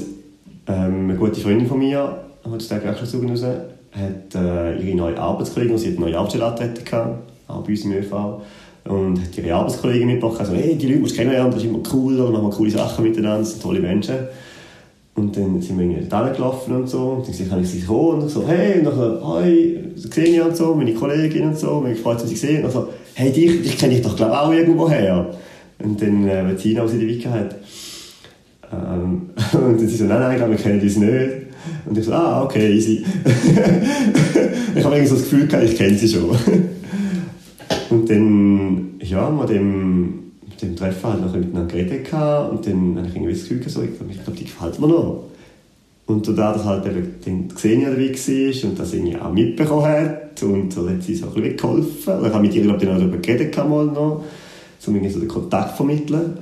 ähm, 0.66 1.10
eine 1.10 1.16
gute 1.16 1.40
Freundin 1.40 1.66
von 1.66 1.78
mir, 1.78 2.24
aus 2.42 2.68
der 2.68 2.78
Gewerkschaftsjugend 2.78 3.30
raus, 3.32 3.42
hat 3.42 4.34
äh, 4.34 4.78
ihre 4.82 4.96
neue 4.96 5.18
Arbeitskollegin, 5.18 5.78
sie 5.78 5.88
hat 5.88 5.96
eine 5.96 6.06
neue 6.06 6.18
Arbeitsstelle 6.18 6.46
auch 7.48 7.62
bei 7.62 7.70
uns 7.70 7.84
im 7.84 7.92
ÖV, 7.92 8.12
und 8.84 9.20
hat 9.20 9.36
ihre 9.36 9.54
Arbeitskollegin 9.54 10.06
mitgebracht, 10.06 10.40
also, 10.40 10.54
hey, 10.54 10.76
die 10.76 10.86
Leute 10.86 11.00
musst 11.00 11.14
du 11.14 11.18
kennenlernen, 11.18 11.50
das 11.50 11.62
ist 11.62 11.68
immer 11.68 11.80
cool, 11.92 12.16
da 12.16 12.24
machen 12.30 12.50
wir 12.50 12.56
coole 12.56 12.70
Sachen 12.70 13.04
miteinander, 13.04 13.44
sind 13.44 13.62
tolle 13.62 13.80
Menschen. 13.80 14.16
Und 15.16 15.34
dann 15.34 15.62
sind 15.62 15.78
wir 15.78 15.86
irgendwie 15.86 16.06
da 16.08 16.28
gelaufen 16.28 16.76
und 16.76 16.88
so. 16.88 17.24
Und 17.24 17.26
dann 17.26 17.48
kann 17.48 17.62
ich 17.62 17.70
sie 17.70 17.80
kommen 17.80 18.20
und 18.20 18.28
so, 18.28 18.46
hey, 18.46 18.80
und 18.80 18.84
dann, 18.84 19.26
hi, 19.26 19.78
Xenia 20.10 20.44
und 20.44 20.54
so, 20.54 20.74
meine 20.74 20.92
Kollegin 20.92 21.48
und 21.48 21.58
so, 21.58 21.80
mich 21.80 21.98
freut, 21.98 22.16
dass 22.16 22.30
ich 22.30 22.40
gesehen 22.40 22.64
Und 22.64 22.70
so, 22.70 22.88
hey, 23.14 23.32
dich, 23.32 23.62
dich 23.62 23.78
kenne 23.78 23.94
ich 23.94 24.02
doch, 24.02 24.14
glaube 24.14 24.38
auch 24.38 24.52
irgendwo 24.52 24.90
her. 24.90 25.34
Und 25.82 26.00
dann, 26.02 26.28
äh, 26.28 26.46
wenn 26.46 26.56
Tina, 26.58 26.84
was 26.84 26.92
sie 26.92 26.98
die 26.98 27.08
Wicke 27.08 27.30
hat. 27.30 27.56
Ähm, 28.70 29.30
und 29.52 29.80
dann 29.80 29.88
sie 29.88 29.96
so, 29.96 30.04
nein, 30.04 30.20
nein, 30.20 30.36
glaube, 30.36 30.52
wir 30.52 30.58
kennen 30.58 30.82
uns 30.82 30.96
nicht. 30.96 31.30
Und 31.86 31.96
ich 31.96 32.04
so, 32.04 32.12
ah, 32.12 32.44
okay, 32.44 32.74
easy. 32.74 33.02
ich 34.74 34.84
habe 34.84 34.96
irgendwie 34.96 35.06
so 35.06 35.14
das 35.14 35.24
Gefühl 35.24 35.46
gehabt, 35.46 35.64
ich 35.64 35.76
kenne 35.76 35.96
sie 35.96 36.08
schon. 36.08 36.28
und 37.90 38.10
dann, 38.10 39.00
ja, 39.00 39.30
mit 39.30 39.48
dem 39.48 40.25
dem 40.62 40.76
Treffen 40.76 41.10
halt 41.10 41.20
noch 41.20 41.34
miteinander 41.34 41.74
geredet 41.74 42.12
und 42.12 42.66
dann 42.66 42.96
habe 42.96 43.08
ich 43.08 43.16
irgendwie 43.16 43.32
das 43.32 43.48
Gefühl, 43.48 43.68
so, 43.68 43.82
ich 43.82 43.96
glaube, 43.96 44.38
die 44.38 44.44
gefällt 44.44 44.78
mir 44.80 44.88
noch. 44.88 45.24
Und 46.06 46.28
da 46.28 46.52
das 46.52 46.64
halt 46.64 46.86
eben 46.86 47.14
dann 47.24 47.48
Xenia 47.48 47.90
dabei 47.90 48.12
war 48.12 48.70
und 48.70 48.78
das 48.78 48.94
irgendwie 48.94 49.16
auch 49.16 49.32
mitbekommen 49.32 49.86
hat 49.86 50.42
und 50.42 50.72
so 50.72 50.88
hat 50.88 51.02
sie 51.02 51.16
so 51.16 51.26
ein 51.26 51.34
bisschen 51.34 51.56
geholfen. 51.56 52.18
Oder 52.18 52.28
ich 52.28 52.32
habe 52.32 52.42
mit 52.42 52.54
ihr 52.54 52.62
glaube 52.62 52.84
ich, 52.84 52.88
auch 52.88 52.96
darüber 52.96 53.16
geredet 53.16 53.56
mal 53.56 53.86
noch, 53.86 54.24
um 54.86 54.94
irgendwie 54.94 55.12
so 55.12 55.18
den 55.18 55.28
Kontakt 55.28 55.70
zu 55.70 55.76
vermitteln. 55.78 56.38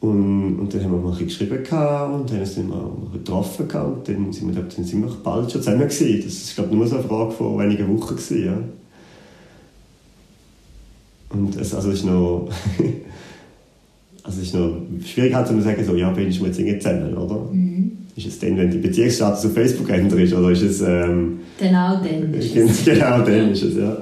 Und, 0.00 0.58
und 0.58 0.74
dann 0.74 0.84
haben 0.84 0.92
wir 0.92 0.98
mal 0.98 1.12
ein 1.12 1.24
bisschen 1.24 1.48
geschrieben 1.48 2.12
und 2.14 2.30
dann 2.30 2.44
sind 2.44 2.68
wir 2.68 2.92
getroffen 3.12 3.62
und 3.64 4.08
dann 4.08 4.32
sind 4.32 4.54
wir, 4.54 4.62
dann 4.62 4.84
sind 4.84 5.00
wir 5.00 5.10
bald 5.22 5.50
schon 5.50 5.62
zusammen 5.62 5.88
gewesen. 5.88 6.22
Das 6.24 6.58
war 6.58 6.64
glaube 6.64 6.76
nur 6.76 6.86
so 6.86 6.96
eine 6.96 7.04
Frage 7.04 7.30
von 7.30 7.58
wenigen 7.58 7.96
Wochen 7.96 8.16
gewesen, 8.16 8.44
ja. 8.44 8.58
Und 11.30 11.56
es, 11.56 11.74
also 11.74 11.90
es 11.90 11.96
ist 11.96 12.04
noch 12.04 12.48
also 14.22 14.40
es 14.40 14.48
ist 14.48 14.54
noch 14.54 14.76
schwierig 15.04 15.34
halt 15.34 15.46
zu 15.46 15.60
sagen 15.60 15.84
so 15.84 15.94
ja 15.94 16.10
bin 16.10 16.28
ich 16.28 16.40
jetzt 16.40 16.58
irgendwie 16.58 16.78
zusammen, 16.78 17.16
oder? 17.16 17.48
Mhm. 17.52 17.92
Ist 18.16 18.26
es 18.26 18.38
dann, 18.38 18.56
wenn 18.56 18.70
die 18.70 18.78
Beziehungsstatus 18.78 19.44
auf 19.44 19.52
Facebook 19.52 19.90
ändert 19.90 20.18
ist, 20.20 20.32
oder 20.32 20.50
ist 20.50 20.62
es... 20.62 20.80
Ähm, 20.80 21.40
genau 21.58 22.00
dann 22.02 22.32
ist 22.32 22.56
es. 22.56 22.84
Genau 22.86 23.20
dann 23.20 23.52
ist 23.52 23.62
es, 23.62 23.76
ja. 23.76 23.98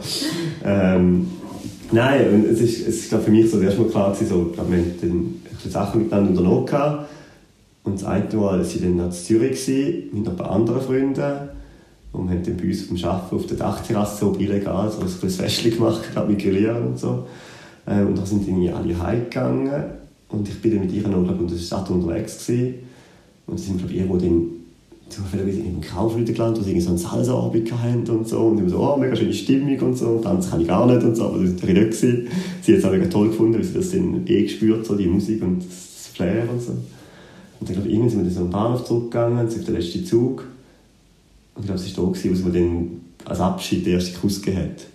ähm, 0.65 1.27
nein, 1.91 2.21
und 2.33 2.45
es 2.47 2.61
ist, 2.61 2.87
es 2.87 2.97
ist 3.01 3.09
glaub, 3.09 3.25
für 3.25 3.33
mich 3.33 3.51
so 3.51 3.57
das 3.57 3.67
erste 3.67 3.81
Mal 3.81 3.91
klar 3.91 4.13
gewesen, 4.13 4.29
so, 4.29 4.53
glaub, 4.55 4.71
wir 4.71 4.79
haben 4.79 4.93
dann 5.01 5.35
Sachen 5.69 6.03
miteinander 6.03 6.31
unternommen 6.31 6.67
gehabt. 6.67 7.09
Und 7.83 7.95
das 7.95 8.05
eine 8.05 8.25
Mal 8.25 8.41
war 8.41 8.61
ich 8.61 8.81
dann 8.81 8.99
in 8.99 9.11
Zürich 9.11 9.67
gewesen, 9.67 10.11
mit 10.13 10.29
ein 10.29 10.37
paar 10.37 10.51
anderen 10.51 10.81
Freunden. 10.81 11.33
Und 12.15 12.31
haben 12.31 12.43
dann 12.45 12.57
bei 12.57 12.65
uns 12.65 12.83
vom 12.83 12.97
Arbeiten 12.97 13.37
auf 13.37 13.47
der 13.47 13.57
Dachterrasse 13.57 14.21
so 14.21 14.37
illegal 14.39 14.91
so 14.91 15.01
ein 15.01 15.07
kleines 15.07 15.37
Festchen 15.37 15.73
gemacht, 15.73 16.01
glaub, 16.13 16.29
mit 16.29 16.39
Grillieren 16.39 16.87
und 16.87 16.99
so. 16.99 17.27
Ähm, 17.87 18.09
und 18.09 18.19
da 18.19 18.25
sind 18.25 18.49
dann 18.49 18.69
alle 18.75 18.99
heimgegangen. 18.99 19.85
Und 20.29 20.49
ich 20.49 20.63
bin 20.63 20.73
dann 20.73 20.81
mit 20.81 20.93
ihr 20.93 21.07
noch 21.07 21.29
in 21.29 21.49
der 21.49 21.57
Stadt 21.57 21.91
unterwegs 21.91 22.47
gewesen. 22.47 22.75
Und 23.47 23.59
sie 23.59 23.67
sind, 23.67 23.79
glaube 23.79 23.93
ich, 23.93 23.99
irgendwo 23.99 24.17
dann 24.17 24.47
zufällig 25.09 25.59
in 25.59 25.67
einem 25.67 25.81
Kaufleute 25.81 26.33
gelandet, 26.33 26.63
wo 26.63 26.65
sie 26.65 26.81
so 26.81 26.91
einen 26.91 26.99
Salsa-Abend 26.99 27.73
hatten 27.73 28.11
und 28.11 28.29
so. 28.29 28.41
Und 28.41 28.65
ich 28.65 28.71
so, 28.71 28.79
oh, 28.79 28.97
mega 28.97 29.15
schöne 29.15 29.33
Stimmung 29.33 29.79
und 29.81 29.99
so. 29.99 30.19
Tanzen 30.19 30.51
kann 30.51 30.61
ich 30.61 30.69
gar 30.69 30.87
nicht 30.87 31.05
und 31.05 31.17
so, 31.17 31.25
aber 31.25 31.39
das 31.39 31.63
war 31.63 31.69
nicht. 31.69 31.91
Gewesen. 31.91 32.29
Sie 32.63 32.73
hat 32.73 32.79
es 32.79 32.85
auch 32.85 32.93
mega 32.93 33.07
toll 33.07 33.29
gefunden, 33.29 33.55
weil 33.55 33.65
sie 33.65 33.75
das 33.75 33.91
dann 33.91 34.23
eh 34.27 34.43
gespürt, 34.43 34.87
so 34.87 34.95
die 34.95 35.07
Musik 35.07 35.43
und 35.43 35.59
das 35.59 36.11
Flair 36.15 36.49
und 36.51 36.63
so. 36.63 36.73
Und 36.73 37.69
dann, 37.69 37.75
glaube 37.75 37.89
ich, 37.89 37.95
irgendwann 37.95 38.11
sind 38.11 38.21
wir 38.21 38.25
dann 38.25 38.35
so 38.35 38.41
am 38.41 38.51
Bahnhof 38.51 38.85
zurückgegangen, 38.85 39.49
sind 39.49 39.61
auf 39.61 39.67
den 39.67 39.75
letzten 39.75 40.05
Zug. 40.05 40.45
Ich 41.57 41.67
glaube, 41.67 41.81
es 41.81 41.97
war 41.97 42.05
da, 42.05 42.11
gewesen, 42.11 42.37
sie 42.37 42.43
mir 42.43 42.53
dann 42.53 43.01
als 43.25 43.41
Abschied 43.41 43.87
den 43.87 43.95
ersten 43.95 44.21
Kuss 44.21 44.43
gegeben 44.43 44.63
hat. 44.63 44.87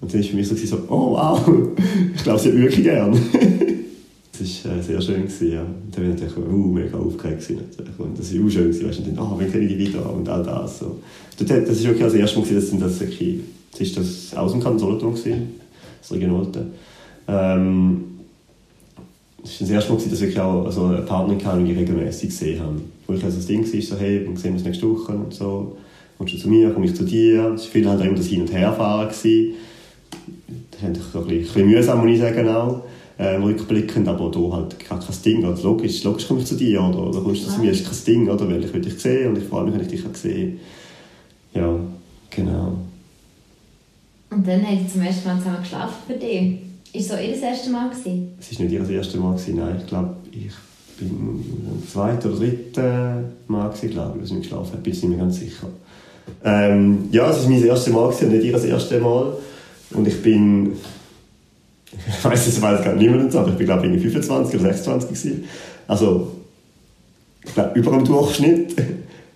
Und 0.00 0.12
dann 0.12 0.20
war 0.20 0.28
für 0.28 0.36
mich 0.36 0.48
so, 0.48 0.56
so 0.56 0.78
oh 0.88 1.12
wow, 1.12 1.40
ich 2.14 2.22
glaube, 2.22 2.38
sie 2.38 2.48
hat 2.48 2.56
wirklich 2.56 2.84
gern. 2.84 3.12
das 4.40 4.64
war 4.64 4.76
äh, 4.76 4.82
sehr 4.82 5.00
schön. 5.00 5.28
Ja. 5.40 5.62
Und 5.62 5.96
dann 5.96 6.04
war 6.04 6.14
ich 6.14 6.20
natürlich 6.20 6.36
uh, 6.36 6.72
mega 6.72 6.98
aufgeregt. 6.98 7.50
Und 7.98 8.18
das 8.18 8.34
war 8.34 8.46
auch 8.46 8.50
schön. 8.50 8.88
Weißt, 8.88 8.98
und 8.98 9.08
dann, 9.08 9.18
oh, 9.18 9.34
wann 9.36 9.50
kenne 9.50 9.64
ich 9.64 9.72
die 9.72 9.78
wieder? 9.78 10.12
Und 10.12 10.28
all 10.28 10.42
das. 10.42 10.78
So. 10.80 11.00
Das 11.38 11.48
war 11.48 11.56
wirklich 11.56 11.98
das 11.98 12.14
erste 12.14 12.38
Mal, 12.40 12.48
dass 12.48 12.70
das, 12.70 13.00
wirklich, 13.00 13.40
das 13.72 13.80
ist 13.80 13.96
das 13.96 14.34
aus 14.36 14.52
dem 14.52 14.62
Kanton 14.62 14.78
Solothurn, 14.78 15.14
das 15.14 16.12
Regionalte. 16.12 16.66
Ähm, 17.28 18.04
das 19.42 19.60
war 19.60 19.60
das 19.60 19.70
erste 19.70 19.92
Mal, 19.92 20.10
dass 20.10 20.20
ich 20.22 20.40
auch 20.40 20.64
also 20.66 20.86
eine 20.86 21.02
Partnerin 21.02 21.76
regelmäßig 21.76 22.30
gesehen 22.30 22.60
habe. 22.60 22.80
Wo 23.06 23.14
ich 23.14 23.24
also 23.24 23.36
das 23.36 23.46
Ding 23.46 23.60
war, 23.60 23.80
so, 23.80 23.96
hey, 23.98 24.26
wir 24.26 24.36
sehen 24.36 24.54
uns 24.54 24.64
nächste 24.64 24.88
Woche 24.88 25.12
und 25.12 25.32
so. 25.32 25.76
Kommst 26.20 26.34
du 26.34 26.38
zu 26.38 26.48
mir, 26.50 26.68
komme 26.68 26.84
ich 26.84 26.94
zu 26.94 27.02
dir. 27.02 27.54
Es 27.54 27.64
war 27.64 27.70
viel 27.70 27.88
halt 27.88 28.02
immer 28.02 28.14
das 28.14 28.26
Hin- 28.26 28.42
und 28.42 28.52
Herfahren. 28.52 29.08
Gewesen. 29.08 29.54
Das 30.70 30.82
ist 30.82 30.84
ein 30.84 30.92
bisschen, 30.92 31.22
ein 31.22 31.28
bisschen 31.28 31.66
mühsam, 31.66 32.00
muss 32.00 32.10
ich 32.10 32.20
sagen, 32.20 32.46
auch 32.46 32.82
äh, 33.16 33.36
rückblickend, 33.36 34.06
aber 34.06 34.30
da 34.30 34.38
halt 34.54 34.86
gar 34.86 35.00
kein 35.00 35.22
Ding. 35.24 35.42
Also 35.46 35.68
logisch, 35.68 36.04
logisch 36.04 36.28
komme 36.28 36.40
ich 36.40 36.46
zu 36.46 36.56
dir 36.56 36.82
oder, 36.82 37.08
oder 37.08 37.22
kommst 37.22 37.46
du 37.46 37.50
zu 37.50 37.60
mir, 37.60 37.70
ist 37.70 37.86
kein 37.86 38.04
Ding, 38.06 38.28
oder? 38.28 38.46
weil 38.46 38.62
ich 38.62 38.70
will 38.70 38.82
dich 38.82 39.00
sehen 39.00 39.30
und 39.30 39.38
ich 39.38 39.44
freue 39.44 39.64
mich, 39.64 39.72
wenn 39.72 39.80
ich 39.80 39.88
dich 39.88 40.02
sehe. 40.12 40.58
Ja, 41.54 41.74
genau. 42.28 42.76
Und 44.28 44.46
dann 44.46 44.62
haben 44.62 44.78
sie 44.78 44.92
zum 44.92 45.00
ersten 45.00 45.26
Mal 45.26 45.38
zusammen 45.38 45.62
geschlafen 45.62 45.94
für 46.06 46.18
dich. 46.18 46.58
Ist 46.92 47.08
so 47.08 47.14
ihr 47.14 47.30
das 47.30 47.40
erste 47.40 47.70
Mal? 47.70 47.88
Gewesen? 47.88 48.32
Es 48.38 48.58
war 48.58 48.66
nicht 48.66 48.74
ihr 48.74 48.80
das 48.80 48.90
erste 48.90 49.16
Mal, 49.16 49.32
gewesen, 49.32 49.56
nein. 49.56 49.76
Ich 49.80 49.86
glaube, 49.86 50.16
ich 50.32 50.52
bin 50.98 51.10
am 51.66 51.88
zweiten 51.88 52.28
oder 52.28 52.38
dritten 52.38 53.24
Mal, 53.48 53.70
gewesen, 53.70 53.88
glaube 53.88 54.18
ich, 54.18 54.22
dass 54.28 54.32
ich 54.32 54.42
geschlafen 54.42 54.72
habe. 54.72 54.82
Bin 54.82 54.92
ich 54.92 55.02
nicht 55.02 55.08
mehr 55.08 55.18
ganz 55.18 55.40
sicher. 55.40 55.66
Ähm, 56.44 57.08
ja, 57.10 57.30
es 57.30 57.42
war 57.42 57.50
mein 57.50 57.64
erstes 57.64 57.92
Mal 57.92 58.08
gewesen, 58.08 58.32
nicht 58.32 58.44
ihr 58.44 58.52
das 58.52 58.64
erste 58.64 59.00
Mal. 59.00 59.34
Und 59.92 60.06
ich 60.06 60.22
bin 60.22 60.72
ich 61.92 62.24
weiß 62.24 62.46
es 62.46 62.62
weiß 62.62 62.84
gar 62.84 62.94
niemand, 62.94 63.34
aber 63.34 63.50
ich 63.50 63.56
bin 63.56 63.66
glaube 63.66 63.86
ich 63.86 64.00
25 64.00 64.60
oder 64.60 64.72
26 64.72 65.08
gewesen. 65.08 65.44
Also 65.88 66.32
ich 67.44 67.54
glaube 67.54 67.78
über 67.78 67.90
dem 67.90 68.04
Durchschnitt. 68.04 68.74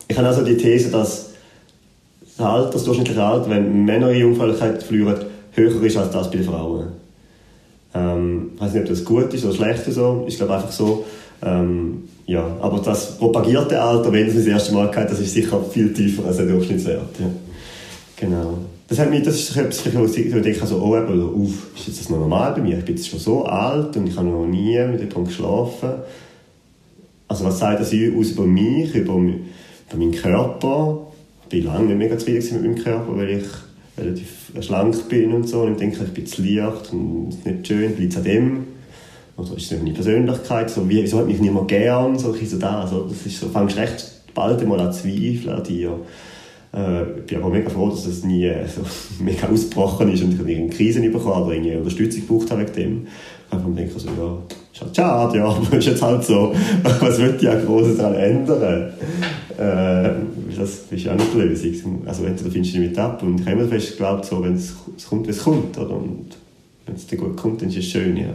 Ich 0.06 0.16
habe 0.16 0.28
also 0.28 0.44
die 0.44 0.56
These, 0.56 0.90
dass 0.90 1.30
das 2.36 2.46
Alter, 2.46 2.70
das 2.70 2.84
durchschnittliche 2.84 3.22
Alter, 3.22 3.50
wenn 3.50 3.84
Männer 3.84 4.10
ihre 4.10 4.20
Jungfräulichkeit 4.20 4.82
verlieren, 4.82 5.16
höher 5.52 5.82
ist 5.82 5.96
als 5.96 6.10
das 6.10 6.30
bei 6.30 6.36
den 6.36 6.44
Frauen. 6.44 6.88
Ähm, 7.94 8.50
ich 8.54 8.60
weiß 8.60 8.72
nicht, 8.74 8.82
ob 8.82 8.88
das 8.88 9.04
gut 9.04 9.32
ist 9.34 9.44
oder 9.44 9.54
schlecht 9.54 9.86
ist 9.86 9.94
so. 9.94 10.24
Ich 10.28 10.36
glaube 10.36 10.54
einfach 10.54 10.72
so. 10.72 11.04
Ähm, 11.42 12.08
ja, 12.26 12.56
aber 12.60 12.78
das 12.78 13.18
propagierte 13.18 13.80
Alter, 13.80 14.10
wenn 14.12 14.26
es 14.26 14.34
das 14.34 14.46
erste 14.46 14.74
Mal 14.74 14.94
hat, 14.94 15.10
das 15.10 15.20
ist 15.20 15.34
sicher 15.34 15.62
viel 15.62 15.92
tiefer 15.92 16.24
als 16.24 16.38
der 16.38 16.46
Durchschnittswert. 16.46 17.20
Ja. 17.20 17.26
Genau. 18.16 18.58
Das, 18.88 18.98
hat 18.98 19.10
mich, 19.10 19.22
das 19.22 19.36
ist 19.36 19.56
etwas, 19.56 19.94
wo 19.94 20.04
ich 20.04 20.30
denke, 20.30 20.66
so, 20.66 20.78
oh, 20.78 20.96
eben, 20.96 21.22
uff, 21.22 21.68
ist 21.76 21.88
jetzt 21.88 22.00
das 22.00 22.10
noch 22.10 22.18
normal 22.18 22.52
bei 22.52 22.62
mir? 22.62 22.78
Ich 22.78 22.84
bin 22.84 22.96
jetzt 22.96 23.08
schon 23.08 23.18
so 23.18 23.44
alt 23.44 23.96
und 23.96 24.06
ich 24.06 24.16
habe 24.16 24.28
noch 24.28 24.46
nie 24.46 24.78
mit 24.78 25.00
jemandem 25.00 25.24
geschlafen. 25.24 25.90
Also 27.28 27.44
was 27.44 27.58
sagt 27.58 27.80
das 27.80 27.88
aus 27.88 28.30
über 28.30 28.46
mich, 28.46 28.94
über, 28.94 29.14
über 29.14 29.96
meinen 29.96 30.12
Körper? 30.12 31.06
Ich 31.44 31.48
bin 31.48 31.64
lange 31.64 31.86
nicht 31.86 31.98
mega 31.98 32.16
zufrieden 32.16 32.62
mit 32.62 32.62
meinem 32.62 32.84
Körper, 32.84 33.16
weil 33.16 33.30
ich 33.30 33.44
relativ 33.98 34.52
schlank 34.60 35.08
bin 35.08 35.32
und 35.32 35.48
so. 35.48 35.62
Und 35.62 35.72
ich 35.72 35.78
denke, 35.78 36.04
ich 36.04 36.14
bin 36.14 36.26
zu 36.26 36.42
leicht 36.42 36.92
und 36.92 37.44
nicht 37.44 37.66
schön, 37.66 37.92
es 37.98 38.16
an 38.16 38.24
dem. 38.24 38.73
Oder 39.36 39.56
ist 39.56 39.72
es 39.72 39.78
meine 39.78 39.92
Persönlichkeit? 39.92 40.70
So, 40.70 40.88
wie, 40.88 41.02
wieso 41.02 41.18
hat 41.18 41.26
mich 41.26 41.40
niemand 41.40 41.68
gern? 41.68 42.18
So, 42.18 42.32
so 42.32 42.58
da. 42.58 42.82
Also, 42.82 43.04
das 43.08 43.26
ist 43.26 43.40
so, 43.40 43.48
fängst 43.48 43.76
recht 43.76 44.12
bald 44.34 44.66
mal 44.66 44.80
an 44.80 44.92
Zweifeln 44.92 45.48
an 45.48 45.62
dir. 45.62 45.98
Äh, 46.74 47.20
ich 47.20 47.26
bin 47.26 47.38
aber 47.38 47.50
mega 47.50 47.70
froh, 47.70 47.88
dass 47.88 48.04
das 48.04 48.24
nie 48.24 48.50
so 48.66 48.82
mega 49.24 49.48
ausgebrochen 49.48 50.12
ist 50.12 50.22
und 50.22 50.34
ich 50.34 50.56
eine 50.56 50.68
Krise 50.68 51.00
bekommen 51.00 51.42
oder 51.42 51.54
irgendwie 51.54 51.76
Unterstützung 51.76 52.26
gebraucht 52.26 52.50
habe 52.50 52.62
wegen 52.62 52.72
dem. 52.72 53.06
Einfach 53.50 53.68
denke 53.74 53.98
so, 53.98 54.08
ja, 54.08 54.38
ist 54.72 54.82
halt 54.82 54.96
schade, 54.96 55.38
ja, 55.38 55.44
aber 55.48 55.76
ist 55.76 55.86
jetzt 55.86 56.02
halt 56.02 56.24
so, 56.24 56.54
was 57.00 57.18
wird 57.18 57.42
ja 57.42 57.54
groß 57.54 57.96
daran 57.96 58.14
ändern? 58.14 58.92
Äh, 59.56 60.10
das 60.58 60.80
ist 60.90 61.04
ja 61.04 61.14
nicht 61.14 61.32
die 61.32 61.38
Lösung. 61.38 62.02
Also 62.06 62.24
entweder 62.24 62.50
findest 62.50 62.74
du 62.74 62.80
dich 62.80 62.88
mit 62.88 62.98
ab 62.98 63.22
und 63.22 63.40
ich 63.40 63.46
habe 63.46 63.60
immer 63.60 63.68
fest 63.68 63.92
geglaubt, 63.92 64.24
so, 64.24 64.42
wenn 64.42 64.54
es, 64.54 64.74
kommt, 65.08 65.26
wie 65.26 65.30
es 65.30 65.42
kommt, 65.42 65.78
oder? 65.78 65.94
Und 65.96 66.30
wenn 66.86 66.96
es 66.96 67.06
dann 67.06 67.20
gut 67.20 67.36
kommt, 67.36 67.62
dann 67.62 67.68
ist 67.68 67.78
es 67.78 67.84
schön, 67.84 68.16
ja. 68.16 68.34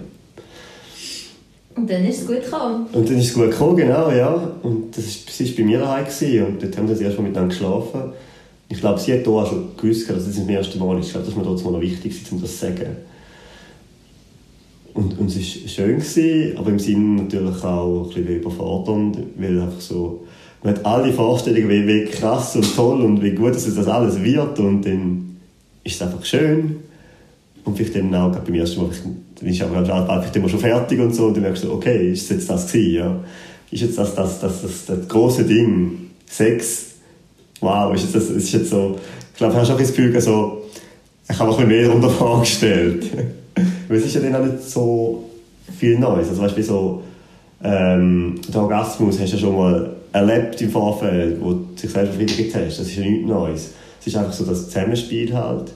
Und 1.76 1.90
dann 1.90 2.06
ist 2.06 2.22
es 2.22 2.28
gut 2.28 2.44
gekommen. 2.44 2.88
Und 2.92 3.10
dann 3.10 3.18
ist 3.18 3.28
es 3.28 3.34
gut 3.34 3.52
gekommen, 3.52 3.78
genau, 3.78 4.12
ja. 4.12 4.34
Und 4.64 4.98
das 4.98 5.06
war 5.06 5.56
bei 5.58 5.64
mir 5.64 5.80
daheim 5.80 6.06
und 6.48 6.64
dort 6.64 6.78
haben 6.78 6.88
wir 6.88 6.96
das 6.96 7.02
erste 7.02 7.22
Mal 7.22 7.28
miteinander 7.30 7.56
geschlafen. 7.56 8.02
Ich 8.68 8.80
glaube, 8.80 9.00
sie 9.00 9.14
hat 9.14 9.24
hier 9.24 9.30
auch 9.30 9.48
schon 9.48 9.76
gewusst, 9.78 10.10
dass 10.10 10.28
es 10.28 10.36
das 10.36 10.48
erste 10.48 10.78
Mal 10.78 11.00
ist. 11.00 11.08
Ich 11.08 11.12
glaube, 11.14 11.26
das 11.26 11.36
war 11.36 11.44
mir 11.44 11.50
trotzdem 11.50 11.72
noch 11.72 11.82
wichtig, 11.82 12.22
um 12.32 12.42
das 12.42 12.52
zu 12.52 12.66
sagen. 12.66 12.98
Und, 14.94 15.18
und 15.18 15.28
es 15.28 15.36
war 15.38 15.70
schön, 15.70 16.00
gewesen, 16.00 16.58
aber 16.58 16.70
im 16.70 16.80
Sinne 16.80 17.22
natürlich 17.24 17.64
auch 17.64 18.04
ein 18.04 18.08
bisschen 18.10 18.28
überfordernd, 18.28 19.18
weil 19.38 19.62
einfach 19.62 19.80
so, 19.80 20.26
man 20.62 20.76
hat 20.76 20.86
alle 20.86 21.14
Vorstellungen, 21.14 21.70
wie, 21.70 21.88
wie 21.88 22.06
krass 22.06 22.56
und 22.56 22.76
toll 22.76 23.02
und 23.02 23.22
wie 23.24 23.32
gut 23.32 23.56
dass 23.56 23.74
das 23.74 23.88
alles 23.88 24.22
wird 24.22 24.60
und 24.60 24.86
dann 24.86 25.38
ist 25.84 25.96
es 25.96 26.02
einfach 26.02 26.26
schön. 26.26 26.78
Und 27.70 27.78
vielleicht 27.78 27.96
dann 27.96 28.16
auch 28.16 28.32
beim 28.32 28.56
ersten 28.56 28.82
Mal, 28.82 28.90
dann 29.40 29.48
ist 29.48 29.62
aber 29.62 29.86
vielleicht 29.86 30.36
immer 30.36 30.50
schon 30.50 30.60
fertig 30.60 31.00
und 31.00 31.14
so 31.14 31.28
und 31.28 31.36
dann 31.36 31.44
merkst 31.44 31.66
du, 31.66 31.74
okay, 31.74 32.12
ist 32.12 32.32
jetzt 32.32 32.50
das 32.50 32.66
gewesen, 32.66 32.96
ja? 32.96 33.20
Ist 33.70 33.82
jetzt 33.84 33.98
das, 34.00 34.16
das, 34.16 34.40
das, 34.40 34.64
das, 34.64 34.86
das 34.88 35.08
große 35.08 35.44
Ding, 35.44 36.10
Sex, 36.26 36.96
wow, 37.62 37.94
ist 37.94 38.16
das, 38.16 38.32
ist 38.32 38.52
jetzt 38.54 38.72
so, 38.72 38.98
ich 39.32 39.38
glaube, 39.38 39.54
hast 39.54 39.70
du 39.70 39.74
auch 39.74 39.78
das 39.78 39.90
Gefühl, 39.90 40.20
so, 40.20 40.64
ich 41.30 41.38
habe 41.38 41.52
mir 41.52 41.60
ein 41.60 41.68
mehr 41.68 41.86
darunter 41.86 42.10
vorgestellt. 42.10 43.06
Weil 43.88 43.98
es 43.98 44.06
ist 44.06 44.16
ja 44.16 44.22
dann 44.22 44.36
auch 44.36 44.46
nicht 44.46 44.64
so 44.64 45.30
viel 45.78 46.00
Neues. 46.00 46.30
Also 46.30 46.42
weißt 46.42 46.58
du, 46.58 46.64
so, 46.64 47.04
ähm, 47.64 48.42
den 48.48 48.56
Orgasmus 48.56 49.20
hast 49.20 49.32
du 49.32 49.36
ja 49.36 49.42
schon 49.42 49.56
mal 49.56 49.96
erlebt 50.12 50.60
im 50.64 50.72
Vorfeld, 50.72 51.40
wo 51.40 51.54
du 51.54 51.68
dich 51.80 51.92
selber 51.92 52.14
befriedigt 52.14 52.56
hast. 52.56 52.80
Das 52.80 52.88
ist 52.88 52.96
ja 52.96 53.04
nichts 53.04 53.28
Neues. 53.28 53.70
Es 54.02 54.08
ist 54.08 54.18
einfach 54.18 54.34
so 54.34 54.44
das 54.44 54.66
Zusammenspiel 54.66 55.32
halt 55.36 55.72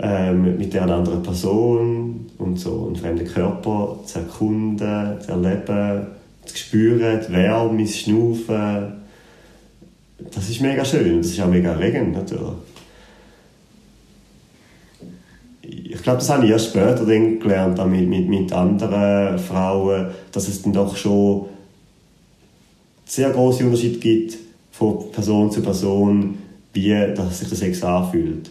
ähm, 0.00 0.58
mit 0.58 0.74
der 0.74 0.82
anderen 0.82 1.22
Person 1.22 2.26
und 2.38 2.58
so 2.58 2.86
einen 2.86 2.96
fremden 2.96 3.26
Körper 3.26 3.98
zu 4.04 4.20
erkunden, 4.20 5.20
zu 5.20 5.30
erleben, 5.30 6.06
zu 6.44 6.56
spüren, 6.56 7.20
die 7.26 7.32
Wärme, 7.32 7.82
das 7.82 7.98
Schnaufen, 7.98 8.92
das 10.34 10.48
ist 10.48 10.60
mega 10.60 10.84
schön 10.84 11.14
und 11.14 11.18
das 11.20 11.32
ist 11.32 11.40
auch 11.40 11.48
mega 11.48 11.72
erregend 11.72 12.14
natürlich. 12.14 12.54
ich 15.98 16.02
glaube, 16.02 16.18
das 16.18 16.30
habe 16.30 16.44
ich 16.44 16.50
erst 16.50 16.68
später 16.70 17.04
dann 17.04 17.40
gelernt, 17.40 17.84
mit, 17.90 18.08
mit, 18.08 18.28
mit 18.28 18.52
anderen 18.52 19.38
Frauen, 19.38 20.08
dass 20.32 20.48
es 20.48 20.62
dann 20.62 20.72
doch 20.72 20.96
schon 20.96 21.46
sehr 23.04 23.30
große 23.30 23.64
Unterschied 23.64 24.00
gibt 24.00 24.36
von 24.70 25.10
Person 25.10 25.50
zu 25.50 25.62
Person, 25.62 26.38
wie 26.72 26.90
dass 27.14 27.40
sich 27.40 27.48
der 27.48 27.58
Sex 27.58 27.82
anfühlt. 27.82 28.50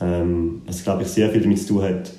Ähm, 0.00 0.62
was, 0.66 0.82
glaube 0.82 1.02
ich, 1.02 1.08
sehr 1.08 1.30
viel 1.30 1.40
damit 1.40 1.58
zu 1.58 1.68
tun 1.68 1.82
hat, 1.82 2.12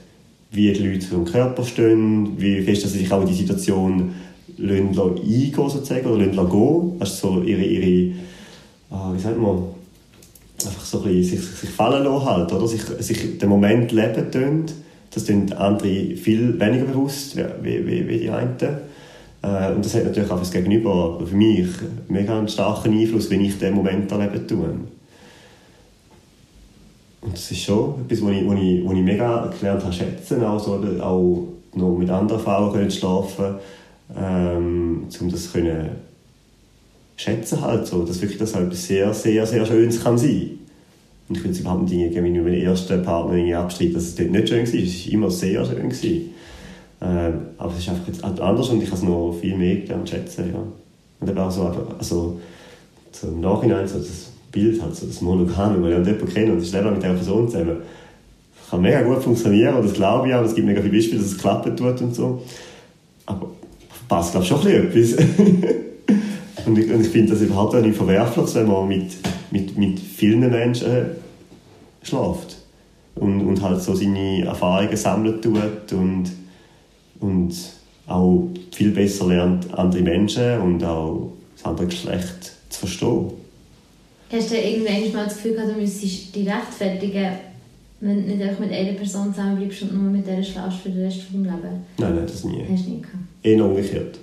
wie 0.51 0.71
die 0.71 0.87
Leute 0.87 1.05
vom 1.05 1.25
Körper 1.25 1.63
stehen, 1.63 2.39
wie 2.39 2.61
fest 2.61 2.81
sie 2.81 2.99
sich 2.99 3.11
auch 3.11 3.21
in 3.21 3.27
die 3.27 3.33
Situation 3.33 4.13
eingehen 4.57 5.53
sozusagen, 5.53 6.07
oder 6.07 6.25
gehen 6.25 6.33
lassen. 6.33 6.91
Also 6.99 7.33
so 7.33 7.41
ihre, 7.41 7.63
ihre 7.63 8.15
ah, 8.89 9.11
wie 9.13 9.19
sagt 9.19 9.39
man, 9.39 9.63
einfach 10.65 10.85
so 10.85 11.03
ein 11.03 11.13
bisschen 11.13 11.37
sich, 11.39 11.49
sich 11.49 11.69
fallen 11.69 12.03
lassen 12.03 12.25
halt, 12.25 12.51
oder? 12.51 12.67
Sich, 12.67 12.81
sich 12.81 13.37
den 13.37 13.49
Moment 13.49 13.91
leben 13.91 14.31
tun. 14.31 14.65
Das 15.13 15.25
tun 15.25 15.51
andere 15.53 16.15
viel 16.15 16.59
weniger 16.59 16.85
bewusst 16.85 17.37
wie, 17.37 17.85
wie, 17.85 18.07
wie 18.07 18.19
die 18.19 18.29
einen. 18.29 18.55
Äh, 19.41 19.71
und 19.73 19.85
das 19.85 19.95
hat 19.95 20.05
natürlich 20.05 20.29
auch 20.29 20.35
für 20.35 20.43
das 20.43 20.51
Gegenüber, 20.51 21.19
für 21.25 21.35
mich, 21.35 21.67
mega 22.07 22.37
einen 22.37 22.47
starken 22.47 22.93
Einfluss, 22.93 23.29
wenn 23.29 23.41
ich 23.41 23.57
den 23.57 23.73
Moment 23.73 24.11
erleben 24.11 24.47
tue. 24.47 24.69
Und 27.27 27.33
das 27.33 27.51
ist 27.51 27.61
schon 27.61 27.95
etwas, 28.05 28.21
was 28.21 28.31
ich, 28.31 28.41
ich, 28.41 28.85
ich 28.85 29.03
mega 29.03 29.51
gelernt 29.59 29.83
habe 29.83 29.93
schätzen, 29.93 30.45
auch, 30.45 30.59
so, 30.59 30.81
auch 31.01 31.47
noch 31.73 31.97
mit 31.97 32.09
anderen 32.09 32.41
Frauen 32.41 32.71
können 32.71 32.89
schlafen, 32.89 33.55
ähm, 34.17 35.07
um 35.19 35.29
das 35.29 35.51
können 35.51 35.89
schätzen 37.17 37.59
halt 37.59 37.85
so, 37.85 38.05
dass 38.05 38.21
wirklich 38.21 38.37
das 38.37 38.55
halt 38.55 38.67
etwas 38.67 38.87
sehr, 38.87 39.13
sehr, 39.13 39.45
sehr 39.45 39.65
Schönes 39.65 40.01
kann 40.01 40.17
sein. 40.17 40.51
Und 41.27 41.37
ich 41.37 41.43
will 41.43 41.51
es 41.51 41.59
überhaupt 41.59 41.89
nicht 41.89 41.93
irgendwie 41.93 42.29
mit 42.31 42.43
meinem 42.45 42.61
ersten 42.61 43.03
Partner 43.03 43.59
abstreiten, 43.59 43.95
dass 43.95 44.03
es 44.03 44.15
dort 44.15 44.31
nicht 44.31 44.47
schön 44.47 44.65
war. 44.65 44.79
Es 44.79 45.05
war 45.05 45.13
immer 45.13 45.31
sehr 45.31 45.65
schön. 45.65 46.29
Ähm, 47.01 47.33
aber 47.57 47.73
es 47.73 47.79
ist 47.79 47.89
einfach 47.89 48.07
jetzt 48.07 48.23
halt 48.23 48.39
anders 48.39 48.69
und 48.69 48.81
ich 48.81 48.87
habe 48.87 48.97
es 48.97 49.03
noch 49.03 49.33
viel 49.33 49.57
mehr 49.57 49.75
gelernt 49.75 50.09
schätzen, 50.09 50.51
ja. 50.53 50.63
Und 51.19 51.29
eben 51.29 51.37
auch 51.37 51.51
so, 51.51 51.63
also, 51.99 52.39
so 53.11 53.27
im 53.27 53.41
Nachhinein, 53.41 53.85
so 53.85 53.97
das 53.97 54.31
Bild 54.51 54.81
halt, 54.81 54.95
so 54.95 55.05
das 55.05 55.21
Monogame, 55.21 55.75
wenn 55.75 55.81
man 55.81 56.05
jemanden 56.05 56.27
kennt 56.27 56.51
und 56.51 56.59
ist 56.59 56.71
selber 56.71 56.91
mit 56.91 57.03
dieser 57.03 57.13
Person 57.13 57.49
zusammen, 57.49 57.77
das 58.59 58.69
kann 58.69 58.81
mega 58.81 59.01
gut 59.01 59.23
funktionieren 59.23 59.75
und 59.75 59.85
das 59.85 59.93
glaube 59.93 60.27
ich 60.27 60.33
auch, 60.33 60.43
es 60.43 60.55
gibt 60.55 60.67
mega 60.67 60.81
viele 60.81 60.93
Beispiele, 60.93 61.21
dass 61.21 61.31
es 61.31 61.37
klappen 61.37 61.75
tut 61.75 62.01
und 62.01 62.15
so. 62.15 62.41
Aber 63.25 63.49
passt, 64.07 64.31
glaube 64.31 64.43
ich, 64.43 64.49
schon 64.49 64.67
ein 64.67 64.89
bisschen 64.89 65.19
etwas. 65.19 66.65
und 66.65 66.77
ich, 66.77 66.89
ich 66.89 67.07
finde 67.09 67.33
das 67.33 67.41
überhaupt 67.41 67.75
auch 67.75 67.81
nicht 67.81 67.95
verwerflich, 67.95 68.55
wenn 68.55 68.67
man 68.67 68.87
mit, 68.87 69.15
mit, 69.51 69.77
mit 69.77 69.99
vielen 69.99 70.39
Menschen 70.39 70.87
äh, 70.87 71.05
schläft 72.03 72.57
und, 73.15 73.41
und 73.41 73.61
halt 73.61 73.81
so 73.81 73.95
seine 73.95 74.45
Erfahrungen 74.45 74.95
sammeln 74.95 75.41
tut 75.41 75.93
und 75.93 76.31
und 77.19 77.55
auch 78.07 78.47
viel 78.71 78.91
besser 78.91 79.27
lernt, 79.27 79.73
andere 79.77 80.01
Menschen 80.01 80.61
und 80.61 80.83
auch 80.83 81.31
das 81.55 81.65
andere 81.65 81.87
Geschlecht 81.87 82.53
zu 82.69 82.79
verstehen. 82.81 83.31
Hast 84.31 84.51
du 84.51 84.55
irgendwann 84.55 85.13
mal 85.13 85.25
das 85.25 85.35
Gefühl 85.35 85.53
gehabt, 85.53 85.75
du 85.75 85.79
müsstest 85.79 86.35
dich 86.35 86.47
rechtfertigen, 86.47 87.31
wenn 88.01 88.23
du 88.23 88.33
nicht 88.33 88.41
einfach 88.41 88.59
mit 88.59 88.71
einer 88.71 88.93
Person 88.93 89.33
zusammenbleibst 89.33 89.83
und 89.83 89.93
nur 89.93 90.11
mit 90.11 90.27
der 90.27 90.43
schlafst 90.43 90.79
für 90.79 90.89
den 90.89 91.03
Rest 91.05 91.17
des 91.17 91.31
Lebens? 91.31 91.53
Nein, 91.53 92.15
nein, 92.15 92.27
das 92.27 92.43
nie. 92.43 92.63
Hast 92.69 92.85
du 92.85 92.89
nie 92.91 93.01
gehabt? 93.01 93.15
Eher 93.41 93.65
umgekehrt. 93.65 94.19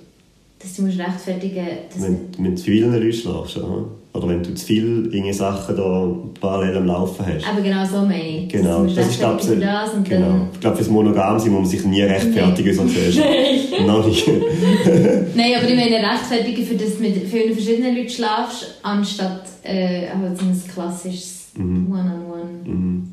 Dass 0.59 0.75
du 0.75 0.83
musst 0.83 0.99
rechtfertigen 0.99 1.65
musst. 1.89 2.01
Wenn, 2.01 2.17
wenn 2.37 2.51
du 2.51 2.55
zu 2.55 2.65
vielen 2.65 2.93
Leuten 2.93 3.13
schläfst, 3.13 3.57
oder? 3.57 3.85
Oder 4.15 4.29
wenn 4.29 4.43
du 4.43 4.53
zu 4.53 4.65
viele 4.65 5.33
Sachen 5.33 5.75
da 5.75 6.07
parallel 6.39 6.77
am 6.77 6.85
Laufen 6.85 7.25
hast. 7.25 7.47
Aber 7.47 7.61
genau 7.61 7.85
so 7.85 8.05
meine 8.05 8.43
ich. 8.43 8.49
Genau, 8.49 8.85
das, 8.85 8.95
das 8.95 9.07
ist 9.09 9.19
glaube 9.19 9.41
ich, 9.41 9.59
das 9.59 9.93
und 9.93 10.07
genau. 10.07 10.27
Dann... 10.27 10.49
ich 10.53 10.59
glaube, 10.59 10.77
fürs 10.77 10.89
Monogam 10.89 11.37
sein 11.37 11.51
muss 11.51 11.61
man 11.61 11.69
sich 11.69 11.85
nie 11.85 12.01
rechtfertigen, 12.01 12.69
nee. 12.69 12.73
sonst 12.73 12.95
wärst 12.95 13.19
Nein. 13.19 13.87
Noch 13.87 14.07
nicht. 14.07 14.27
Nein, 15.35 15.53
aber 15.57 15.67
ich 15.67 15.75
meine 15.75 15.95
rechtfertigen, 15.95 16.65
für 16.65 16.75
das 16.75 16.99
mit 16.99 17.27
vielen 17.27 17.53
verschiedenen 17.53 17.95
Leuten 17.95 18.09
schlafst, 18.09 18.79
anstatt 18.83 19.43
äh, 19.63 20.07
halt 20.07 20.37
so 20.37 20.45
ein 20.45 20.63
klassisches 20.73 21.49
mhm. 21.57 21.91
One-on-One. 21.91 22.73
Mhm. 22.73 23.07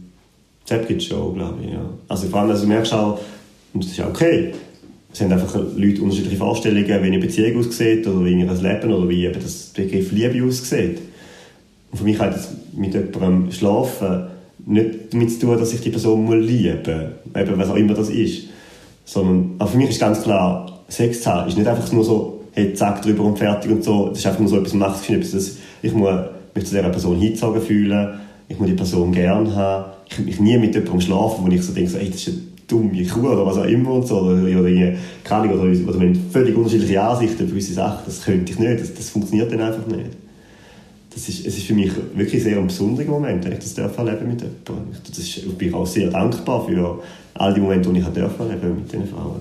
Das 0.66 0.86
gibt 0.86 1.02
es 1.02 1.08
schon, 1.08 1.34
glaube 1.34 1.58
ich, 1.64 1.72
ja. 1.72 1.84
Also 2.08 2.28
vor 2.28 2.40
allem, 2.40 2.50
also 2.50 2.62
du 2.62 2.68
merkst 2.68 2.94
auch, 2.94 3.18
und 3.74 3.82
das 3.82 3.90
ist 3.90 4.00
auch 4.00 4.10
okay, 4.10 4.52
es 5.12 5.20
haben 5.20 5.32
einfach 5.32 5.54
Leute 5.76 6.02
unterschiedliche 6.02 6.38
Vorstellungen, 6.38 6.86
wie 6.86 7.06
eine 7.06 7.18
Beziehung 7.18 7.58
aussieht 7.58 8.06
oder 8.06 8.24
wie 8.24 8.32
ihr 8.32 8.52
Leben 8.52 8.92
oder 8.92 9.08
wie 9.08 9.26
eben 9.26 9.40
das 9.40 9.66
Begriff 9.74 10.10
Liebe 10.10 10.46
aussieht. 10.46 11.00
Und 11.90 11.98
für 11.98 12.04
mich 12.04 12.18
hat 12.18 12.34
es 12.34 12.48
mit 12.74 12.94
jemandem 12.94 13.52
Schlafen 13.52 14.28
nicht 14.64 15.12
damit 15.12 15.30
zu 15.32 15.40
tun, 15.40 15.58
dass 15.58 15.74
ich 15.74 15.80
die 15.80 15.90
Person 15.90 16.24
muss 16.24 16.36
lieben 16.36 17.12
muss, 17.32 17.42
eben 17.42 17.58
was 17.58 17.68
auch 17.68 17.76
immer 17.76 17.94
das 17.94 18.08
ist. 18.08 18.44
Sondern, 19.04 19.56
aber 19.58 19.70
für 19.70 19.76
mich 19.76 19.90
ist 19.90 20.00
ganz 20.00 20.22
klar, 20.22 20.80
Sex 20.88 21.22
zu 21.22 21.30
haben 21.30 21.48
ist 21.48 21.58
nicht 21.58 21.66
einfach 21.66 21.90
nur 21.92 22.04
so, 22.04 22.44
hey, 22.52 22.72
zack, 22.72 23.02
drüber 23.02 23.24
und 23.24 23.38
fertig 23.38 23.70
und 23.70 23.84
so. 23.84 24.08
Das 24.08 24.18
ist 24.18 24.26
einfach 24.26 24.40
nur 24.40 24.48
so 24.48 24.58
etwas, 24.58 24.74
machst 24.74 25.10
ich 25.10 25.92
muss 25.92 26.10
mich 26.54 26.64
zu 26.64 26.74
dieser 26.74 26.88
Person 26.88 27.18
hingezogen 27.18 27.60
fühlen, 27.60 28.20
ich 28.48 28.58
muss 28.58 28.68
die 28.68 28.74
Person 28.74 29.12
gerne 29.12 29.54
haben. 29.54 29.92
Ich 30.08 30.18
will 30.18 30.26
mich 30.26 30.40
nie 30.40 30.58
mit 30.58 30.74
jemandem 30.74 31.00
schlafen, 31.00 31.44
wo 31.44 31.50
ich 31.50 31.62
so 31.62 31.72
denke, 31.72 31.90
so, 31.90 31.98
das 31.98 32.06
ist 32.06 32.51
dumme 32.72 33.04
Kuh 33.04 33.28
oder 33.28 33.46
was 33.46 33.58
auch 33.58 33.64
immer 33.64 33.92
und 33.92 34.06
so, 34.06 34.20
oder, 34.20 34.42
oder, 34.42 34.94
keine 35.24 35.52
oder, 35.52 35.62
oder 35.62 36.00
wir 36.00 36.08
haben 36.08 36.30
völlig 36.30 36.56
unterschiedliche 36.56 37.00
Ansichten 37.00 37.44
auf 37.44 37.50
gewisse 37.50 37.74
Sachen, 37.74 38.02
das 38.06 38.22
könnte 38.22 38.52
ich 38.52 38.58
nicht, 38.58 38.80
das, 38.80 38.94
das 38.94 39.10
funktioniert 39.10 39.52
dann 39.52 39.60
einfach 39.60 39.86
nicht. 39.86 40.10
Das 41.14 41.28
ist, 41.28 41.46
es 41.46 41.58
ist 41.58 41.66
für 41.66 41.74
mich 41.74 41.92
wirklich 42.14 42.42
sehr 42.42 42.58
ein 42.58 42.66
besonderer 42.66 43.10
Moment, 43.10 43.44
wenn 43.44 43.52
ich 43.52 43.58
das 43.58 43.74
darf 43.74 43.98
erleben 43.98 44.28
mit 44.28 44.40
jemandem. 44.40 44.96
Das 45.06 45.18
ist, 45.18 45.38
ich 45.38 45.58
bin 45.58 45.74
auch 45.74 45.86
sehr 45.86 46.08
dankbar 46.08 46.66
für 46.66 47.02
all 47.34 47.52
die 47.52 47.60
Momente, 47.60 47.92
die 47.92 48.00
ich 48.00 48.06
darf 48.06 48.38
erleben 48.38 48.76
mit 48.76 48.90
diesen 48.90 49.06
Frauen. 49.06 49.40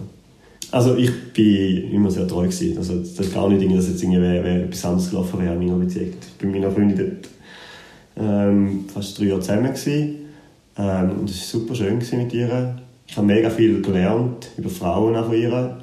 Also 0.71 0.95
ich 0.95 1.11
bin 1.33 1.91
immer 1.91 2.11
sehr 2.11 2.27
treu 2.27 2.43
gewesen. 2.43 2.77
Also 2.77 2.99
das 2.99 3.19
ist 3.19 3.33
gar 3.33 3.49
nicht, 3.49 3.77
dass 3.77 3.87
jetzt 3.87 4.03
irgendwie 4.03 4.25
etwas 4.25 4.85
anderes 4.85 5.09
gelaufen 5.09 5.41
wäre 5.41 5.53
in 5.53 5.59
meiner 5.59 5.77
Beziehung. 5.77 6.09
Ich 6.21 6.37
bin 6.37 6.51
mit 6.51 6.61
meiner 6.61 6.73
Freundin 6.73 6.97
dort 6.97 7.29
ähm, 8.17 8.85
fast 8.93 9.19
drei 9.19 9.25
Jahre 9.25 9.41
zusammen 9.41 9.73
gewesen. 9.73 10.15
Ähm, 10.77 11.11
und 11.19 11.29
es 11.29 11.53
war 11.53 11.61
super 11.61 11.75
schön 11.75 11.97
mit 11.97 12.33
ihr 12.33 12.80
ich 13.11 13.17
habe 13.17 13.27
mega 13.27 13.49
viel 13.49 13.81
gelernt 13.81 14.51
über 14.57 14.69
Frauen 14.69 15.21
von 15.21 15.33
ihr. 15.33 15.77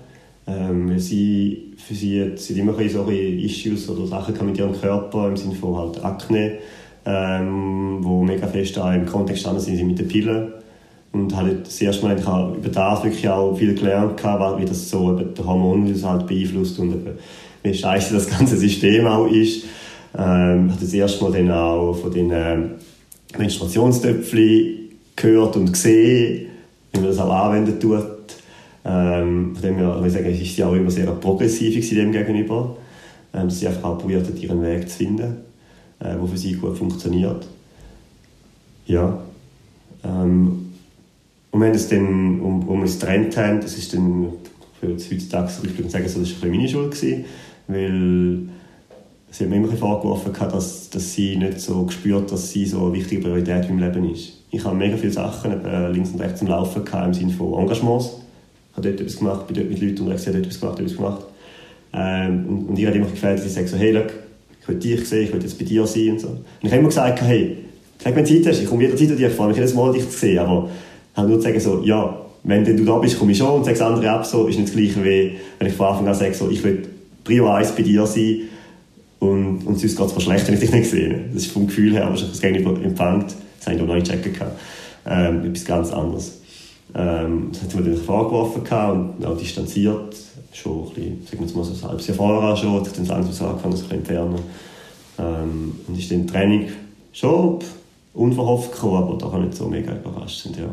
Ähm, 0.46 0.98
sie, 0.98 1.74
für 1.76 1.92
sie 1.92 2.24
hat 2.24 2.38
sie 2.38 2.58
immer 2.58 2.72
so 2.88 3.06
Issues 3.10 3.86
oder 3.90 4.06
Sachen 4.06 4.46
mit 4.46 4.56
ihrem 4.56 4.72
Körper 4.72 5.28
im 5.28 5.36
Sinne 5.36 5.54
von 5.54 5.76
halt 5.76 6.02
Akne, 6.02 6.52
ähm, 7.04 7.98
wo 8.00 8.22
mega 8.22 8.46
fest 8.46 8.78
auch 8.78 8.94
im 8.94 9.04
Kontext 9.04 9.42
standen 9.42 9.60
sind 9.60 9.86
mit 9.86 9.98
den 9.98 10.08
Pillen 10.08 10.54
und 11.12 11.36
halt 11.36 11.66
das 11.66 11.78
erste 11.82 12.06
Mal 12.06 12.16
ich 12.16 12.24
über 12.24 12.68
das 12.70 13.04
wirklich 13.04 13.28
auch 13.28 13.54
viel 13.54 13.74
gelernt 13.74 14.18
wie 14.58 14.64
das 14.64 14.88
so 14.88 15.10
eben 15.12 15.34
der 15.34 15.44
Hormon 15.44 16.02
halt 16.02 16.26
beeinflusst 16.26 16.78
und 16.78 16.92
eben, 16.92 17.18
wie 17.62 17.74
scheiße 17.74 18.14
das 18.14 18.30
ganze 18.30 18.56
System 18.56 19.06
auch 19.06 19.26
ist. 19.26 19.64
Ähm, 20.16 20.68
ich 20.68 20.72
habe 20.72 20.80
das 20.80 20.94
erste 20.94 21.24
Mal 21.24 21.32
dann 21.32 21.50
auch 21.50 21.92
von 21.92 22.10
den 22.10 22.30
ähm, 22.32 22.70
Menstruationstöpfchen 23.36 24.92
gehört 25.14 25.56
und 25.56 25.74
gesehen 25.74 26.48
wie 26.98 27.06
man 27.06 27.10
das 27.10 27.18
auch 27.18 27.32
anwenden 27.32 27.78
tut. 27.80 28.04
Ähm, 28.84 29.54
von 29.54 29.62
dem 29.62 29.76
her, 29.76 30.00
ich 30.06 30.12
sagen, 30.12 30.26
ist 30.26 30.56
sie 30.56 30.64
auch 30.64 30.74
immer 30.74 30.90
sehr 30.90 31.06
progressiv 31.06 31.76
dem 31.76 32.12
gegenüber. 32.12 32.76
Ähm, 33.34 33.50
sie 33.50 33.66
einfach 33.68 33.84
auch 33.84 33.98
probiert 33.98 34.26
ihren 34.42 34.62
Weg 34.62 34.88
zu 34.88 34.96
finden, 34.98 35.36
äh, 36.00 36.14
der 36.14 36.26
für 36.26 36.38
sie 36.38 36.54
gut 36.54 36.76
funktioniert. 36.78 37.46
Ja. 38.86 39.18
Ähm, 40.04 40.72
und 41.50 41.60
wenn 41.60 41.72
es 41.72 41.88
dann 41.88 42.40
um, 42.40 42.68
um 42.68 42.82
uns 42.82 42.98
getrennt 42.98 43.36
haben, 43.36 43.60
das 43.60 43.76
ist 43.76 43.94
dann 43.94 44.32
für 44.80 44.88
heutzutage 44.88 45.48
ich 45.66 45.90
sagen, 45.90 46.08
so, 46.08 46.20
das 46.20 46.42
war 46.42 46.48
meine 46.48 46.68
Schuld 46.68 46.94
weil 47.66 48.48
sie 49.30 49.44
hat 49.44 49.50
mir 49.50 49.56
immer 49.56 49.68
vorgeworfen, 49.68 50.32
dass, 50.50 50.90
dass 50.90 51.14
sie 51.14 51.36
nicht 51.36 51.60
so 51.60 51.84
gespürt, 51.84 52.30
dass 52.32 52.50
sie 52.50 52.66
so 52.66 52.86
eine 52.86 52.94
wichtige 52.94 53.22
Priorität 53.22 53.68
meinem 53.68 53.80
Leben 53.80 54.10
ist 54.10 54.38
ich 54.50 54.64
habe 54.64 54.76
mega 54.76 54.96
viele 54.96 55.12
Sachen 55.12 55.60
links 55.92 56.10
und 56.10 56.20
rechts 56.20 56.40
im 56.40 56.48
Laufen 56.48 56.84
gehabt, 56.84 57.06
im 57.06 57.14
Sinne 57.14 57.32
von 57.32 57.60
Engagements. 57.60 58.16
Ich 58.70 58.76
habe 58.76 58.88
dort 58.88 59.00
etwas 59.00 59.18
gemacht, 59.18 59.46
bin 59.46 59.56
dort 59.56 59.68
mit 59.68 59.80
Leuten 59.80 60.00
unterwegs, 60.00 60.26
habe 60.26 60.36
dort 60.36 60.46
etwas 60.46 60.60
gemacht, 60.60 60.80
etwas 60.80 60.96
gemacht. 60.96 61.24
Ähm, 61.92 62.46
und, 62.48 62.68
und 62.68 62.78
ich 62.78 62.86
habe 62.86 62.96
immer 62.96 63.06
gefällt, 63.06 63.38
dass 63.38 63.46
ich 63.46 63.52
sage 63.52 63.68
so, 63.68 63.76
hey, 63.76 63.92
look, 63.92 64.06
ich 64.60 64.68
will 64.68 64.76
dich 64.76 65.08
sehen, 65.08 65.24
ich 65.24 65.32
will 65.32 65.42
jetzt 65.42 65.58
bei 65.58 65.64
dir 65.64 65.86
sein 65.86 66.10
und 66.10 66.20
so. 66.20 66.28
Und 66.28 66.44
ich 66.62 66.70
habe 66.70 66.78
immer 66.78 66.88
gesagt, 66.88 67.22
hey, 67.22 67.56
sag, 67.98 68.14
wenn 68.14 68.24
du 68.24 68.34
Zeit 68.34 68.52
hast, 68.52 68.62
ich 68.62 68.68
komme 68.68 68.82
jederzeit 68.82 69.10
an 69.10 69.16
dich, 69.16 69.26
ich 69.26 69.32
freue 69.32 69.48
mich 69.48 69.56
jedes 69.56 69.74
Mal, 69.74 69.92
dich 69.92 70.08
zu 70.08 70.18
sehen, 70.18 70.38
aber 70.38 70.70
halt 71.14 71.28
nur 71.28 71.38
zu 71.38 71.44
sagen 71.44 71.60
so, 71.60 71.82
ja, 71.82 72.18
wenn 72.44 72.64
du 72.64 72.84
da 72.84 72.98
bist, 72.98 73.18
komme 73.18 73.32
ich 73.32 73.38
schon 73.38 73.50
und 73.50 73.64
sage 73.64 73.84
andere 73.84 74.10
ab, 74.10 74.24
so, 74.24 74.46
ist 74.46 74.56
nicht 74.56 74.68
das 74.68 74.76
Gleiche 74.76 75.04
wie, 75.04 75.32
wenn 75.58 75.68
ich 75.68 75.74
von 75.74 75.86
Anfang 75.86 76.08
an 76.08 76.14
sage 76.14 76.34
so, 76.34 76.48
ich 76.50 76.62
will 76.62 76.82
Prio 77.24 77.48
1 77.48 77.72
bei 77.72 77.82
dir 77.82 78.06
sein 78.06 78.42
und, 79.20 79.66
und 79.66 79.78
sonst 79.78 79.96
geht 79.96 80.16
es 80.16 80.22
schlecht, 80.22 80.46
wenn 80.46 80.54
ich 80.54 80.60
dich 80.60 80.72
nicht 80.72 80.90
sehe. 80.90 81.24
Das 81.32 81.42
ist 81.42 81.52
vom 81.52 81.66
Gefühl 81.66 81.92
her 81.92 82.08
wahrscheinlich 82.08 82.32
das 82.32 82.40
Gegenüber 82.40 82.80
empfängt 82.82 83.34
habe 83.68 83.76
ich 83.76 83.86
noch 83.86 83.94
nicht 83.94 84.06
checken 84.06 84.32
können. 84.32 84.52
Ähm, 85.06 85.44
etwas 85.44 85.64
ganz 85.64 85.90
anderes. 85.90 86.40
Ähm, 86.94 87.50
das 87.52 87.62
hat 87.62 87.74
mir 87.74 87.82
dann 87.82 87.96
vorgeworfen 87.96 88.62
und 88.62 89.26
auch 89.26 89.36
distanziert. 89.36 90.16
Schon 90.52 90.88
ein 90.88 90.94
bisschen, 90.94 91.26
sagen 91.26 91.48
wir 91.48 91.56
mal 91.56 91.64
so 91.64 91.72
ein 91.72 91.90
halbes 91.90 92.06
Jahr 92.06 92.16
vorher 92.16 92.56
schon, 92.56 92.84
sich 92.84 92.94
dann 92.94 93.06
langsam 93.06 93.48
angefangen, 93.48 93.76
sich 93.76 93.90
ein 93.90 94.00
bisschen 94.00 94.18
entfernen. 94.18 94.40
Ähm, 95.18 95.74
und 95.86 95.98
ist 95.98 96.10
dann 96.10 96.26
Training 96.26 96.68
schon 97.12 97.58
unverhofft 98.14 98.72
gekommen, 98.72 99.02
aber 99.02 99.18
doch 99.18 99.38
nicht 99.38 99.54
so 99.54 99.68
mega 99.68 99.92
überrascht 99.94 100.42
sind, 100.42 100.56
ja. 100.56 100.64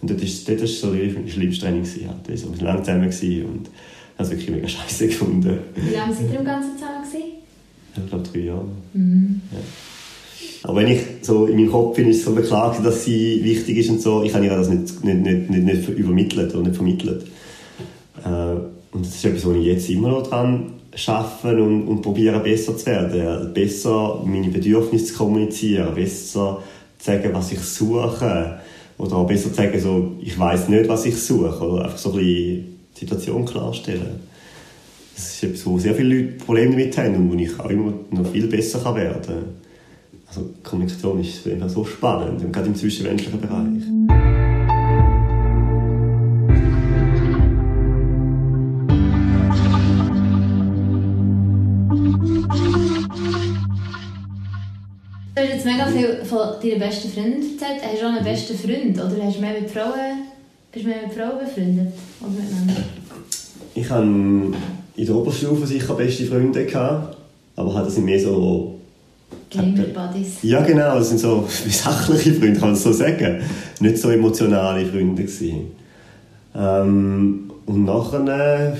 Und 0.00 0.10
dort 0.10 0.20
war 0.20 0.28
dort 0.46 0.60
ist 0.60 0.80
so 0.80 0.92
das 0.92 1.32
schlimmste 1.32 1.64
Training. 1.64 1.82
Gewesen, 1.82 2.08
halt. 2.08 2.28
Wir 2.28 2.66
waren 2.66 2.84
lange 2.84 3.10
zusammen 3.10 3.44
und 3.46 3.70
habe 4.18 4.22
es 4.22 4.30
wirklich 4.30 4.50
mega 4.50 4.68
scheiße 4.68 5.08
gefunden. 5.08 5.58
Wie 5.74 5.94
lange 5.94 6.14
seid 6.14 6.32
ihr 6.32 6.38
im 6.38 6.44
Ganzen 6.44 6.76
zusammen? 6.76 7.02
Gewesen? 7.02 7.35
Ich 8.04 8.10
glaube 8.10 8.24
drei 8.32 8.40
Jahre. 8.40 8.64
Mhm. 8.92 9.40
Ja. 9.52 9.58
Aber 10.64 10.80
wenn 10.80 10.88
ich 10.88 11.00
so 11.22 11.46
in 11.46 11.56
meinem 11.56 11.70
Kopf 11.70 11.96
bin, 11.96 12.08
ist 12.08 12.18
es 12.18 12.24
so 12.24 12.34
klar, 12.34 12.76
dass 12.82 13.04
sie 13.04 13.42
wichtig 13.42 13.78
ist 13.78 13.90
und 13.90 14.00
so, 14.00 14.22
ich 14.22 14.34
habe 14.34 14.44
ihr 14.44 14.50
das 14.50 14.68
nicht, 14.68 15.04
nicht, 15.04 15.20
nicht, 15.20 15.50
nicht, 15.50 15.64
nicht 15.64 15.88
übermittelt 15.88 16.54
oder 16.54 16.64
nicht 16.64 16.74
vermittelt. 16.74 17.26
Äh, 18.24 18.54
und 18.92 19.06
das 19.06 19.14
ist 19.14 19.24
etwas, 19.24 19.46
wo 19.46 19.52
ich 19.52 19.66
jetzt 19.66 19.88
immer 19.90 20.08
noch 20.08 20.26
dran 20.26 20.72
arbeite 21.06 21.62
und, 21.62 21.86
und 21.86 22.02
probiere, 22.02 22.40
besser 22.40 22.76
zu 22.76 22.86
werden. 22.86 23.52
Besser 23.52 24.22
meine 24.24 24.48
Bedürfnisse 24.48 25.06
zu 25.06 25.14
kommunizieren, 25.14 25.94
besser 25.94 26.62
zu 26.98 27.04
sagen, 27.04 27.30
was 27.32 27.52
ich 27.52 27.60
suche. 27.60 28.58
Oder 28.98 29.16
auch 29.16 29.26
besser 29.26 29.50
zu 29.50 29.56
sagen, 29.56 29.78
so, 29.78 30.12
ich 30.20 30.38
weiß 30.38 30.68
nicht, 30.68 30.88
was 30.88 31.04
ich 31.04 31.16
suche. 31.16 31.60
Oder 31.64 31.84
einfach 31.84 31.98
so 31.98 32.12
ein 32.12 32.16
bisschen 32.16 32.78
die 32.94 33.00
Situation 33.00 33.44
klarstellen. 33.44 34.20
Das 35.16 35.32
ist 35.32 35.42
etwas, 35.44 35.64
wo 35.64 35.78
sehr 35.78 35.94
viele 35.94 36.14
Leute 36.14 36.44
Probleme 36.44 36.72
damit 36.72 36.98
haben 36.98 37.14
und 37.16 37.32
wo 37.32 37.34
ich 37.36 37.58
auch 37.58 37.70
immer 37.70 37.94
noch 38.10 38.30
viel 38.30 38.48
besser 38.48 38.94
werden 38.94 39.22
kann. 39.24 39.44
Also 40.28 40.50
Kommunikation 40.62 41.20
ist 41.22 41.46
einfach 41.46 41.70
so 41.70 41.86
spannend, 41.86 42.52
gerade 42.52 42.66
im 42.66 42.74
zwischenmenschlichen 42.74 43.40
Bereich. 43.40 43.82
Du 55.34 55.42
hast 55.42 55.48
jetzt 55.48 55.64
mega 55.64 55.86
viel 55.86 56.24
von 56.24 56.38
deinen 56.62 56.78
besten 56.78 57.10
Freunden 57.10 57.42
erzählt. 57.42 57.82
Hast 57.82 58.02
du 58.02 58.06
auch 58.06 58.12
einen 58.12 58.24
besten 58.24 58.58
Freund? 58.58 58.98
Oder 58.98 59.24
hast 59.24 59.36
du 59.36 59.40
mehr 59.40 59.60
mit 59.60 59.70
Frauen, 59.70 60.24
bist 60.70 60.84
du 60.84 60.88
mehr 60.90 61.02
mit 61.06 61.14
Frauen 61.14 61.38
befreundet? 61.38 61.94
Oder 62.20 62.30
mit 62.30 62.66
Männern? 62.66 62.84
Ich 63.74 63.88
hatte 63.88 64.06
in 64.96 65.06
der 65.06 65.14
Oberstufe 65.14 65.66
sicher 65.66 65.94
beste 65.94 66.24
Freunde, 66.24 66.64
gehabt, 66.64 67.16
aber 67.54 67.74
halt, 67.74 67.86
das 67.86 67.94
sind 67.94 68.04
mehr 68.04 68.20
so 68.20 68.76
Gamer-Buddies. 69.50 70.38
Ja, 70.42 70.62
genau. 70.62 70.98
Das 70.98 71.08
sind 71.08 71.20
so 71.20 71.46
sachliche 71.68 72.34
Freunde, 72.34 72.58
kann 72.58 72.70
man 72.70 72.76
so 72.76 72.92
sagen. 72.92 73.40
Nicht 73.80 73.98
so 73.98 74.10
emotionale 74.10 74.84
Freunde. 74.86 75.22
Gewesen. 75.22 75.72
Ähm, 76.54 77.50
und 77.66 77.84
nachher... 77.84 78.72
Äh, 78.72 78.76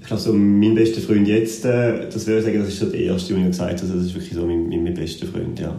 ich 0.00 0.08
glaube, 0.08 0.22
so 0.22 0.32
mein 0.32 0.74
bester 0.74 1.00
Freund 1.00 1.28
jetzt, 1.28 1.64
äh, 1.64 2.08
das 2.10 2.26
würde 2.26 2.40
ich 2.40 2.44
sagen, 2.44 2.58
das 2.58 2.68
ist 2.68 2.80
so 2.80 2.86
der 2.86 3.00
erste, 3.00 3.34
den 3.34 3.44
ich 3.44 3.50
gesagt 3.50 3.70
habe. 3.70 3.82
Also 3.82 3.94
das 3.94 4.06
ist 4.06 4.14
wirklich 4.14 4.34
so 4.34 4.44
mein, 4.44 4.68
mein, 4.68 4.82
mein 4.82 4.94
bester 4.94 5.26
Freund, 5.28 5.58
ja. 5.60 5.78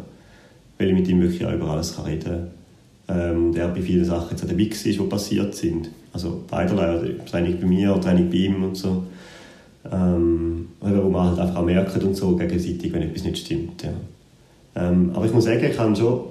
Weil 0.78 0.88
ich 0.88 0.94
mit 0.94 1.08
ihm 1.10 1.22
wirklich 1.22 1.46
auch 1.46 1.54
über 1.54 1.72
alles 1.72 1.96
kann 1.96 2.06
reden 2.06 2.50
kann. 3.06 3.32
Ähm, 3.34 3.54
der 3.54 3.68
bei 3.68 3.82
vielen 3.82 4.06
Sachen 4.06 4.30
jetzt 4.32 4.44
dabei 4.44 4.58
war, 4.58 4.60
die 4.60 5.10
passiert 5.10 5.56
sind. 5.56 5.90
Also 6.14 6.44
beiderlei, 6.50 6.86
also 6.86 7.08
Training 7.30 7.60
bei 7.60 7.66
mir, 7.66 8.00
Training 8.00 8.30
bei 8.30 8.38
ihm 8.38 8.64
und 8.64 8.78
so. 8.78 9.04
Ähm, 9.92 10.70
wo 10.80 11.10
man 11.10 11.30
halt 11.30 11.40
einfach 11.40 11.58
auch 11.58 11.66
merkt 11.66 12.02
und 12.04 12.16
so 12.16 12.36
gegenseitig, 12.36 12.94
wenn 12.94 13.02
etwas 13.02 13.24
nicht 13.24 13.40
stimmt. 13.40 13.84
Ja. 13.84 13.90
Ähm, 14.76 15.12
aber 15.14 15.26
ich 15.26 15.34
muss 15.34 15.44
sagen, 15.44 15.64
ich 15.64 15.78
habe 15.78 15.96
schon, 15.96 16.22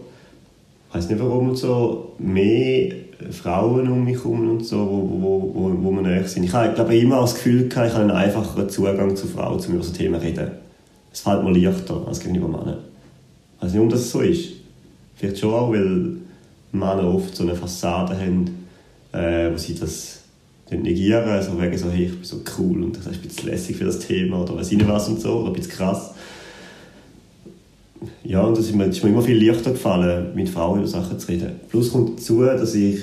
ich 0.89 0.95
weiß 0.95 1.11
nicht 1.11 1.21
warum, 1.21 1.55
so 1.55 2.15
mehr 2.19 2.93
Frauen 3.31 3.89
um 3.89 4.05
mich 4.05 4.17
herum 4.17 4.51
und 4.51 4.65
so, 4.65 4.79
wo, 4.79 5.23
wo, 5.23 5.55
wo, 5.55 5.85
wo 5.85 5.91
wir 5.91 6.03
näher 6.03 6.27
sind. 6.27 6.45
Ich 6.45 6.53
habe, 6.53 6.75
glaube 6.75 6.97
immer 6.97 7.21
das 7.21 7.35
Gefühl 7.35 7.69
gehabt, 7.69 7.89
ich 7.89 7.93
habe 7.93 8.05
einen 8.05 8.11
einfacheren 8.11 8.69
Zugang 8.69 9.15
zu 9.15 9.27
Frauen, 9.27 9.61
um 9.61 9.75
über 9.75 9.83
so 9.83 9.93
Themen 9.93 10.21
zu 10.21 10.27
reden. 10.27 10.51
Es 11.13 11.21
fällt 11.21 11.45
mir 11.45 11.53
leichter 11.53 12.03
als 12.07 12.21
gegenüber 12.21 12.49
Männern. 12.49 12.79
Ich 13.57 13.65
weiß 13.65 13.73
nicht, 13.73 13.79
warum 13.79 13.91
das 13.91 14.11
so 14.11 14.21
ist. 14.21 14.49
Vielleicht 15.17 15.39
schon 15.39 15.55
auch, 15.55 15.71
weil 15.71 16.17
Männer 16.73 17.15
oft 17.15 17.37
so 17.37 17.45
eine 17.45 17.55
Fassade 17.55 18.19
haben, 18.19 18.62
äh, 19.13 19.53
wo 19.53 19.57
sie 19.57 19.75
das 19.75 20.21
negieren, 20.71 21.29
also 21.29 21.61
wegen 21.61 21.77
so, 21.77 21.91
hey, 21.91 22.07
ich 22.07 22.13
bin 22.13 22.25
so 22.25 22.41
cool 22.59 22.83
und 22.83 22.97
ich 22.97 23.05
bin 23.05 23.29
bisschen 23.29 23.49
lässig 23.51 23.77
für 23.77 23.85
das 23.85 23.99
Thema 23.99 24.43
oder 24.43 24.57
weiß 24.57 24.73
ich 24.73 24.89
was 24.89 25.09
und 25.09 25.21
so, 25.21 25.41
oder 25.41 25.49
ein 25.49 25.53
bisschen 25.53 25.73
krass. 25.73 26.13
Ja, 28.25 28.43
und 28.43 28.57
das 28.57 28.67
ist 28.67 28.75
mir, 28.75 28.87
ist 28.87 29.03
mir 29.05 29.11
immer 29.11 29.23
viel 29.23 29.45
leichter 29.45 29.73
gefallen, 29.73 30.35
mit 30.35 30.49
Frauen 30.49 30.81
über 30.81 30.89
Sachen 30.89 31.19
zu 31.19 31.29
reden. 31.29 31.53
Plus 31.69 31.93
kommt 31.93 32.19
dazu, 32.19 32.43
dass 32.43 32.75
ich 32.75 33.03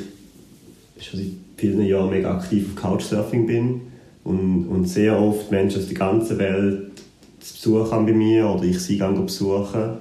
schon 0.99 1.19
seit 1.19 1.29
vielen 1.57 1.85
Jahren 1.85 2.09
mega 2.09 2.35
aktiv 2.35 2.65
auf 2.69 2.81
Couchsurfing 2.81 3.45
bin 3.45 3.81
und, 4.23 4.67
und 4.67 4.85
sehr 4.85 5.19
oft 5.19 5.51
Menschen 5.51 5.81
aus 5.81 5.87
der 5.87 5.97
ganzen 5.97 6.37
Welt 6.39 6.91
zu 7.39 7.53
Besuch 7.53 7.91
haben 7.91 8.05
bei 8.05 8.13
mir 8.13 8.47
oder 8.49 8.63
ich 8.63 8.79
sie 8.79 8.97
gerne 8.97 9.19
besuchen. 9.19 9.97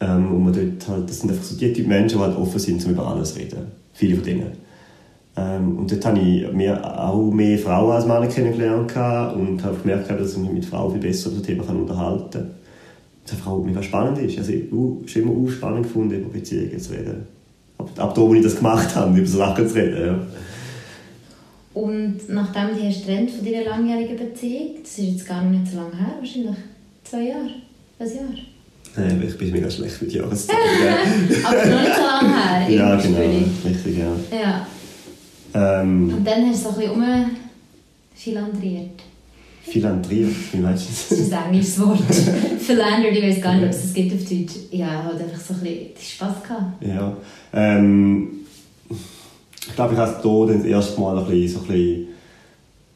Ähm, 0.00 0.34
und 0.34 0.44
man 0.44 0.52
dort 0.52 0.88
halt, 0.88 1.08
das 1.08 1.20
sind 1.20 1.30
einfach 1.30 1.44
so 1.44 1.56
die 1.56 1.72
Typen 1.72 1.88
Menschen, 1.88 2.18
die 2.18 2.24
halt 2.24 2.36
offen 2.36 2.58
sind, 2.58 2.84
um 2.84 2.92
über 2.92 3.06
alles 3.06 3.34
zu 3.34 3.40
reden. 3.40 3.66
Viele 3.92 4.16
von 4.16 4.24
denen. 4.24 4.71
Ähm, 5.36 5.78
und 5.78 5.90
dort 5.90 6.04
habe 6.04 6.18
ich 6.18 6.52
mehr, 6.52 7.08
auch 7.08 7.30
mehr 7.30 7.58
Frauen 7.58 7.92
als 7.92 8.06
Männer 8.06 8.26
kennengelernt 8.26 8.92
und 9.34 9.64
habe 9.64 9.76
gemerkt, 9.82 10.10
dass 10.10 10.32
ich 10.32 10.38
mich 10.38 10.52
mit 10.52 10.64
Frauen 10.64 10.92
viel 10.92 11.00
besser 11.00 11.30
über 11.30 11.38
das 11.38 11.46
Thema 11.46 11.64
kann 11.64 11.76
unterhalten 11.76 12.30
kann. 12.30 12.50
Das 13.24 13.34
einfach 13.34 13.52
auch 13.52 13.64
mega 13.64 13.82
spannend 13.82 14.18
ist. 14.18 14.38
Also 14.38 14.52
ich 14.52 14.64
habe 14.70 15.08
schon 15.08 15.22
immer 15.22 15.50
spannend 15.50 15.84
gefunden, 15.84 16.20
über 16.20 16.28
Beziehungen 16.28 16.78
zu 16.78 16.92
reden. 16.92 17.26
Ab, 17.78 17.88
ab 17.96 18.14
da, 18.14 18.20
wo 18.20 18.34
ich 18.34 18.42
das 18.42 18.56
gemacht 18.56 18.94
habe, 18.94 19.16
über 19.18 19.26
so 19.26 19.38
Sachen 19.38 19.66
zu 19.66 19.74
reden. 19.74 20.06
Ja. 20.06 20.18
Und 21.74 22.28
nachdem 22.28 22.76
du 22.76 22.86
hast 22.86 23.06
trennt 23.06 23.30
von 23.30 23.44
deiner 23.44 23.64
langjährigen 23.64 24.16
Beziehung, 24.16 24.70
das 24.82 24.98
ist 24.98 25.12
jetzt 25.12 25.26
gar 25.26 25.42
nicht 25.44 25.70
so 25.70 25.78
lange 25.78 25.96
her, 25.96 26.14
wahrscheinlich 26.18 26.56
zwei 27.04 27.22
Jahre, 27.28 27.48
ein 27.98 28.06
Jahr? 28.06 28.24
Nein, 28.94 29.22
ich 29.26 29.38
bin 29.38 29.50
mega 29.50 29.70
schlecht 29.70 30.02
mit 30.02 30.12
Jahreszahlen. 30.12 30.60
Aber 31.44 31.64
noch 31.64 31.80
nicht 31.80 31.96
so 31.96 32.02
lange 32.02 32.44
her. 32.44 32.68
Ja, 32.68 32.96
genau. 32.96 33.18
Richtig, 33.64 33.98
ja. 33.98 34.38
ja. 34.38 34.66
Ähm, 35.54 36.14
Und 36.14 36.24
dann 36.26 36.48
hast 36.48 36.64
du 36.64 36.70
so 36.70 36.80
ein 36.80 36.88
bisschen 36.88 37.36
philandriert. 38.14 39.02
Philandriert? 39.62 40.34
Wie 40.52 40.58
meinst 40.58 40.84
du 40.84 40.88
das? 40.88 41.08
Das 41.08 41.18
ist 41.18 41.32
ein 41.32 41.44
englisches 41.46 41.80
Wort. 41.80 42.00
Philandert, 42.58 43.12
ich 43.12 43.22
weiß 43.22 43.40
gar 43.40 43.54
nicht, 43.54 43.64
ob 43.64 43.70
es 43.70 43.82
das 43.82 43.94
gibt 43.94 44.12
auf 44.14 44.28
Deutsch. 44.28 44.54
Ja, 44.70 45.04
halt 45.04 45.20
einfach 45.20 45.40
so 45.40 45.54
ein 45.54 45.60
bisschen 45.60 45.86
Spass 46.00 46.42
gehabt. 46.42 46.84
Ja. 46.84 47.16
Ähm, 47.52 48.28
ich 48.90 49.74
glaube, 49.74 49.94
ich 49.94 49.98
habe 49.98 50.46
hier 50.46 50.56
das 50.56 50.64
erste 50.64 51.00
Mal 51.00 51.18
ein 51.18 51.26
bisschen, 51.26 51.48
so 51.48 51.60
ein 51.60 51.66
bisschen 51.66 52.08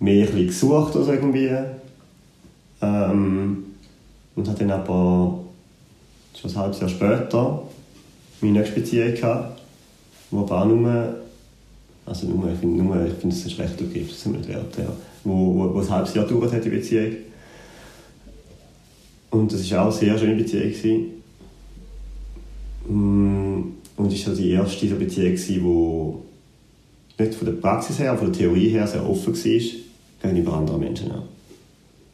mehr 0.00 0.26
ein 0.26 0.32
bisschen 0.32 0.46
gesucht 0.48 0.96
oder 0.96 1.12
irgendwie. 1.14 1.50
Ähm, 2.82 3.64
und 4.34 4.48
habe 4.48 4.58
dann 4.58 4.70
aber 4.72 5.38
schon 6.38 6.50
ein 6.50 6.56
halbes 6.56 6.80
Jahr 6.80 6.90
später 6.90 7.62
meine 8.40 8.58
nächste 8.58 8.80
Beziehung 8.80 9.14
gehabt, 9.14 9.60
wo 10.30 10.40
aber 10.40 10.62
auch 10.62 10.66
nur 10.66 11.14
also 12.06 12.28
nur, 12.28 12.50
ich 12.52 12.58
finde 12.58 12.82
nur, 12.82 13.04
ich 13.04 13.14
finde 13.14 13.34
es 13.34 13.44
ein 13.44 13.50
schlechter 13.50 13.84
Begriff, 13.84 14.08
das 14.10 14.22
sind 14.22 14.36
nicht 14.36 14.48
wert, 14.48 14.78
ja. 14.78 14.90
Wo, 15.24 15.54
wo, 15.54 15.74
wo 15.74 15.80
ein 15.80 15.90
halbes 15.90 16.14
Jahr 16.14 16.24
gedauert 16.24 16.52
hat, 16.52 16.64
die 16.64 16.70
Beziehung. 16.70 17.16
Und 19.30 19.52
das 19.52 19.68
war 19.72 19.82
auch 19.82 19.90
eine 19.90 19.92
sehr 19.92 20.18
schöne 20.18 20.36
Beziehung. 20.36 20.70
Gewesen. 20.70 21.04
Mm, 22.88 23.72
und 23.96 24.12
es 24.12 24.26
war 24.26 24.34
die 24.34 24.50
erste 24.50 24.86
Beziehung, 24.86 25.34
die 25.36 27.22
nicht 27.22 27.34
von 27.34 27.46
der 27.46 27.54
Praxis 27.54 27.98
her, 27.98 28.16
von 28.16 28.30
der 28.30 28.38
Theorie 28.38 28.68
her 28.68 28.86
sehr 28.86 29.08
offen 29.08 29.34
war 29.34 29.60
gegenüber 30.22 30.52
anderen 30.54 30.80
Menschen. 30.80 31.10
Auch. 31.10 31.24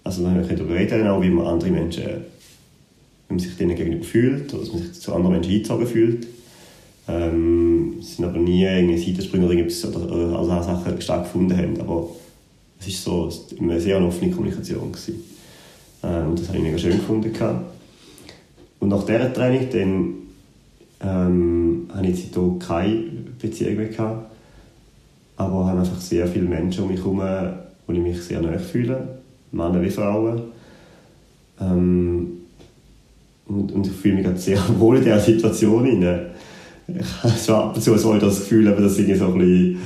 Also 0.05 0.23
man 0.23 0.47
kann 0.47 0.57
darüber 0.57 0.75
reden, 0.75 1.07
auch 1.07 1.21
wie 1.21 1.31
man 1.31 1.47
andere 1.47 1.71
Menschen, 1.71 2.05
wie 3.29 3.35
man 3.35 3.39
sich 3.39 3.57
denen 3.57 3.77
gegenüber 3.77 4.05
fühlt, 4.05 4.53
oder 4.55 4.63
dass 4.63 4.73
man 4.73 4.83
sich 4.83 5.01
zu 5.01 5.13
anderen 5.15 5.33
Menschen 5.35 5.53
eingezogen 5.53 5.87
fühlt. 5.87 6.27
Ähm, 7.09 7.97
es 8.01 8.17
sind 8.17 8.25
aber 8.25 8.39
nie 8.39 8.63
irgendwie 8.63 8.99
Seitensprünge 8.99 9.47
oder, 9.47 10.13
oder, 10.13 10.41
oder 10.41 10.55
also 10.55 10.73
Sachen 10.73 11.01
stattgefunden 11.01 11.57
haben. 11.57 11.81
Aber 11.81 12.09
es 12.79 13.07
war 13.07 13.31
so 13.31 13.43
eine 13.61 13.81
sehr 13.81 14.01
offene 14.01 14.31
Kommunikation. 14.31 14.93
Gewesen. 14.93 15.23
Ähm, 16.03 16.31
und 16.31 16.41
das 16.41 16.49
habe 16.49 16.59
ich 16.59 16.65
mega 16.65 16.79
schön 16.79 16.93
gefunden. 16.93 17.33
Und 18.81 18.89
nach 18.89 19.05
dieser 19.05 19.33
Training 19.33 19.69
dann, 19.71 20.15
ähm, 21.05 21.91
habe 21.93 22.07
ich 22.07 22.23
seitdem 22.23 22.59
keine 22.59 23.05
Beziehung 23.41 23.77
mehr 23.77 23.89
gehabt. 23.89 24.31
Aber 25.37 25.67
habe 25.67 25.81
einfach 25.81 26.01
sehr 26.01 26.27
viele 26.29 26.49
Menschen 26.49 26.85
um 26.85 26.91
mich 26.91 27.01
herum, 27.01 27.21
wo 27.87 27.93
ich 27.93 27.99
mich 27.99 28.23
sehr 28.23 28.41
nahe 28.41 28.59
fühle. 28.59 29.21
Männer 29.51 29.83
wie 29.83 29.91
Frauen. 29.91 30.43
Ähm, 31.61 32.29
und, 33.47 33.73
und 33.73 33.87
ich 33.87 33.93
fühle 33.93 34.23
mich 34.23 34.41
sehr 34.41 34.59
wohl 34.79 34.99
in 34.99 35.05
dieser 35.05 35.21
Situation. 35.21 35.85
Rein 35.85 36.32
ich 37.25 37.49
habe 37.49 37.65
ab 37.65 37.77
und 37.77 37.83
zu 37.83 37.95
das 37.95 38.41
Gefühl, 38.41 38.65
dass 38.65 38.99
ich 38.99 39.19
so 39.19 39.27
ein 39.27 39.39
bisschen 39.39 39.79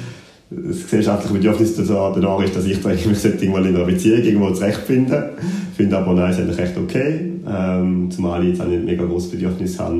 das 0.50 0.82
gesellschaftliche 0.82 1.34
Bedürfnis 1.34 1.76
danach 1.76 2.40
ist, 2.42 2.54
dass 2.54 2.66
ich 2.66 2.80
da 2.80 2.88
mich 2.90 3.04
irgendwann 3.24 3.66
in 3.66 3.74
einer 3.74 3.84
Beziehung 3.84 4.22
irgendwo 4.22 4.50
zurechtfinde. 4.52 5.32
Ich 5.70 5.76
finde 5.76 5.98
aber, 5.98 6.14
nein, 6.14 6.30
ist 6.30 6.38
eigentlich 6.38 6.58
recht 6.58 6.78
okay. 6.78 7.32
Ähm, 7.48 8.10
zumal 8.10 8.42
ich 8.44 8.50
jetzt 8.50 8.60
auch 8.60 8.66
nicht 8.66 8.84
mega 8.84 9.04
großes 9.04 9.32
Bedürfnis 9.32 9.78
habe, 9.78 9.96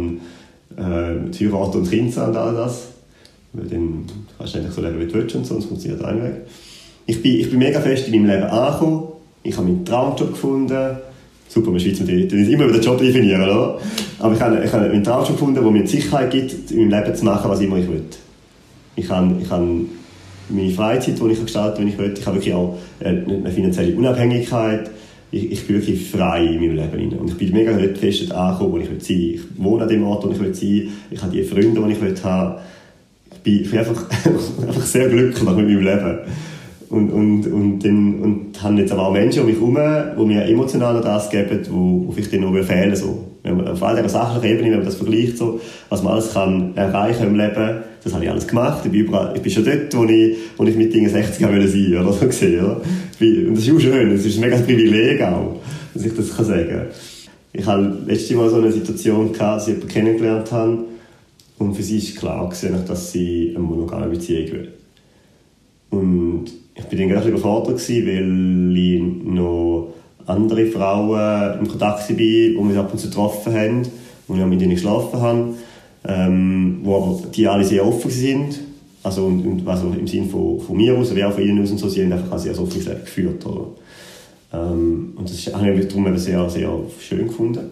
äh, 0.76 1.30
zu 1.30 1.44
heiraten 1.44 1.78
und 1.78 1.90
Kinder 1.90 2.28
und 2.28 2.36
all 2.36 2.54
das. 2.54 2.88
Weil 3.52 3.66
dann 3.66 4.04
kannst 4.38 4.54
du 4.54 4.59
eigentlich 4.59 4.74
so 4.74 4.82
leben, 4.82 5.00
wie 5.00 5.07
du 5.07 5.14
willst 5.14 5.34
und 5.34 5.46
sonst 5.46 5.66
funktioniert 5.66 6.04
ein 6.04 6.22
Weg. 6.22 6.34
Ich 7.07 7.22
bin, 7.22 7.40
ich 7.40 7.50
bin 7.50 7.59
mega 7.59 7.80
fest 7.80 8.09
in 8.09 8.22
meinem 8.22 8.30
Leben 8.30 8.44
angekommen. 8.44 9.02
Ich 9.42 9.57
habe 9.57 9.66
meinen 9.66 9.84
Traumjob 9.84 10.32
gefunden. 10.32 10.96
Super, 11.49 11.68
in 11.68 11.74
der 11.74 11.80
Schweiz 11.80 12.01
mit 12.01 12.32
immer 12.32 12.64
über 12.64 12.72
den 12.72 12.82
Job 12.82 12.99
definieren, 12.99 13.42
oder? 13.42 13.78
Aber 14.18 14.34
ich 14.34 14.40
habe, 14.40 14.62
ich 14.64 14.72
habe 14.72 14.84
einen 14.90 15.05
Traumjob 15.05 15.32
gefunden, 15.32 15.62
der 15.62 15.70
mir 15.70 15.82
die 15.82 15.88
Sicherheit 15.88 16.30
gibt, 16.30 16.70
in 16.70 16.88
meinem 16.88 17.01
Leben 17.01 17.16
zu 17.16 17.24
machen, 17.24 17.51
was 17.51 17.61
immer 17.61 17.76
ich 17.76 17.88
will. 17.88 18.05
Ich 18.97 19.09
habe, 19.11 19.34
ich 19.40 19.51
habe 19.51 19.86
meine 20.49 20.70
Freizeit, 20.70 21.20
die 21.20 21.32
ich 21.32 21.40
gestalten 21.40 21.80
wenn 21.80 21.88
ich 21.88 21.99
will. 21.99 22.14
Ich 22.16 22.26
habe 22.26 22.36
wirklich 22.36 22.55
auch 22.55 22.78
eine 23.01 23.51
finanzielle 23.51 23.94
Unabhängigkeit. 23.97 24.90
Ich, 25.30 25.53
ich 25.53 25.66
bin 25.66 25.76
wirklich 25.76 26.09
frei 26.09 26.44
in 26.44 26.61
meinem 26.61 26.76
Leben. 26.76 27.18
Und 27.18 27.30
ich 27.30 27.36
bin 27.36 27.53
mega 27.53 27.76
fest 27.94 28.30
angekommen, 28.32 28.72
wo 28.72 28.78
ich 28.78 28.90
will 28.90 29.01
sein 29.01 29.16
Ich 29.16 29.40
wohne 29.57 29.82
an 29.82 29.88
dem 29.88 30.05
Ort, 30.05 30.24
wo 30.24 30.30
ich 30.30 30.40
will 30.40 30.55
sein 30.55 30.88
Ich 31.11 31.20
habe 31.20 31.32
die 31.32 31.42
Freunde, 31.42 31.82
die 31.82 31.92
ich 31.92 32.01
will 32.01 32.14
haben. 32.22 32.61
Ich 33.32 33.38
bin, 33.40 33.62
ich 33.62 33.70
bin 33.70 33.78
einfach, 33.80 34.05
einfach 34.66 34.82
sehr 34.82 35.09
glücklich 35.09 35.42
mit 35.42 35.57
meinem 35.57 35.80
Leben. 35.80 36.18
Und, 36.89 37.11
und, 37.11 37.47
und, 37.47 37.78
dann, 37.80 38.20
und 38.20 38.62
haben 38.62 38.78
jetzt 38.78 38.93
aber 38.93 39.09
auch 39.09 39.12
Menschen 39.12 39.41
um 39.41 39.47
mich 39.47 39.57
herum, 39.57 39.76
die 40.18 40.24
mir 40.24 40.45
emotional 40.45 41.01
das 41.01 41.28
geben, 41.30 41.61
wo, 41.70 42.07
wo 42.07 42.12
vielleicht 42.12 42.32
dann 42.32 42.43
noch 42.43 42.64
fehlen 42.64 42.95
so. 42.95 43.24
Wenn 43.43 43.57
man 43.57 43.68
auf 43.68 43.82
all 43.82 43.97
dieser 43.97 44.09
sachlichen 44.09 44.57
Ebene, 44.57 44.70
wenn 44.70 44.78
man 44.78 44.87
das 44.87 44.97
vergleicht, 44.97 45.39
so, 45.39 45.61
was 45.89 46.03
man 46.03 46.14
alles 46.14 46.32
kann 46.32 46.76
erreichen 46.76 47.26
im 47.26 47.37
Leben, 47.37 47.80
das 48.03 48.14
habe 48.14 48.24
ich 48.24 48.30
alles 48.30 48.47
gemacht. 48.47 48.82
Ich 48.84 48.91
bin, 48.91 49.01
überall, 49.01 49.37
ich 49.37 49.43
bin 49.43 49.51
schon 49.51 49.64
dort, 49.64 49.97
wo 49.97 50.05
ich, 50.05 50.37
wo 50.57 50.64
ich 50.64 50.76
mit 50.76 50.95
Dingen 50.95 51.11
60 51.11 51.47
wollte 51.47 51.68
sein, 51.68 51.97
oder 51.97 52.12
so 52.12 52.26
gesehen, 52.26 52.64
oder? 52.64 52.80
Und 53.20 53.55
das 53.55 53.66
ist 53.66 53.74
auch 53.74 53.80
schön, 53.80 54.11
das 54.11 54.24
ist 54.24 54.37
ein 54.37 54.41
mega 54.41 54.57
Privileg 54.59 55.22
auch, 55.22 55.57
dass 55.93 56.05
ich 56.05 56.14
das 56.14 56.37
kann 56.37 56.45
sagen 56.45 56.82
Ich 57.53 57.66
hatte 57.66 57.99
letztes 58.07 58.37
Mal 58.37 58.49
so 58.49 58.57
eine 58.57 58.70
Situation 58.70 59.32
gehabt, 59.32 59.57
dass 59.57 59.68
ich 59.68 59.74
jemanden 59.74 59.93
kennengelernt 59.93 60.53
habe, 60.53 60.78
und 61.59 61.74
für 61.74 61.82
sie 61.82 61.99
ist 61.99 62.16
klar 62.16 62.49
gewesen, 62.49 62.84
dass 62.87 63.12
sie 63.12 63.55
eine 63.55 63.64
monogame 63.64 64.09
Beziehung 64.09 64.53
will. 64.53 64.72
Und 65.91 66.47
ich 66.77 66.85
bin 66.85 66.99
dann 66.99 67.09
gerade 67.09 67.29
überfordert 67.29 67.81
weil 67.89 68.77
ich 68.77 69.01
noch 69.01 69.95
andere 70.27 70.66
Frauen 70.66 71.61
im 71.61 71.68
Kontakt 71.68 72.09
war, 72.09 72.16
die 72.16 72.59
mich 72.61 72.77
ab 72.77 72.93
und 72.93 72.99
zu 72.99 73.09
getroffen 73.09 73.55
haben, 73.55 73.83
wo 74.29 74.35
ich 74.35 74.45
mit 74.45 74.61
ihnen 74.61 74.72
geschlafen 74.72 75.20
habe, 75.20 75.55
ähm, 76.07 76.81
wo 76.83 76.97
aber 76.97 77.22
die 77.35 77.47
alle 77.47 77.64
sehr 77.64 77.87
offen 77.87 78.11
sind. 78.11 78.61
Also, 79.03 79.24
und, 79.24 79.47
und 79.47 79.68
also 79.68 79.95
im 79.99 80.07
Sinne 80.07 80.27
von, 80.27 80.61
von 80.61 80.77
mir 80.77 80.97
aus, 80.97 81.14
wie 81.14 81.22
auch 81.22 81.33
von 81.33 81.45
ihnen 81.45 81.62
aus 81.62 81.70
und 81.70 81.79
so, 81.79 81.89
sie 81.89 82.03
haben 82.03 82.12
einfach 82.12 82.39
sehr 82.39 82.59
offen 82.61 82.85
geführt. 82.85 83.47
Oder? 83.47 83.66
Ähm, 84.53 85.12
und 85.16 85.31
das 85.31 85.55
habe 85.55 85.72
ich 85.72 85.89
darum 85.89 86.16
sehr, 86.18 86.49
sehr 86.51 86.70
schön 87.01 87.29
gefunden. 87.29 87.70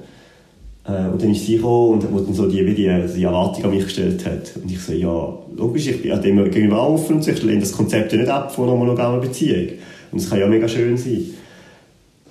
Äh, 0.86 1.08
und 1.08 1.22
dann 1.22 1.30
ist 1.30 1.46
sie 1.46 1.56
gekommen 1.56 1.94
und 1.94 2.12
wo 2.12 2.20
dann 2.20 2.34
so 2.34 2.46
die, 2.46 2.64
wie 2.66 2.74
die, 2.74 2.90
die 3.16 3.24
Erwartung 3.24 3.64
an 3.64 3.70
mich 3.70 3.84
gestellt 3.84 4.24
hat. 4.26 4.52
Und 4.62 4.70
ich 4.70 4.80
so, 4.80 4.92
ja, 4.92 5.38
logisch, 5.56 5.86
ich 5.88 6.02
bin 6.02 6.10
ja 6.10 6.18
dem 6.18 6.44
gegenüber 6.44 6.88
offen 6.88 7.16
und 7.16 7.26
ich 7.26 7.42
lehne 7.42 7.60
das 7.60 7.72
Konzept 7.72 8.12
ja 8.12 8.18
nicht 8.18 8.30
ab 8.30 8.54
von 8.54 8.68
einer 8.68 8.76
monogamen 8.76 9.20
Beziehung. 9.20 9.68
Und 10.12 10.20
das 10.20 10.28
kann 10.28 10.40
ja 10.40 10.46
mega 10.46 10.68
schön 10.68 10.96
sein. 10.96 11.24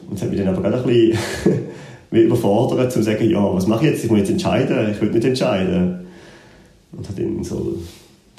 Und 0.07 0.13
das 0.13 0.23
hat 0.23 0.29
mich 0.29 0.39
dann 0.39 0.49
aber 0.49 0.61
gerade 0.61 0.77
ein 0.77 0.83
bisschen 0.83 1.61
überfordert, 2.11 2.91
zu 2.91 3.01
sagen, 3.01 3.29
ja, 3.29 3.53
was 3.53 3.67
mache 3.67 3.85
ich 3.85 3.91
jetzt? 3.91 4.03
Ich 4.03 4.09
muss 4.09 4.19
jetzt 4.19 4.31
entscheiden, 4.31 4.91
ich 4.91 5.01
will 5.01 5.09
nicht 5.09 5.25
entscheiden. 5.25 6.05
Und 6.91 7.09
habe 7.09 7.21
dann 7.21 7.43
so 7.43 7.77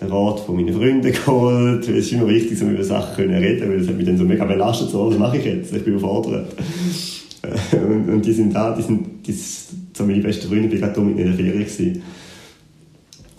den 0.00 0.08
Rat 0.12 0.40
von 0.40 0.56
meinen 0.56 0.74
Freunden 0.74 1.12
geholt, 1.12 1.88
weil 1.88 1.96
es 1.96 2.06
ist 2.06 2.12
immer 2.12 2.28
wichtig, 2.28 2.58
so 2.58 2.66
über 2.66 2.84
Sachen 2.84 3.24
zu 3.24 3.30
reden, 3.30 3.68
weil 3.68 3.80
es 3.80 3.88
hat 3.88 3.96
mich 3.96 4.06
dann 4.06 4.18
so 4.18 4.24
mega 4.24 4.44
belastet, 4.44 4.90
so, 4.90 5.08
was 5.10 5.18
mache 5.18 5.38
ich 5.38 5.44
jetzt? 5.44 5.74
Ich 5.74 5.84
bin 5.84 5.94
überfordert. 5.94 6.54
und, 7.72 8.08
und 8.08 8.24
die 8.24 8.32
sind 8.32 8.54
da, 8.54 8.74
die 8.74 8.82
sind, 8.82 9.26
die, 9.26 9.32
so 9.32 10.04
meine 10.04 10.22
besten 10.22 10.48
Freunde, 10.48 10.74
ich 10.74 10.80
war 10.80 10.88
gerade 10.88 11.00
mit 11.02 11.18
der 11.18 11.32
Ferien. 11.32 11.58
Gewesen. 11.60 12.02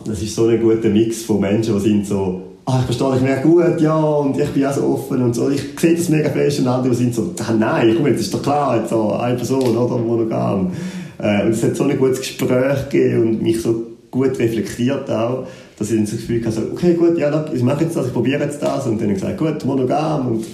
Das 0.05 0.21
ist 0.21 0.35
so 0.35 0.47
ein 0.47 0.61
guter 0.61 0.89
Mix 0.89 1.23
von 1.23 1.39
Menschen, 1.39 1.73
die 1.75 1.89
sind 1.89 2.05
so, 2.05 2.41
ah, 2.65 2.79
ich 2.79 2.85
verstehe 2.85 3.13
dich 3.13 3.21
mega 3.21 3.41
gut, 3.41 3.81
ja, 3.81 3.97
und 3.97 4.39
ich 4.39 4.49
bin 4.49 4.65
auch 4.65 4.73
so 4.73 4.83
offen 4.83 5.21
und 5.21 5.33
so. 5.33 5.49
Ich 5.49 5.63
sehe 5.79 5.95
das 5.95 6.09
mega 6.09 6.29
fest 6.29 6.59
und 6.59 6.67
andere 6.67 6.93
sind 6.93 7.13
so, 7.13 7.33
ah, 7.39 7.53
nein, 7.53 7.93
komm, 7.97 8.07
jetzt 8.07 8.21
ist 8.21 8.33
doch 8.33 8.43
klar, 8.43 8.77
jetzt 8.77 8.89
so 8.89 9.13
eine 9.13 9.35
Person, 9.35 9.75
oder, 9.75 9.97
monogam. 9.97 10.71
Äh, 11.17 11.45
und 11.45 11.51
es 11.51 11.63
hat 11.63 11.75
so 11.75 11.85
ein 11.85 11.97
gutes 11.97 12.19
Gespräch 12.19 12.89
gegeben 12.89 13.29
und 13.29 13.41
mich 13.41 13.61
so 13.61 13.83
gut 14.11 14.37
reflektiert 14.39 15.09
auch, 15.09 15.47
dass 15.77 15.91
ich 15.91 15.97
dann 15.97 16.05
so 16.05 16.15
das 16.15 16.21
Gefühl 16.21 16.45
hatte, 16.45 16.67
okay, 16.71 16.93
gut, 16.93 17.17
ja, 17.17 17.45
ich 17.53 17.63
mache 17.63 17.83
jetzt 17.83 17.95
das, 17.95 18.07
ich 18.07 18.13
probiere 18.13 18.43
jetzt 18.43 18.61
das 18.61 18.85
und 18.85 19.01
dann 19.01 19.09
habe 19.09 19.13
ich 19.13 19.21
gesagt, 19.21 19.37
gut, 19.37 19.65
monogam 19.65 20.27
und 20.27 20.45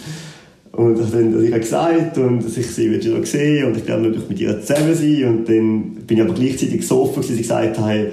und 0.81 0.99
ich 0.99 1.05
habe 1.05 1.23
dann 1.23 1.43
ihr 1.43 1.59
gesagt 1.59 2.17
und 2.17 2.43
dass 2.43 2.57
ich 2.57 2.67
sie 2.67 2.91
wieder 2.91 3.19
gesehen 3.19 3.67
und 3.67 3.77
ich 3.77 3.87
werde 3.87 4.03
natürlich 4.03 4.29
mit 4.29 4.39
ihr 4.39 4.61
zusammen 4.61 4.95
sein 4.95 5.25
und 5.25 5.49
dann 5.49 5.83
bin 6.07 6.17
ich 6.17 6.23
aber 6.23 6.33
gleichzeitig 6.33 6.87
so 6.87 7.03
offen, 7.03 7.17
dass 7.17 7.27
sie 7.27 7.37
gesagt 7.37 7.77
haben, 7.77 8.07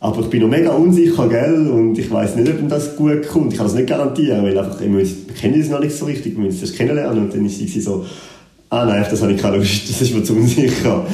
aber 0.00 0.20
ich 0.20 0.26
bin 0.28 0.40
noch 0.40 0.48
mega 0.48 0.70
unsicher, 0.70 1.28
gell, 1.28 1.68
und 1.68 1.98
ich 1.98 2.10
weiß 2.10 2.36
nicht, 2.36 2.50
ob 2.50 2.68
das 2.70 2.96
gut 2.96 3.28
kommt. 3.28 3.52
Ich 3.52 3.58
kann 3.58 3.66
das 3.66 3.76
nicht 3.76 3.88
garantieren, 3.88 4.42
weil 4.42 4.58
einfach, 4.58 4.80
wir 4.80 5.06
kennen 5.38 5.54
uns 5.54 5.68
noch 5.68 5.80
nicht 5.80 5.94
so 5.94 6.06
richtig, 6.06 6.36
wir 6.36 6.44
müssen 6.44 6.64
es 6.64 6.74
kennenlernen 6.74 7.24
und 7.24 7.34
dann 7.34 7.44
ist 7.44 7.58
sie 7.58 7.80
so, 7.80 8.06
ah 8.70 8.86
nein, 8.86 9.04
das 9.08 9.20
habe 9.20 9.32
ich 9.32 9.40
keine 9.40 9.58
Lust, 9.58 9.90
das 9.90 10.00
ist 10.00 10.14
mir 10.14 10.22
zu 10.22 10.34
unsicher. 10.34 11.06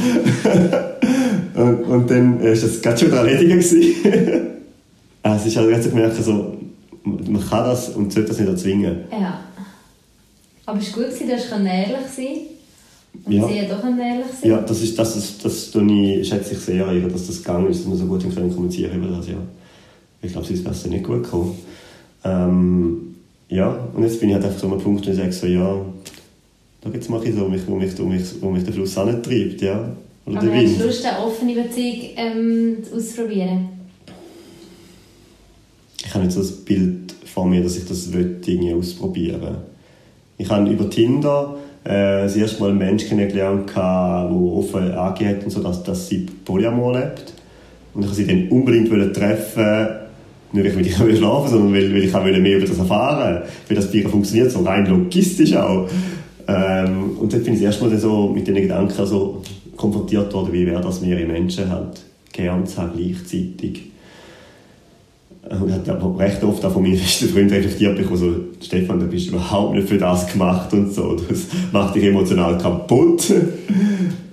und, 1.54 1.82
und 1.82 2.10
dann 2.10 2.40
war 2.40 2.50
das 2.50 2.80
ganz 2.80 3.00
schön 3.00 3.12
erledigt. 3.12 3.74
es 5.22 5.46
ist 5.46 5.56
halt 5.56 5.70
ganz 5.70 5.88
gemerkt, 5.88 6.16
also, 6.16 6.56
man 7.02 7.44
kann 7.48 7.64
das 7.64 7.88
und 7.88 8.12
sollte 8.12 8.28
das 8.28 8.38
nicht 8.38 8.48
erzwingen. 8.48 8.98
Ja. 9.10 9.40
Aber 10.66 10.80
es 10.80 10.96
war 10.96 11.04
gut, 11.04 11.20
du 11.20 11.32
hast 11.32 11.52
ehrlich 11.52 12.06
sein 12.14 12.36
und 13.24 13.32
ja. 13.32 13.48
sie 13.48 13.68
doch 13.68 13.84
ehrlich 13.84 14.26
sein. 14.40 14.50
Ja, 14.50 14.60
das, 14.60 14.82
ist, 14.82 14.98
das, 14.98 15.16
ist, 15.16 15.44
das, 15.44 15.70
das 15.70 15.82
ich, 15.82 16.28
schätze 16.28 16.54
ich 16.54 16.58
sehr, 16.58 17.08
dass 17.08 17.26
das 17.28 17.38
gegangen 17.38 17.70
ist, 17.70 17.84
dass 17.84 17.90
wir 17.90 17.96
so 17.96 18.06
gut 18.06 18.22
kommunizieren 18.22 19.02
über 19.02 19.16
das. 19.16 19.28
Ja. 19.28 19.36
Ich 20.22 20.32
glaube, 20.32 20.46
sonst 20.46 20.64
wäre 20.64 20.74
es 20.74 20.86
nicht 20.86 21.04
gut 21.04 21.22
gekommen. 21.22 21.56
Ähm, 22.24 23.14
ja, 23.48 23.88
und 23.94 24.02
jetzt 24.02 24.18
bin 24.18 24.30
ich 24.30 24.34
halt 24.34 24.44
einfach 24.44 24.58
so 24.58 24.66
an 24.66 24.72
einem 24.72 24.82
Punkt, 24.82 25.06
wo 25.06 25.10
ich 25.10 25.16
sage, 25.16 25.32
so, 25.32 25.46
ja, 25.46 25.80
da 26.80 26.90
jetzt 26.90 27.08
mache 27.08 27.28
ich 27.28 27.34
so, 27.34 27.42
wo 27.42 27.48
mich, 27.48 27.62
wo 27.66 27.76
mich, 27.76 27.96
wo 27.96 28.04
mich, 28.04 28.22
wo 28.40 28.50
mich 28.50 28.64
der 28.64 28.72
Fluss 28.72 28.98
antreibt, 28.98 29.62
ja. 29.62 29.96
Oder 30.26 30.38
Aber 30.40 30.52
hast 30.52 30.80
du 30.80 30.86
Lust, 30.86 31.06
eine 31.06 31.24
offene 31.24 31.62
Beziehung 31.62 32.10
ähm, 32.16 32.76
auszuprobieren? 32.92 33.68
Ich 36.04 36.12
habe 36.12 36.24
nicht 36.24 36.34
so 36.34 36.40
das 36.40 36.52
Bild 36.52 37.14
vor 37.24 37.46
mir, 37.46 37.62
dass 37.62 37.76
ich 37.76 37.86
das 37.86 38.08
irgendwie 38.08 38.74
ausprobieren 38.74 39.40
will 39.40 39.56
ich 40.38 40.48
habe 40.50 40.68
über 40.70 40.88
Tinder 40.90 41.56
äh, 41.84 42.22
das 42.22 42.36
erste 42.36 42.60
Mal 42.60 42.70
einen 42.70 42.78
Menschen 42.78 43.08
kennengelernt, 43.08 43.70
der 43.74 44.30
offen 44.30 44.92
angegeben 44.92 45.36
hat, 45.36 45.44
und 45.44 45.50
so, 45.50 45.62
dass, 45.62 45.82
dass 45.82 46.08
sie 46.08 46.26
Polyamor 46.44 46.94
lebt. 46.98 47.32
Und 47.94 48.02
ich 48.02 48.08
wollte 48.08 48.22
sie 48.22 48.26
dann 48.26 48.48
unbedingt 48.48 49.14
treffen, 49.14 49.88
nicht 50.52 50.76
weil 50.76 50.86
ich 50.86 51.00
will 51.00 51.16
schlafen 51.16 51.50
sondern 51.50 51.74
weil, 51.74 51.92
weil 51.92 52.04
ich 52.04 52.14
auch 52.14 52.24
mehr 52.24 52.56
über 52.56 52.66
das 52.66 52.78
erfahren 52.78 53.42
wie 53.68 53.74
das 53.74 53.90
bei 53.90 53.98
ihr 53.98 54.08
funktioniert, 54.08 54.50
so 54.50 54.60
rein 54.60 54.86
logistisch 54.86 55.54
auch. 55.56 55.88
Ähm, 56.48 57.16
und 57.18 57.32
dort 57.32 57.44
bin 57.44 57.54
ich 57.54 57.60
das 57.60 57.74
erste 57.74 57.86
Mal 57.86 57.98
so 57.98 58.28
mit 58.28 58.46
diesen 58.46 58.62
Gedanken 58.62 59.06
so 59.06 59.42
konfrontiert 59.76 60.32
worden, 60.32 60.52
wie 60.52 60.66
wäre 60.66 60.80
das, 60.80 61.00
mehrere 61.00 61.26
Menschen 61.26 61.68
halt 61.70 62.00
gern 62.32 62.66
zu 62.66 62.78
haben, 62.78 62.92
gleichzeitig. 62.96 63.90
Und 65.48 65.72
hat 65.72 65.88
aber 65.88 66.18
recht 66.18 66.42
oft 66.42 66.64
auch 66.64 66.72
von 66.72 66.82
meinen 66.82 66.98
besten 66.98 67.28
Freunden 67.28 67.54
reflektiert 67.54 67.96
bekommen, 67.96 68.16
so, 68.16 68.34
Stefan, 68.64 68.98
du 68.98 69.06
bist 69.06 69.28
überhaupt 69.28 69.74
nicht 69.74 69.88
für 69.88 69.98
das 69.98 70.26
gemacht 70.26 70.72
und 70.72 70.92
so. 70.92 71.14
Das 71.14 71.46
macht 71.72 71.94
dich 71.94 72.04
emotional 72.04 72.58
kaputt. 72.58 73.32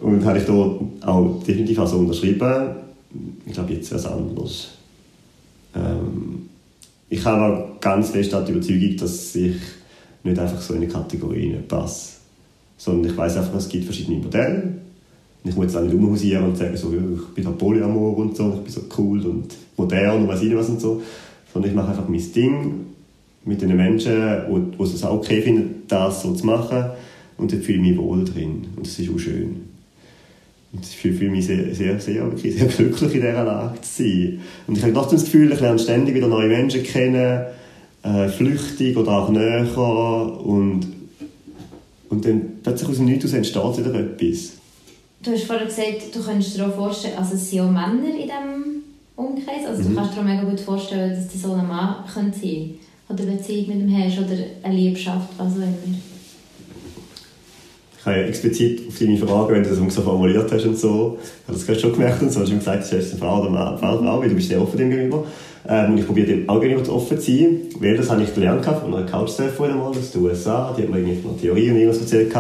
Und 0.02 0.26
habe 0.26 0.38
ich 0.38 0.44
da 0.44 0.52
auch 0.52 1.44
definitiv 1.48 1.80
auch 1.80 1.88
so 1.88 1.98
unterschrieben. 1.98 2.76
Ich 3.46 3.54
glaube, 3.54 3.72
jetzt 3.72 3.90
wäre 3.90 4.02
es 4.02 4.06
anders. 4.06 4.72
Ähm, 5.74 6.50
ich 7.10 7.24
habe 7.24 7.42
aber 7.42 7.72
ganz 7.80 8.10
fest 8.10 8.36
die 8.46 8.52
Überzeugung, 8.52 8.98
dass 8.98 9.34
ich 9.34 9.56
nicht 10.24 10.40
einfach 10.40 10.62
so 10.62 10.74
in 10.74 10.82
eine 10.82 10.92
Kategorie 10.92 11.56
passe. 11.70 12.18
Sondern 12.78 13.12
ich 13.12 13.18
weiß 13.18 13.38
einfach, 13.38 13.56
es 13.56 13.70
gibt 13.70 13.86
verschiedene 13.86 14.18
Modelle 14.18 14.74
ich 15.44 15.56
muss 15.56 15.66
jetzt 15.66 15.76
auch 15.76 15.82
nicht 15.82 15.94
rumhausieren 15.94 16.46
und 16.46 16.58
sagen, 16.58 16.78
so, 16.78 16.94
ich 16.94 17.36
bin 17.36 17.44
da 17.44 17.52
Polyamor 17.52 18.18
und 18.18 18.36
so, 18.36 18.54
ich 18.56 18.62
bin 18.62 18.72
so 18.74 18.82
cool 18.98 19.26
und 19.26 19.54
modern 19.76 20.22
und 20.22 20.28
weiß 20.28 20.42
nicht 20.42 20.56
was 20.56 20.70
und 20.70 20.80
so. 20.80 21.02
Sondern 21.52 21.72
ich 21.72 21.76
mache 21.76 21.90
einfach 21.90 22.08
mein 22.08 22.34
Ding 22.34 22.74
mit 23.46 23.62
den 23.62 23.76
Menschen, 23.76 24.14
die 24.80 24.84
es 24.84 25.04
auch 25.04 25.18
okay 25.18 25.42
finden, 25.42 25.84
das 25.88 26.22
so 26.22 26.34
zu 26.34 26.46
machen. 26.46 26.86
Und 27.38 27.52
dort 27.52 27.64
fühle 27.64 27.80
ich 27.80 27.90
mich 27.90 27.98
wohl 27.98 28.24
drin. 28.24 28.68
Und 28.76 28.86
das 28.86 28.98
ist 28.98 29.10
auch 29.14 29.20
schön. 29.20 29.74
Und 30.72 30.86
ich 30.86 30.96
fühle 30.96 31.30
mich 31.30 31.46
sehr, 31.46 31.76
sehr, 31.76 32.00
sehr, 32.00 32.32
sehr 32.38 32.66
glücklich 32.68 33.16
in 33.16 33.22
dieser 33.22 33.44
Lage 33.44 33.82
zu 33.82 34.04
sein. 34.04 34.40
Und 34.66 34.78
ich 34.78 34.84
habe 34.84 34.94
trotzdem 34.94 35.20
das 35.20 35.26
Gefühl, 35.26 35.52
ich 35.52 35.60
lerne 35.60 35.78
ständig 35.78 36.16
wieder 36.16 36.28
neue 36.28 36.48
Menschen 36.48 36.84
kennen, 36.84 37.46
äh, 38.02 38.30
flüchtig 38.30 38.96
oder 38.96 39.12
auch 39.12 39.30
näher. 39.30 39.78
Und, 39.78 40.88
und 42.10 42.26
dann 42.26 42.42
plötzlich 42.64 42.90
aus 42.90 42.96
dem 42.96 43.06
Nichts 43.06 43.34
entsteht 43.34 43.78
wieder 43.78 43.94
etwas. 44.00 44.54
Du 45.24 45.32
hast 45.32 45.46
vorhin 45.46 45.68
gesagt, 45.68 46.14
du 46.14 46.22
könntest 46.22 46.58
dir 46.58 46.68
auch 46.68 46.76
vorstellen, 46.76 47.18
also 47.18 47.36
es 47.36 47.50
sind 47.50 47.62
auch 47.62 47.72
Männer 47.72 48.10
in 48.10 48.24
diesem 48.24 48.84
Umkreis, 49.16 49.66
also 49.66 49.82
mhm. 49.82 49.90
du 49.90 49.96
kannst 49.96 50.16
dir 50.16 50.20
auch 50.20 50.26
mega 50.26 50.44
gut 50.44 50.60
vorstellen, 50.60 51.16
dass 51.16 51.32
du 51.32 51.38
so 51.38 51.54
ein 51.54 51.66
Mann 51.66 52.04
könnte 52.14 52.38
sein 52.38 52.72
oder 53.08 53.24
eine 53.24 53.38
Beziehung 53.38 53.68
mit 53.68 53.88
ihm 53.88 54.04
hast 54.04 54.18
oder 54.18 54.38
eine 54.64 54.76
Liebschaft, 54.76 55.30
was 55.38 55.54
auch 55.54 55.58
immer. 55.58 55.98
Ich 57.98 58.06
habe 58.06 58.18
ja 58.18 58.24
explizit 58.24 58.82
auf 58.86 59.00
deine 59.00 59.18
Frage, 59.18 59.54
wenn 59.54 59.64
du 59.64 59.70
das 59.70 59.96
so 59.96 60.02
formuliert 60.02 60.52
hast 60.52 60.66
und 60.66 60.78
so, 60.78 61.18
ich 61.22 61.48
habe 61.48 61.58
das 61.58 61.66
gerade 61.66 61.80
schon 61.80 61.94
gemerkt 61.94 62.22
und 62.22 62.30
so, 62.30 62.42
hast 62.42 62.52
du 62.52 62.58
gesagt, 62.58 62.92
du 62.92 62.98
bist 62.98 63.12
eine 63.12 63.20
Frau 63.20 63.42
oder 63.42 63.70
eine 63.70 63.78
Frau, 63.78 64.20
weil 64.20 64.28
du 64.28 64.36
bist 64.36 64.50
sehr 64.50 64.62
offen 64.62 64.78
dem 64.78 64.90
gegenüber. 64.90 65.24
Ähm, 65.66 65.92
und 65.92 65.98
ich 66.00 66.06
probiere 66.06 66.28
dem 66.28 66.50
auch 66.50 66.60
gegenüber 66.60 66.94
offen 66.94 67.18
zu 67.18 67.32
sein, 67.32 67.62
weil 67.80 67.96
das 67.96 68.10
habe 68.10 68.24
ich 68.24 68.36
gelernt 68.36 68.66
von 68.66 68.94
einer 68.94 69.06
Couchsurferin 69.06 69.72
einmal 69.72 69.92
aus 69.92 70.12
den 70.12 70.22
USA, 70.22 70.76
die 70.78 70.82
hat 70.82 70.90
mir 70.90 70.98
irgendwie 70.98 71.22
von 71.22 71.32
einer 71.32 71.40
Theorie 71.40 71.70
und 71.70 71.78
irgendwas 71.78 72.02
erzählt, 72.02 72.36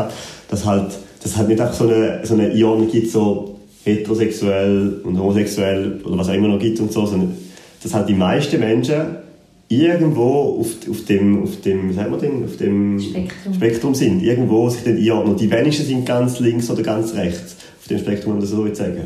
dass 0.49 0.65
halt 0.65 0.97
dass 1.23 1.37
halt 1.37 1.47
nicht 1.47 1.61
einfach 1.61 1.73
so 1.73 1.87
eine, 1.87 2.19
so 2.23 2.33
eine 2.33 2.51
Einordnung 2.51 2.91
gibt, 2.91 3.09
so 3.09 3.55
heterosexuell 3.85 5.01
und 5.03 5.17
homosexuell 5.17 6.01
oder 6.03 6.17
was 6.17 6.29
auch 6.29 6.33
immer 6.33 6.49
noch 6.49 6.59
gibt 6.59 6.79
und 6.79 6.91
so, 6.91 7.05
sondern 7.05 7.37
dass 7.81 7.93
halt 7.93 8.09
die 8.09 8.13
meisten 8.13 8.59
Menschen 8.59 9.23
irgendwo 9.69 10.59
auf, 10.59 10.67
auf 10.89 11.05
dem, 11.05 11.43
auf 11.43 11.61
dem, 11.61 11.89
wie 11.89 11.93
sagt 11.93 12.11
man 12.11 12.19
denn, 12.19 12.43
auf 12.43 12.57
dem 12.57 12.99
Spektrum. 12.99 13.53
Spektrum 13.53 13.95
sind, 13.95 14.21
irgendwo 14.21 14.69
sich 14.69 14.83
dann 14.83 14.97
einordnen. 14.97 15.33
Und 15.33 15.41
die 15.41 15.49
wenigsten 15.49 15.85
sind 15.85 16.05
ganz 16.05 16.39
links 16.39 16.69
oder 16.69 16.83
ganz 16.83 17.13
rechts 17.15 17.55
auf 17.79 17.87
dem 17.87 17.99
Spektrum, 17.99 18.33
wenn 18.33 18.39
man 18.39 18.41
das 18.41 18.51
so 18.51 18.73
sagen 18.73 19.01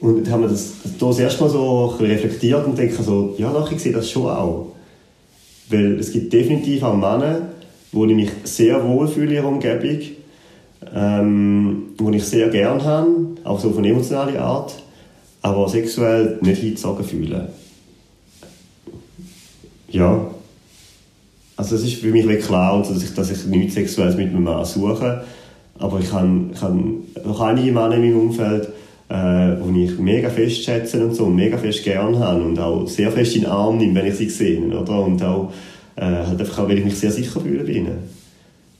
Und 0.00 0.26
dann 0.26 0.32
haben 0.32 0.42
wir 0.42 0.48
das, 0.48 0.72
das 0.98 1.18
erste 1.18 1.44
Mal 1.44 1.50
so 1.50 1.86
reflektiert 2.00 2.66
und 2.66 2.76
denken 2.76 3.02
so, 3.02 3.34
ja, 3.38 3.52
nachher 3.52 3.76
ich 3.76 3.82
sehe 3.82 3.92
das 3.92 4.10
schon 4.10 4.24
auch. 4.24 4.72
Weil 5.68 5.98
es 5.98 6.12
gibt 6.12 6.32
definitiv 6.32 6.82
auch 6.82 6.94
Männer, 6.94 7.50
wo 7.92 8.04
ich 8.04 8.14
mich 8.14 8.30
sehr 8.44 8.86
wohl 8.86 9.08
fühle 9.08 9.28
in 9.28 9.34
ihrer 9.34 9.48
Umgebung, 9.48 9.98
ähm, 10.94 11.82
wo 11.98 12.10
ich 12.10 12.24
sehr 12.24 12.48
gern 12.48 12.82
habe, 12.84 13.08
auch 13.44 13.60
so 13.60 13.70
von 13.70 13.84
emotionaler 13.84 14.40
Art, 14.40 14.74
aber 15.42 15.68
sexuell 15.68 16.38
nicht 16.42 16.60
hingezogen 16.60 17.04
fühle. 17.04 17.48
Ja. 19.90 20.26
Also 21.56 21.76
es 21.76 21.84
ist 21.84 21.94
für 21.94 22.08
mich 22.08 22.26
klar, 22.44 22.78
dass 22.82 23.02
ich, 23.02 23.14
dass 23.14 23.30
ich 23.30 23.46
nichts 23.46 23.74
Sexuelles 23.74 24.16
mit 24.16 24.28
einem 24.28 24.44
Mann 24.44 24.64
suche, 24.64 25.24
aber 25.78 26.00
ich 26.00 26.12
habe, 26.12 26.50
noch 27.24 27.40
einige 27.40 27.72
Männer 27.72 27.94
in 27.94 28.02
meinem 28.02 28.20
Umfeld, 28.20 28.68
äh, 29.08 29.56
die 29.72 29.84
ich 29.84 29.98
mega 29.98 30.28
fest 30.28 30.64
schätze 30.64 31.04
und 31.04 31.14
so, 31.14 31.26
mega 31.26 31.56
fest 31.56 31.84
gern 31.84 32.18
habe 32.18 32.42
und 32.42 32.58
auch 32.58 32.86
sehr 32.86 33.10
fest 33.10 33.36
in 33.36 33.42
den 33.42 33.50
Arm 33.50 33.78
nehme, 33.78 33.94
wenn 33.94 34.06
ich 34.06 34.16
sie 34.16 34.28
sehe, 34.28 34.60
oder? 34.60 35.00
Und 35.00 35.22
auch, 35.22 35.52
äh, 35.96 36.02
halt 36.02 36.40
einfach 36.40 36.58
auch, 36.58 36.68
weil 36.68 36.78
ich 36.78 36.84
mich 36.84 36.98
sehr 36.98 37.12
sicher 37.12 37.40
fühle 37.40 37.64
bei 37.64 37.72
ihnen. 37.72 37.98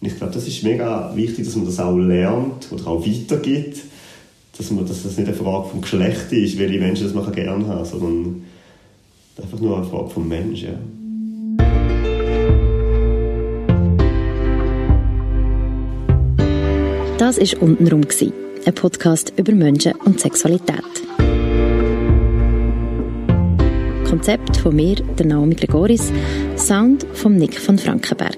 Und 0.00 0.08
ich 0.08 0.16
glaube, 0.16 0.32
das 0.32 0.46
ist 0.46 0.62
mega 0.62 1.14
wichtig, 1.14 1.44
dass 1.44 1.56
man 1.56 1.64
das 1.64 1.80
auch 1.80 1.96
lernt 1.96 2.70
oder 2.70 2.86
auch 2.86 3.06
weitergibt, 3.06 3.78
dass, 4.58 4.70
man, 4.70 4.86
dass 4.86 5.02
das 5.02 5.16
nicht 5.16 5.28
eine 5.28 5.36
Frage 5.36 5.68
vom 5.70 5.80
Geschlecht 5.80 6.32
ist, 6.32 6.58
welche 6.58 6.78
Menschen 6.78 7.04
das 7.04 7.14
man 7.14 7.32
gerne 7.32 7.66
haben, 7.66 7.84
sondern 7.84 8.44
einfach 9.42 9.60
nur 9.60 9.76
eine 9.78 9.86
Frage 9.86 10.10
vom 10.10 10.28
Menschen. 10.28 10.68
Ja. 10.68 10.78
Das 17.18 17.38
war 17.38 17.62
«Untenrum», 17.62 18.02
ein 18.66 18.74
Podcast 18.74 19.32
über 19.36 19.52
Menschen 19.52 19.92
und 20.04 20.20
Sexualität. 20.20 20.84
Konzept 24.04 24.56
von 24.58 24.76
mir, 24.76 24.96
der 24.96 25.26
Naomi 25.26 25.54
Gregoris, 25.54 26.12
Sound 26.56 27.06
von 27.14 27.36
Nick 27.36 27.58
von 27.58 27.78
Frankenberg. 27.78 28.36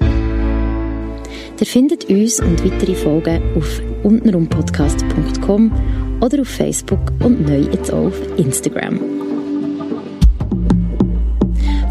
Ihr 1.61 1.66
findet 1.66 2.04
uns 2.04 2.40
und 2.40 2.64
weitere 2.64 2.94
Folgen 2.94 3.42
auf 3.56 3.80
untenrumpodcast.com 4.04 5.72
oder 6.20 6.40
auf 6.40 6.48
Facebook 6.48 7.00
und 7.24 7.46
neu 7.48 7.62
jetzt 7.72 7.92
auf 7.92 8.14
Instagram. 8.36 9.00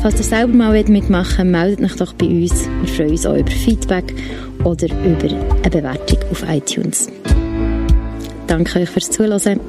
Falls 0.02 0.20
ihr 0.20 0.24
selber 0.24 0.54
mal 0.54 0.84
mitmachen 0.84 1.54
wollt, 1.54 1.80
meldet 1.80 1.84
euch 1.84 1.98
doch 1.98 2.14
bei 2.14 2.28
uns. 2.28 2.70
Wir 2.82 2.88
freuen 2.88 3.12
uns 3.12 3.26
auch 3.26 3.36
über 3.36 3.52
Feedback 3.52 4.14
oder 4.64 4.88
über 5.04 5.36
eine 5.64 5.70
Bewertung 5.70 6.20
auf 6.32 6.44
iTunes. 6.48 7.10
Danke 8.48 8.80
euch 8.80 8.90
fürs 8.90 9.12
Zuhören. 9.12 9.60